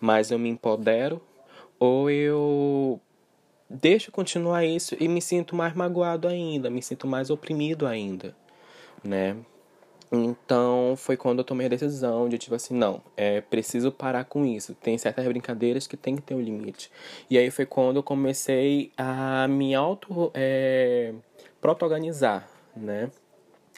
mas 0.00 0.30
eu 0.30 0.38
me 0.38 0.48
empodero, 0.48 1.20
ou 1.78 2.10
eu 2.10 2.98
deixo 3.68 4.10
continuar 4.10 4.64
isso 4.64 4.96
e 4.98 5.06
me 5.06 5.20
sinto 5.20 5.54
mais 5.54 5.74
magoado 5.74 6.26
ainda, 6.26 6.70
me 6.70 6.82
sinto 6.82 7.06
mais 7.06 7.28
oprimido 7.30 7.86
ainda, 7.86 8.34
né? 9.04 9.36
Então 10.12 10.94
foi 10.96 11.16
quando 11.16 11.38
eu 11.38 11.44
tomei 11.44 11.66
a 11.66 11.70
decisão 11.70 12.28
de 12.28 12.36
tipo 12.36 12.54
assim, 12.54 12.74
não, 12.74 13.00
é 13.16 13.40
preciso 13.40 13.92
parar 13.92 14.24
com 14.24 14.44
isso. 14.44 14.74
Tem 14.74 14.98
certas 14.98 15.24
brincadeiras 15.26 15.86
que 15.86 15.96
tem 15.96 16.16
que 16.16 16.22
ter 16.22 16.34
um 16.34 16.40
limite. 16.40 16.90
E 17.28 17.38
aí 17.38 17.50
foi 17.50 17.64
quando 17.64 17.96
eu 17.96 18.02
comecei 18.02 18.90
a 18.96 19.46
me 19.46 19.74
auto 19.74 20.30
é, 20.34 21.14
protagonizar, 21.60 22.48
né? 22.76 23.10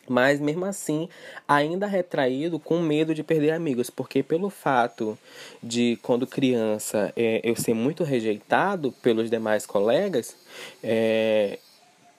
Mas 0.09 0.41
mesmo 0.41 0.65
assim, 0.65 1.09
ainda 1.47 1.87
retraído 1.87 2.59
com 2.59 2.81
medo 2.81 3.15
de 3.15 3.23
perder 3.23 3.53
amigos, 3.53 3.89
porque 3.89 4.23
pelo 4.23 4.51
fato 4.51 5.17
de 5.63 5.97
quando 6.03 6.27
criança 6.27 7.13
é, 7.15 7.41
eu 7.45 7.55
ser 7.55 7.73
muito 7.73 8.03
rejeitado 8.03 8.91
pelos 9.01 9.31
demais 9.31 9.65
colegas, 9.65 10.37
é, 10.83 11.59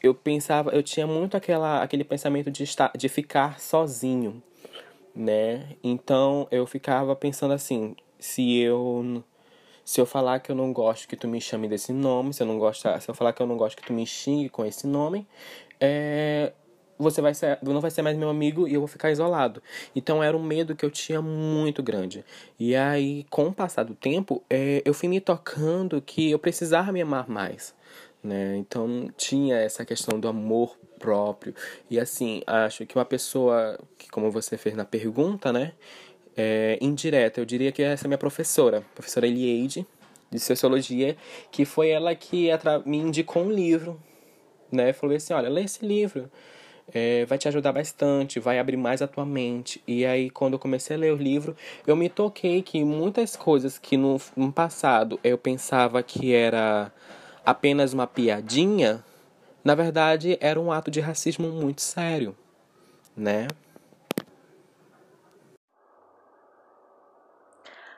eu 0.03 0.13
pensava, 0.13 0.71
eu 0.71 0.83
tinha 0.83 1.07
muito 1.07 1.37
aquela, 1.37 1.81
aquele 1.81 2.03
pensamento 2.03 2.51
de, 2.51 2.63
estar, 2.63 2.91
de 2.95 3.07
ficar 3.07 3.57
sozinho, 3.57 4.43
né? 5.15 5.77
Então 5.81 6.45
eu 6.51 6.67
ficava 6.67 7.15
pensando 7.15 7.53
assim, 7.53 7.95
se 8.19 8.59
eu 8.59 9.23
se 9.85 9.99
eu 9.99 10.05
falar 10.05 10.39
que 10.39 10.51
eu 10.51 10.55
não 10.55 10.71
gosto 10.73 11.07
que 11.07 11.15
tu 11.15 11.27
me 11.27 11.41
chame 11.41 11.67
desse 11.67 11.93
nome, 11.93 12.33
se 12.33 12.43
eu 12.43 12.47
não 12.47 12.59
gostar, 12.59 12.99
se 13.01 13.09
eu 13.09 13.15
falar 13.15 13.33
que 13.33 13.41
eu 13.41 13.47
não 13.47 13.57
gosto 13.57 13.77
que 13.77 13.87
tu 13.87 13.93
me 13.93 14.05
xingue 14.05 14.49
com 14.49 14.65
esse 14.65 14.87
nome, 14.87 15.27
é, 15.79 16.53
você 16.97 17.21
vai 17.21 17.33
ser, 17.33 17.59
não 17.61 17.81
vai 17.81 17.91
ser 17.91 18.01
mais 18.01 18.17
meu 18.17 18.29
amigo 18.29 18.67
e 18.67 18.73
eu 18.73 18.79
vou 18.81 18.87
ficar 18.87 19.11
isolado. 19.11 19.61
Então 19.95 20.23
era 20.23 20.35
um 20.37 20.43
medo 20.43 20.75
que 20.75 20.85
eu 20.85 20.91
tinha 20.91 21.21
muito 21.21 21.83
grande. 21.83 22.23
E 22.59 22.75
aí, 22.75 23.25
com 23.29 23.47
o 23.47 23.53
passar 23.53 23.83
do 23.83 23.93
tempo, 23.93 24.41
é, 24.49 24.81
eu 24.85 24.93
fui 24.93 25.09
me 25.09 25.19
tocando 25.19 26.01
que 26.01 26.31
eu 26.31 26.39
precisava 26.39 26.91
me 26.91 27.01
amar 27.01 27.29
mais 27.29 27.73
né? 28.23 28.55
Então 28.57 29.09
tinha 29.17 29.57
essa 29.57 29.83
questão 29.85 30.19
do 30.19 30.27
amor 30.27 30.77
próprio. 30.97 31.53
E 31.89 31.99
assim, 31.99 32.41
acho 32.47 32.85
que 32.85 32.97
uma 32.97 33.05
pessoa 33.05 33.77
que, 33.97 34.09
como 34.09 34.31
você 34.31 34.57
fez 34.57 34.75
na 34.75 34.85
pergunta, 34.85 35.51
né? 35.51 35.73
É, 36.35 36.79
indireta, 36.81 37.39
eu 37.39 37.45
diria 37.45 37.71
que 37.71 37.83
essa 37.83 38.05
é 38.05 38.07
minha 38.07 38.17
professora, 38.17 38.83
professora 38.95 39.27
Elieide, 39.27 39.85
de 40.31 40.39
Sociologia, 40.39 41.15
que 41.51 41.63
foi 41.63 41.89
ela 41.89 42.15
que 42.15 42.49
me 42.85 42.97
indicou 42.97 43.43
um 43.43 43.51
livro, 43.51 44.01
né? 44.71 44.93
Falou 44.93 45.15
assim, 45.15 45.33
olha, 45.33 45.49
lê 45.49 45.63
esse 45.63 45.85
livro, 45.85 46.31
é, 46.91 47.25
vai 47.25 47.37
te 47.37 47.47
ajudar 47.47 47.71
bastante, 47.71 48.39
vai 48.39 48.57
abrir 48.57 48.77
mais 48.77 49.01
a 49.01 49.07
tua 49.07 49.25
mente. 49.25 49.81
E 49.87 50.05
aí, 50.05 50.29
quando 50.29 50.53
eu 50.53 50.59
comecei 50.59 50.95
a 50.95 50.99
ler 50.99 51.13
o 51.13 51.17
livro, 51.17 51.55
eu 51.85 51.95
me 51.95 52.09
toquei 52.09 52.61
que 52.61 52.83
muitas 52.83 53.35
coisas 53.35 53.77
que 53.77 53.95
no, 53.95 54.19
no 54.35 54.51
passado 54.51 55.19
eu 55.23 55.37
pensava 55.37 56.01
que 56.01 56.33
era 56.33 56.91
apenas 57.45 57.93
uma 57.93 58.07
piadinha, 58.07 59.03
na 59.63 59.75
verdade 59.75 60.37
era 60.41 60.59
um 60.59 60.71
ato 60.71 60.89
de 60.89 60.99
racismo 60.99 61.47
muito 61.49 61.81
sério, 61.81 62.35
né? 63.15 63.47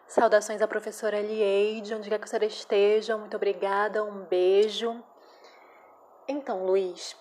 Saudações 0.08 0.62
à 0.62 0.68
professora 0.68 1.20
Elieide, 1.20 1.93
onde 1.93 2.08
quer 2.08 2.20
que 2.20 2.30
você 2.30 2.38
esteja, 2.46 3.18
muito 3.18 3.36
obrigada, 3.36 4.02
um 4.02 4.24
beijo. 4.24 5.04
Então, 6.26 6.66
Luiz, 6.66 7.18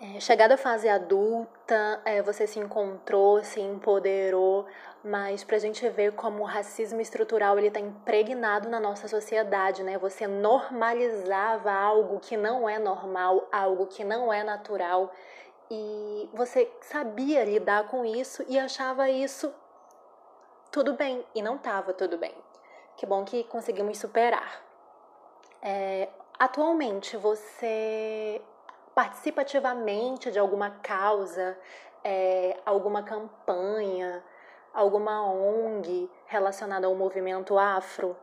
é, 0.00 0.18
chegada 0.18 0.54
à 0.54 0.56
fase 0.56 0.88
adulta, 0.88 2.00
é, 2.04 2.20
você 2.20 2.46
se 2.46 2.58
encontrou, 2.58 3.44
se 3.44 3.60
empoderou, 3.60 4.66
mas 5.02 5.42
para 5.42 5.56
a 5.56 5.60
gente 5.60 5.88
ver 5.88 6.12
como 6.12 6.42
o 6.42 6.46
racismo 6.46 7.00
estrutural 7.00 7.58
ele 7.58 7.68
está 7.68 7.80
impregnado 7.80 8.68
na 8.68 8.78
nossa 8.78 9.08
sociedade, 9.08 9.82
né? 9.82 9.96
Você 9.98 10.26
normalizava 10.26 11.72
algo 11.72 12.20
que 12.20 12.36
não 12.36 12.68
é 12.68 12.78
normal, 12.78 13.48
algo 13.50 13.86
que 13.86 14.04
não 14.04 14.32
é 14.32 14.42
natural, 14.42 15.10
e 15.70 16.28
você 16.34 16.70
sabia 16.82 17.44
lidar 17.44 17.88
com 17.88 18.04
isso 18.04 18.44
e 18.48 18.58
achava 18.58 19.08
isso 19.08 19.54
tudo 20.70 20.94
bem, 20.94 21.24
e 21.34 21.42
não 21.42 21.56
estava 21.56 21.92
tudo 21.92 22.18
bem. 22.18 22.34
Que 22.96 23.06
bom 23.06 23.24
que 23.24 23.44
conseguimos 23.44 23.98
superar. 23.98 24.62
É, 25.62 26.08
atualmente, 26.38 27.16
você 27.16 28.40
participa 28.94 29.40
ativamente 29.40 30.30
de 30.30 30.38
alguma 30.38 30.70
causa, 30.82 31.58
é, 32.04 32.58
alguma 32.64 33.02
campanha, 33.02 34.22
alguma 34.72 35.24
ONG 35.30 36.08
relacionada 36.26 36.86
ao 36.86 36.94
movimento 36.94 37.58
afro? 37.58 38.16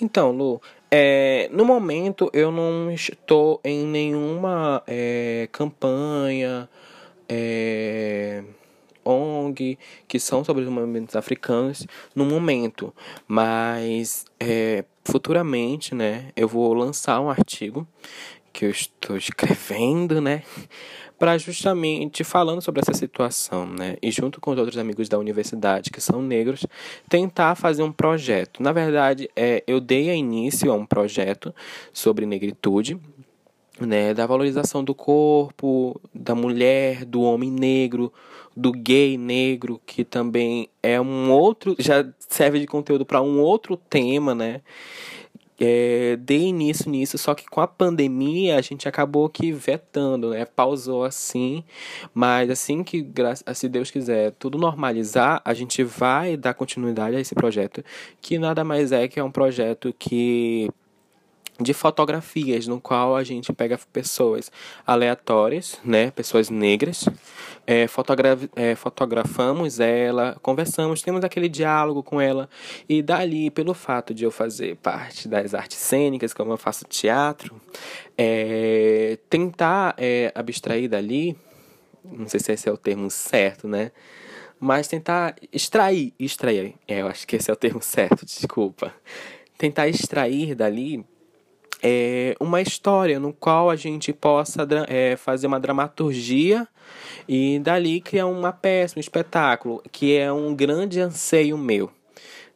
Então, 0.00 0.30
Lu, 0.30 0.60
é, 0.90 1.48
no 1.50 1.64
momento 1.64 2.30
eu 2.32 2.52
não 2.52 2.90
estou 2.90 3.60
em 3.64 3.84
nenhuma 3.86 4.82
é, 4.86 5.48
campanha, 5.50 6.68
é, 7.28 8.44
ONG, 9.06 9.78
que 10.06 10.18
são 10.18 10.44
sobre 10.44 10.64
os 10.64 10.68
movimentos 10.68 11.16
africanos 11.16 11.86
no 12.14 12.24
momento, 12.24 12.92
mas 13.26 14.26
é, 14.38 14.84
futuramente, 15.04 15.94
né, 15.94 16.30
eu 16.36 16.48
vou 16.48 16.74
lançar 16.74 17.20
um 17.20 17.30
artigo 17.30 17.86
que 18.56 18.64
eu 18.64 18.70
estou 18.70 19.18
escrevendo, 19.18 20.18
né, 20.18 20.42
para 21.18 21.36
justamente 21.36 22.24
falando 22.24 22.62
sobre 22.62 22.80
essa 22.80 22.94
situação, 22.94 23.66
né? 23.66 23.96
E 24.02 24.10
junto 24.10 24.40
com 24.40 24.50
os 24.50 24.58
outros 24.58 24.78
amigos 24.78 25.10
da 25.10 25.18
universidade 25.18 25.90
que 25.90 26.00
são 26.00 26.22
negros, 26.22 26.66
tentar 27.06 27.54
fazer 27.54 27.82
um 27.82 27.92
projeto. 27.92 28.62
Na 28.62 28.72
verdade, 28.72 29.28
é, 29.36 29.62
eu 29.66 29.78
dei 29.78 30.10
início 30.14 30.72
a 30.72 30.74
um 30.74 30.86
projeto 30.86 31.54
sobre 31.92 32.24
negritude, 32.24 32.98
né, 33.78 34.14
da 34.14 34.26
valorização 34.26 34.82
do 34.82 34.94
corpo, 34.94 36.00
da 36.14 36.34
mulher, 36.34 37.04
do 37.04 37.20
homem 37.20 37.50
negro, 37.50 38.10
do 38.56 38.72
gay 38.72 39.18
negro, 39.18 39.78
que 39.84 40.02
também 40.02 40.70
é 40.82 40.98
um 40.98 41.30
outro, 41.30 41.76
já 41.78 42.06
serve 42.26 42.58
de 42.58 42.66
conteúdo 42.66 43.04
para 43.04 43.20
um 43.20 43.38
outro 43.38 43.76
tema, 43.76 44.34
né? 44.34 44.62
É, 45.60 46.18
início 46.30 46.90
nisso, 46.90 47.16
só 47.18 47.34
que 47.34 47.46
com 47.46 47.60
a 47.60 47.66
pandemia 47.66 48.56
a 48.56 48.60
gente 48.60 48.88
acabou 48.88 49.28
que 49.28 49.52
vetando, 49.52 50.30
né? 50.30 50.44
Pausou 50.44 51.04
assim, 51.04 51.64
mas 52.12 52.50
assim 52.50 52.84
que, 52.84 53.06
se 53.54 53.68
Deus 53.68 53.90
quiser, 53.90 54.32
tudo 54.32 54.58
normalizar, 54.58 55.40
a 55.44 55.54
gente 55.54 55.82
vai 55.82 56.36
dar 56.36 56.54
continuidade 56.54 57.16
a 57.16 57.20
esse 57.20 57.34
projeto, 57.34 57.84
que 58.20 58.38
nada 58.38 58.64
mais 58.64 58.92
é 58.92 59.08
que 59.08 59.18
é 59.18 59.24
um 59.24 59.30
projeto 59.30 59.94
que 59.98 60.68
de 61.60 61.72
fotografias, 61.72 62.66
no 62.66 62.80
qual 62.80 63.16
a 63.16 63.24
gente 63.24 63.52
pega 63.52 63.78
pessoas 63.92 64.52
aleatórias, 64.86 65.78
né, 65.84 66.10
pessoas 66.10 66.50
negras, 66.50 67.08
é, 67.66 67.86
fotogra 67.86 68.38
é, 68.54 68.74
fotografamos 68.74 69.80
ela, 69.80 70.36
conversamos, 70.42 71.02
temos 71.02 71.24
aquele 71.24 71.48
diálogo 71.48 72.02
com 72.02 72.20
ela, 72.20 72.48
e 72.88 73.02
dali, 73.02 73.50
pelo 73.50 73.72
fato 73.72 74.12
de 74.12 74.24
eu 74.24 74.30
fazer 74.30 74.76
parte 74.76 75.28
das 75.28 75.54
artes 75.54 75.78
cênicas, 75.78 76.34
como 76.34 76.52
eu 76.52 76.58
faço 76.58 76.84
teatro, 76.84 77.58
é, 78.18 79.18
tentar 79.30 79.94
é, 79.96 80.30
abstrair 80.34 80.88
dali, 80.88 81.36
não 82.04 82.28
sei 82.28 82.38
se 82.38 82.52
esse 82.52 82.68
é 82.68 82.72
o 82.72 82.76
termo 82.76 83.10
certo, 83.10 83.66
né, 83.66 83.92
mas 84.60 84.88
tentar 84.88 85.34
extrair, 85.50 86.12
extrair, 86.18 86.74
é, 86.86 87.00
eu 87.00 87.08
acho 87.08 87.26
que 87.26 87.36
esse 87.36 87.50
é 87.50 87.54
o 87.54 87.56
termo 87.56 87.80
certo, 87.80 88.26
desculpa, 88.26 88.92
tentar 89.56 89.88
extrair 89.88 90.54
dali 90.54 91.04
é, 91.82 92.34
uma 92.40 92.60
história 92.60 93.20
no 93.20 93.32
qual 93.32 93.70
a 93.70 93.76
gente 93.76 94.12
possa 94.12 94.66
é, 94.88 95.16
fazer 95.16 95.46
uma 95.46 95.60
dramaturgia 95.60 96.66
e 97.28 97.58
dali 97.58 98.00
criar 98.00 98.26
uma 98.26 98.52
peça, 98.52 98.98
um 98.98 99.00
espetáculo, 99.00 99.82
que 99.92 100.16
é 100.16 100.32
um 100.32 100.54
grande 100.54 101.00
anseio 101.00 101.58
meu. 101.58 101.90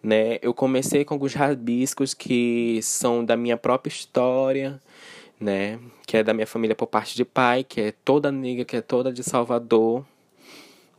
Né? 0.02 0.38
Eu 0.40 0.54
comecei 0.54 1.04
com 1.04 1.14
alguns 1.14 1.34
rabiscos 1.34 2.14
que 2.14 2.80
são 2.82 3.24
da 3.24 3.36
minha 3.36 3.56
própria 3.56 3.90
história, 3.90 4.80
né? 5.38 5.78
que 6.06 6.16
é 6.16 6.22
da 6.22 6.32
minha 6.32 6.46
família 6.46 6.74
por 6.74 6.86
parte 6.86 7.14
de 7.14 7.24
pai, 7.24 7.64
que 7.64 7.80
é 7.80 7.92
toda 8.04 8.32
negra, 8.32 8.64
que 8.64 8.76
é 8.76 8.80
toda 8.80 9.12
de 9.12 9.22
Salvador. 9.22 10.04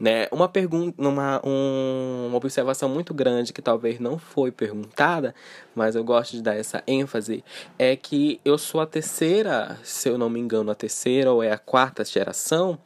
Né? 0.02 0.28
Uma 0.32 0.49
pergunta, 0.49 0.99
uma, 0.99 1.39
um, 1.45 2.26
uma 2.30 2.38
observação 2.38 2.89
muito 2.89 3.14
grande 3.14 3.54
que 3.54 3.62
talvez 3.62 3.99
não 3.99 4.18
foi 4.18 4.52
perguntada, 4.52 5.36
mas 5.76 5.95
eu 5.95 6.04
gosto 6.04 6.32
de 6.32 6.41
dar 6.41 6.56
essa 6.56 6.82
ênfase, 6.88 7.43
é 7.78 7.95
que 7.95 8.41
eu 8.43 8.58
sou 8.58 8.82
a 8.82 8.88
terceira, 8.88 9.78
se 9.84 10.10
eu 10.10 10.18
não 10.18 10.28
me 10.28 10.39
engano, 10.39 10.72
a 10.72 10.76
terceira 10.76 11.32
ou 11.32 11.43
é 11.43 11.52
a 11.52 11.58
quarta 11.60 12.04
geração 12.04 12.80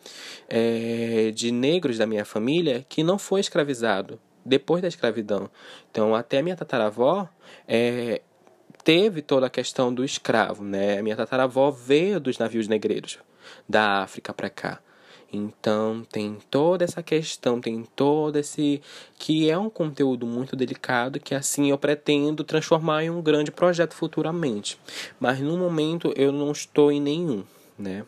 é, 0.50 1.32
de 1.34 1.54
negros 1.54 1.98
da 1.98 2.06
minha 2.06 2.26
família 2.26 2.86
que 2.90 3.02
não 3.02 3.18
foi 3.18 3.40
escravizado 3.40 4.20
depois 4.46 4.82
da 4.82 4.90
escravidão. 4.90 5.50
Então, 5.90 6.14
até 6.14 6.40
a 6.40 6.44
minha 6.44 6.58
tataravó 6.58 7.30
é, 7.66 8.22
teve 8.84 9.22
toda 9.22 9.48
a 9.48 9.50
questão 9.50 9.94
do 9.94 10.04
escravo, 10.04 10.66
né? 10.66 11.02
Minha 11.02 11.16
tataravó 11.16 11.72
veio 11.72 12.20
dos 12.20 12.38
navios 12.38 12.68
negreiros 12.68 13.20
da 13.70 14.04
África 14.04 14.34
para 14.34 14.50
cá. 14.50 14.82
Então 15.36 16.04
tem 16.12 16.38
toda 16.50 16.84
essa 16.84 17.04
questão, 17.04 17.62
tem 17.62 17.84
todo 17.96 18.38
esse 18.38 18.82
que 19.20 19.50
é 19.50 19.58
um 19.58 19.70
conteúdo 19.70 20.26
muito 20.26 20.56
delicado 20.56 21.20
que 21.20 21.36
assim 21.36 21.70
eu 21.70 21.78
pretendo 21.78 22.44
transformar 22.44 23.04
em 23.04 23.10
um 23.10 23.22
grande 23.22 23.52
projeto 23.52 23.94
futuramente. 23.94 24.80
Mas 25.20 25.40
no 25.40 25.58
momento 25.58 26.14
eu 26.16 26.32
não 26.32 26.52
estou 26.52 26.92
em 26.92 27.02
nenhum, 27.02 27.44
né? 27.78 28.06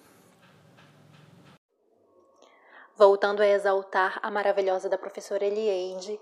Voltando 2.95 3.41
a 3.41 3.47
exaltar 3.47 4.19
a 4.23 4.31
maravilhosa 4.31 4.89
da 4.89 4.97
professora 4.97 5.45
Elieide, 5.45 6.19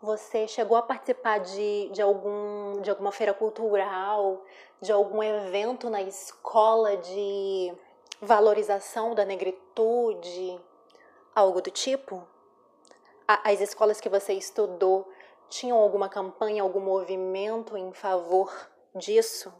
você 0.00 0.46
chegou 0.46 0.76
a 0.76 0.82
participar 0.82 1.38
de, 1.38 1.88
de, 1.88 2.02
algum, 2.02 2.80
de 2.82 2.90
alguma 2.90 3.10
feira 3.10 3.32
cultural, 3.32 4.44
de 4.80 4.92
algum 4.92 5.22
evento 5.22 5.90
na 5.90 6.02
escola 6.02 6.96
de 6.96 7.72
valorização 8.20 9.14
da 9.14 9.24
negritude, 9.24 10.58
algo 11.34 11.60
do 11.60 11.70
tipo? 11.70 12.26
As 13.26 13.60
escolas 13.60 14.00
que 14.00 14.08
você 14.08 14.32
estudou 14.32 15.10
tinham 15.48 15.76
alguma 15.76 16.08
campanha, 16.08 16.62
algum 16.62 16.80
movimento 16.80 17.76
em 17.76 17.92
favor 17.92 18.52
disso? 18.94 19.52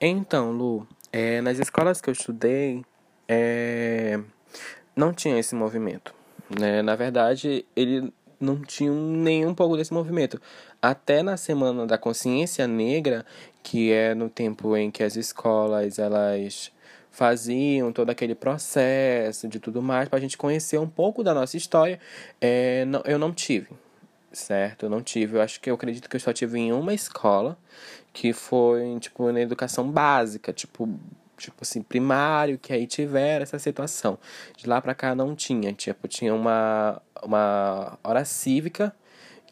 Então, 0.00 0.52
Lu, 0.52 0.86
é, 1.12 1.40
nas 1.40 1.58
escolas 1.58 2.00
que 2.00 2.08
eu 2.08 2.12
estudei, 2.12 2.84
é, 3.28 4.20
não 4.94 5.12
tinha 5.12 5.38
esse 5.38 5.54
movimento. 5.54 6.14
Né? 6.58 6.82
Na 6.82 6.96
verdade, 6.96 7.66
ele 7.74 8.12
não 8.40 8.60
tinha 8.60 8.90
nem 8.90 9.46
um 9.46 9.54
pouco 9.54 9.76
desse 9.76 9.92
movimento. 9.92 10.40
Até 10.80 11.22
na 11.22 11.36
Semana 11.36 11.86
da 11.86 11.96
Consciência 11.96 12.66
Negra, 12.66 13.24
que 13.62 13.92
é 13.92 14.14
no 14.14 14.28
tempo 14.28 14.76
em 14.76 14.90
que 14.90 15.02
as 15.02 15.16
escolas 15.16 15.98
elas 15.98 16.72
faziam 17.10 17.92
todo 17.92 18.10
aquele 18.10 18.34
processo 18.34 19.46
de 19.46 19.60
tudo 19.60 19.82
mais 19.82 20.08
para 20.08 20.18
a 20.18 20.20
gente 20.20 20.36
conhecer 20.36 20.78
um 20.78 20.88
pouco 20.88 21.22
da 21.22 21.34
nossa 21.34 21.56
história, 21.56 22.00
é, 22.40 22.84
não, 22.86 23.02
eu 23.04 23.18
não 23.18 23.32
tive, 23.32 23.68
certo? 24.32 24.86
Eu 24.86 24.90
não 24.90 25.02
tive. 25.02 25.36
Eu 25.36 25.42
acho 25.42 25.60
que 25.60 25.70
eu 25.70 25.74
acredito 25.74 26.08
que 26.08 26.16
eu 26.16 26.20
só 26.20 26.32
tive 26.32 26.58
em 26.58 26.72
uma 26.72 26.94
escola 26.94 27.58
que 28.12 28.32
foi 28.32 28.98
tipo 28.98 29.30
na 29.30 29.40
educação 29.40 29.90
básica, 29.90 30.52
tipo 30.52 30.88
tipo 31.42 31.56
assim, 31.62 31.82
primário, 31.82 32.58
que 32.58 32.72
aí 32.72 32.86
tiveram 32.86 33.42
essa 33.42 33.58
situação. 33.58 34.18
De 34.56 34.68
lá 34.68 34.80
para 34.80 34.94
cá 34.94 35.14
não 35.14 35.34
tinha, 35.34 35.72
tipo, 35.72 36.06
tinha 36.06 36.32
uma, 36.32 37.02
uma 37.22 37.98
hora 38.04 38.24
cívica 38.24 38.94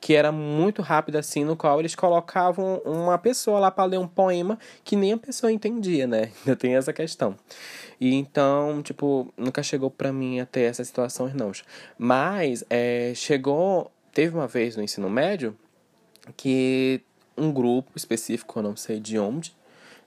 que 0.01 0.15
era 0.15 0.33
muito 0.33 0.81
rápida 0.81 1.19
assim, 1.19 1.45
no 1.45 1.55
qual 1.55 1.79
eles 1.79 1.95
colocavam 1.95 2.81
uma 2.85 3.19
pessoa 3.19 3.61
lá 3.61 3.71
para 3.71 3.85
ler 3.85 3.99
um 3.99 4.09
poema 4.09 4.59
que 4.83 4.97
nem 4.97 5.13
a 5.13 5.19
pessoa 5.19 5.53
entendia, 5.53 6.07
né? 6.07 6.31
Ainda 6.41 6.57
tem 6.57 6.75
essa 6.75 6.93
questão. 6.93 7.37
E 8.01 8.15
então, 8.15 8.83
tipo, 8.83 9.33
nunca 9.37 9.63
chegou 9.63 9.91
para 9.91 10.13
mim 10.13 10.41
até 10.41 10.65
essas 10.65 10.87
situações 10.87 11.35
não. 11.35 11.53
Mas 11.99 12.65
é, 12.71 13.13
chegou, 13.15 13.91
teve 14.13 14.35
uma 14.35 14.47
vez 14.47 14.77
no 14.77 14.83
ensino 14.83 15.11
médio 15.11 15.57
que 16.37 17.03
um 17.37 17.53
grupo 17.53 17.91
específico, 17.97 18.59
eu 18.59 18.63
não 18.63 18.77
sei 18.77 19.01
de 19.01 19.19
onde, 19.19 19.55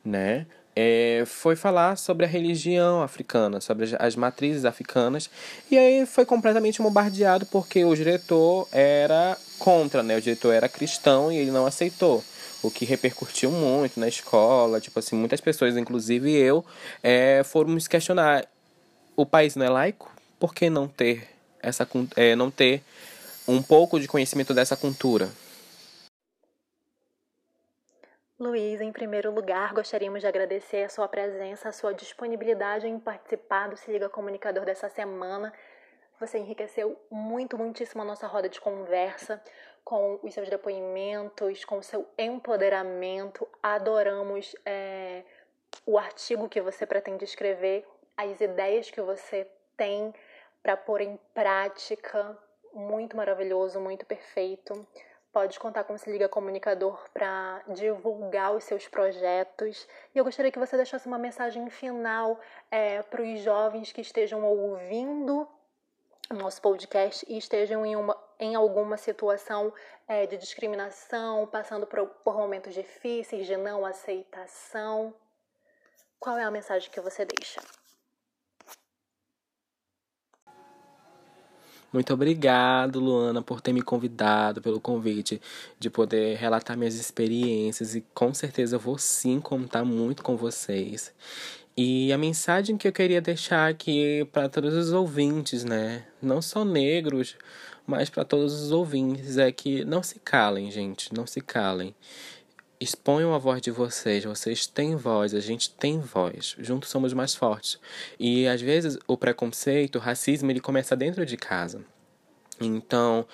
né? 0.03 0.47
é, 0.75 1.23
foi 1.25 1.55
falar 1.55 1.97
sobre 1.97 2.25
a 2.25 2.29
religião 2.29 3.01
africana, 3.01 3.61
sobre 3.61 3.95
as 3.97 4.15
matrizes 4.15 4.65
africanas, 4.65 5.29
e 5.69 5.77
aí 5.77 6.05
foi 6.05 6.25
completamente 6.25 6.81
bombardeado 6.81 7.45
porque 7.45 7.85
o 7.85 7.95
diretor 7.95 8.67
era 8.71 9.37
contra, 9.63 10.03
né? 10.03 10.17
O 10.17 10.21
diretor 10.21 10.53
era 10.53 10.67
cristão 10.67 11.31
e 11.31 11.37
ele 11.37 11.49
não 11.49 11.65
aceitou. 11.65 12.21
O 12.61 12.69
que 12.69 12.83
repercutiu 12.83 13.49
muito 13.49 13.97
na 13.97 14.09
escola, 14.09 14.81
tipo 14.81 14.99
assim, 14.99 15.15
muitas 15.15 15.39
pessoas, 15.39 15.77
inclusive 15.77 16.29
eu, 16.33 16.65
é, 17.01 17.41
foram 17.45 17.79
se 17.79 17.89
questionar: 17.89 18.45
o 19.15 19.25
país 19.25 19.55
não 19.55 19.65
é 19.65 19.69
laico? 19.69 20.11
Por 20.37 20.53
que 20.53 20.69
não 20.69 20.85
ter 20.85 21.29
essa 21.61 21.87
é, 22.17 22.35
não 22.35 22.51
ter 22.51 22.83
um 23.47 23.61
pouco 23.61 23.99
de 24.01 24.07
conhecimento 24.07 24.53
dessa 24.53 24.75
cultura? 24.75 25.29
Luiz, 28.37 28.81
em 28.81 28.91
primeiro 28.91 29.33
lugar, 29.33 29.73
gostaríamos 29.73 30.19
de 30.19 30.27
agradecer 30.27 30.83
a 30.83 30.89
sua 30.89 31.07
presença, 31.07 31.69
a 31.69 31.71
sua 31.71 31.93
disponibilidade 31.93 32.85
em 32.85 32.99
participar 32.99 33.69
do 33.69 33.77
Se 33.77 33.89
Liga 33.89 34.09
Comunicador 34.09 34.65
dessa 34.65 34.89
semana. 34.89 35.53
Você 36.23 36.37
enriqueceu 36.37 36.97
muito, 37.11 37.57
muitíssimo 37.57 38.01
a 38.01 38.05
nossa 38.05 38.25
roda 38.27 38.47
de 38.47 38.61
conversa 38.61 39.43
com 39.83 40.21
os 40.23 40.33
seus 40.33 40.47
depoimentos, 40.47 41.65
com 41.65 41.79
o 41.79 41.83
seu 41.83 42.07
empoderamento. 42.17 43.45
Adoramos 43.61 44.55
é, 44.65 45.23
o 45.85 45.97
artigo 45.97 46.47
que 46.47 46.61
você 46.61 46.85
pretende 46.85 47.25
escrever, 47.25 47.85
as 48.15 48.39
ideias 48.39 48.89
que 48.89 49.01
você 49.01 49.45
tem 49.75 50.13
para 50.61 50.77
pôr 50.77 51.01
em 51.01 51.19
prática. 51.33 52.37
Muito 52.73 53.17
maravilhoso, 53.17 53.81
muito 53.81 54.05
perfeito. 54.05 54.87
Pode 55.33 55.59
contar 55.59 55.83
com 55.83 55.93
o 55.93 55.97
Se 55.97 56.09
Liga 56.09 56.29
Comunicador 56.29 57.03
para 57.13 57.61
divulgar 57.67 58.55
os 58.55 58.63
seus 58.63 58.87
projetos. 58.87 59.85
E 60.15 60.19
eu 60.19 60.23
gostaria 60.23 60.53
que 60.53 60.59
você 60.59 60.77
deixasse 60.77 61.05
uma 61.05 61.17
mensagem 61.17 61.69
final 61.69 62.39
é, 62.71 63.01
para 63.01 63.21
os 63.21 63.41
jovens 63.41 63.91
que 63.91 63.99
estejam 63.99 64.41
ouvindo 64.45 65.45
nosso 66.31 66.61
podcast 66.61 67.25
e 67.27 67.37
estejam 67.37 67.85
em, 67.85 67.95
uma, 67.95 68.17
em 68.39 68.55
alguma 68.55 68.97
situação 68.97 69.73
é, 70.07 70.25
de 70.25 70.37
discriminação, 70.37 71.47
passando 71.47 71.85
por, 71.85 72.05
por 72.23 72.35
momentos 72.35 72.73
difíceis 72.73 73.47
de 73.47 73.57
não 73.57 73.85
aceitação. 73.85 75.13
Qual 76.19 76.37
é 76.37 76.43
a 76.43 76.51
mensagem 76.51 76.89
que 76.89 77.01
você 77.01 77.25
deixa? 77.25 77.61
Muito 81.93 82.11
obrigado, 82.11 82.99
Luana, 82.99 83.43
por 83.43 83.61
ter 83.61 83.71
me 83.71 83.83
convidado, 83.83 84.63
pelo 84.63 84.81
convite 84.81 85.39
de 85.77 85.91
poder 85.91 86.37
relatar 86.37 86.75
minhas 86.75 86.95
experiências 86.95 87.93
e 87.93 88.01
com 88.15 88.33
certeza 88.33 88.77
eu 88.77 88.79
vou 88.79 88.97
sim 88.97 89.39
contar 89.39 89.85
muito 89.85 90.23
com 90.23 90.35
vocês. 90.35 91.13
E 91.75 92.13
a 92.13 92.17
mensagem 92.19 92.77
que 92.77 92.87
eu 92.87 92.91
queria 92.91 93.19
deixar 93.19 93.67
aqui 93.67 94.27
para 94.31 94.47
todos 94.47 94.75
os 94.75 94.93
ouvintes, 94.93 95.63
né? 95.63 96.05
Não 96.21 96.39
só 96.39 96.63
negros, 96.63 97.35
mas 97.85 98.11
para 98.11 98.23
todos 98.23 98.53
os 98.53 98.71
ouvintes 98.71 99.37
é 99.37 99.51
que 99.51 99.83
não 99.83 100.03
se 100.03 100.19
calem, 100.19 100.69
gente, 100.69 101.11
não 101.11 101.25
se 101.25 101.41
calem. 101.41 101.95
Exponham 102.79 103.33
a 103.33 103.39
voz 103.39 103.59
de 103.59 103.71
vocês, 103.71 104.23
vocês 104.23 104.67
têm 104.67 104.95
voz, 104.95 105.33
a 105.33 105.39
gente 105.39 105.71
tem 105.71 105.99
voz, 105.99 106.55
juntos 106.59 106.89
somos 106.89 107.11
mais 107.11 107.33
fortes. 107.33 107.79
E 108.19 108.47
às 108.47 108.61
vezes 108.61 108.99
o 109.07 109.17
preconceito, 109.17 109.95
o 109.95 109.99
racismo, 109.99 110.51
ele 110.51 110.59
começa 110.59 110.95
dentro 110.95 111.25
de 111.25 111.37
casa. 111.37 111.83
Então, 112.61 113.25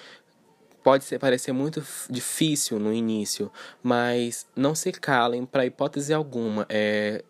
pode 0.84 1.04
ser, 1.04 1.20
parecer 1.20 1.52
muito 1.52 1.84
difícil 2.10 2.80
no 2.80 2.94
início, 2.94 3.52
mas 3.84 4.48
não 4.56 4.74
se 4.74 4.92
calem 4.92 5.46
para 5.46 5.66
hipótese 5.66 6.14
alguma. 6.14 6.66
É, 6.70 7.24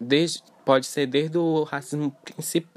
desde, 0.00 0.42
pode 0.64 0.86
ser 0.86 1.06
desde 1.06 1.36
o 1.36 1.64
racismo 1.64 2.14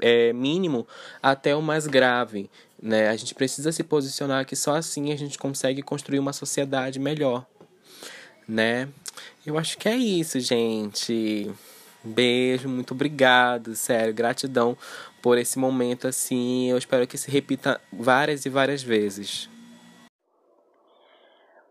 é, 0.00 0.32
mínimo 0.32 0.86
até 1.22 1.56
o 1.56 1.62
mais 1.62 1.86
grave. 1.86 2.50
Né? 2.82 3.08
A 3.08 3.16
gente 3.16 3.34
precisa 3.34 3.72
se 3.72 3.82
posicionar 3.82 4.44
que 4.44 4.54
só 4.54 4.76
assim 4.76 5.12
a 5.12 5.16
gente 5.16 5.38
consegue 5.38 5.82
construir 5.82 6.18
uma 6.18 6.32
sociedade 6.32 6.98
melhor 6.98 7.46
né? 8.48 8.88
Eu 9.44 9.58
acho 9.58 9.76
que 9.78 9.88
é 9.88 9.96
isso, 9.96 10.38
gente. 10.40 11.50
Beijo, 12.02 12.68
muito 12.68 12.92
obrigado, 12.92 13.74
sério, 13.74 14.12
gratidão 14.12 14.76
por 15.22 15.38
esse 15.38 15.58
momento 15.58 16.06
assim. 16.06 16.70
Eu 16.70 16.78
espero 16.78 17.06
que 17.06 17.16
se 17.16 17.30
repita 17.30 17.80
várias 17.92 18.44
e 18.44 18.50
várias 18.50 18.82
vezes. 18.82 19.48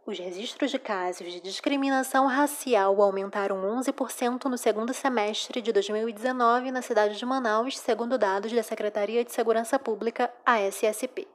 Os 0.05 0.19
registros 0.19 0.69
de 0.69 0.77
casos 0.77 1.31
de 1.31 1.39
discriminação 1.39 2.27
racial 2.27 3.01
aumentaram 3.01 3.61
11% 3.79 4.49
no 4.49 4.57
segundo 4.57 4.93
semestre 4.93 5.61
de 5.61 5.71
2019 5.71 6.71
na 6.71 6.81
cidade 6.81 7.17
de 7.17 7.25
Manaus, 7.25 7.79
segundo 7.79 8.17
dados 8.17 8.51
da 8.51 8.61
Secretaria 8.61 9.23
de 9.23 9.31
Segurança 9.31 9.79
Pública, 9.79 10.29
a 10.45 10.59
SSP. 10.59 11.25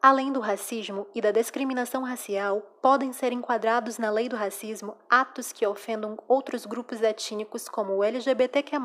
Além 0.00 0.32
do 0.32 0.40
racismo 0.40 1.06
e 1.14 1.20
da 1.20 1.30
discriminação 1.30 2.02
racial, 2.02 2.62
podem 2.80 3.12
ser 3.12 3.34
enquadrados 3.34 3.98
na 3.98 4.10
lei 4.10 4.30
do 4.30 4.36
racismo 4.36 4.96
atos 5.10 5.52
que 5.52 5.66
ofendam 5.66 6.16
outros 6.26 6.64
grupos 6.64 7.02
étnicos, 7.02 7.68
como 7.68 7.96
o 7.96 8.02
LGBTQ, 8.02 8.78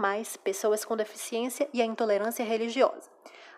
pessoas 0.44 0.84
com 0.84 0.98
deficiência 0.98 1.70
e 1.74 1.82
a 1.82 1.86
intolerância 1.86 2.44
religiosa. 2.44 3.10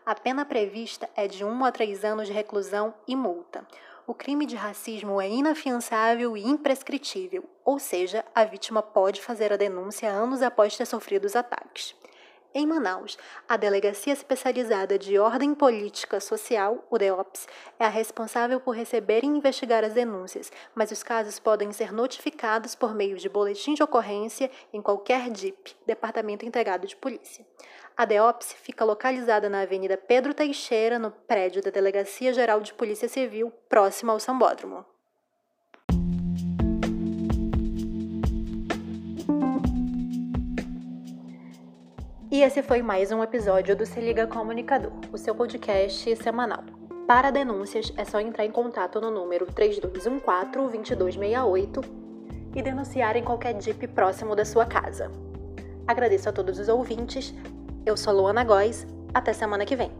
A 0.05 0.13
pena 0.13 0.45
prevista 0.45 1.09
é 1.15 1.27
de 1.27 1.43
1 1.43 1.65
a 1.65 1.71
3 1.71 2.05
anos 2.05 2.27
de 2.27 2.33
reclusão 2.33 2.93
e 3.07 3.15
multa. 3.15 3.65
O 4.07 4.13
crime 4.13 4.45
de 4.45 4.55
racismo 4.55 5.19
é 5.19 5.27
inafiançável 5.27 6.37
e 6.37 6.47
imprescritível, 6.47 7.43
ou 7.65 7.77
seja, 7.77 8.23
a 8.33 8.45
vítima 8.45 8.81
pode 8.81 9.21
fazer 9.21 9.51
a 9.51 9.57
denúncia 9.57 10.09
anos 10.09 10.41
após 10.41 10.77
ter 10.77 10.85
sofrido 10.85 11.25
os 11.25 11.35
ataques. 11.35 11.93
Em 12.59 12.65
Manaus, 12.65 13.19
a 13.47 13.55
Delegacia 13.55 14.11
Especializada 14.11 14.97
de 14.97 15.19
Ordem 15.19 15.53
Política 15.53 16.19
Social, 16.19 16.83
o 16.89 16.97
DEOPS, 16.97 17.47
é 17.77 17.85
a 17.85 17.87
responsável 17.87 18.59
por 18.59 18.75
receber 18.75 19.23
e 19.23 19.27
investigar 19.27 19.83
as 19.83 19.93
denúncias, 19.93 20.51
mas 20.73 20.89
os 20.89 21.03
casos 21.03 21.37
podem 21.37 21.71
ser 21.71 21.93
notificados 21.93 22.73
por 22.73 22.95
meio 22.95 23.15
de 23.15 23.29
boletim 23.29 23.75
de 23.75 23.83
ocorrência 23.83 24.49
em 24.73 24.81
qualquer 24.81 25.29
DIP, 25.29 25.75
Departamento 25.85 26.47
Integrado 26.47 26.87
de 26.87 26.95
Polícia. 26.95 27.45
A 27.95 28.05
DEOPS 28.05 28.53
fica 28.53 28.83
localizada 28.83 29.47
na 29.47 29.61
Avenida 29.61 29.95
Pedro 29.95 30.33
Teixeira, 30.33 30.97
no 30.97 31.11
prédio 31.11 31.61
da 31.61 31.69
Delegacia 31.69 32.33
Geral 32.33 32.59
de 32.61 32.73
Polícia 32.73 33.07
Civil, 33.07 33.53
próximo 33.69 34.09
ao 34.09 34.19
Sambódromo. 34.19 34.83
E 42.37 42.43
esse 42.43 42.61
foi 42.61 42.83
mais 42.83 43.11
um 43.11 43.23
episódio 43.23 43.75
do 43.75 43.83
Se 43.83 43.99
Liga 43.99 44.27
Comunicador, 44.27 44.91
o 45.11 45.17
seu 45.17 45.33
podcast 45.33 46.15
semanal. 46.17 46.63
Para 47.07 47.31
denúncias, 47.31 47.91
é 47.97 48.05
só 48.05 48.19
entrar 48.19 48.45
em 48.45 48.51
contato 48.51 49.01
no 49.01 49.09
número 49.09 49.47
3214-2268 49.47 51.83
e 52.55 52.61
denunciar 52.61 53.17
em 53.17 53.23
qualquer 53.23 53.55
DIP 53.55 53.87
próximo 53.87 54.35
da 54.35 54.45
sua 54.45 54.67
casa. 54.67 55.11
Agradeço 55.87 56.29
a 56.29 56.31
todos 56.31 56.59
os 56.59 56.69
ouvintes. 56.69 57.33
Eu 57.83 57.97
sou 57.97 58.13
Luana 58.13 58.43
Góes. 58.43 58.85
Até 59.15 59.33
semana 59.33 59.65
que 59.65 59.75
vem. 59.75 59.91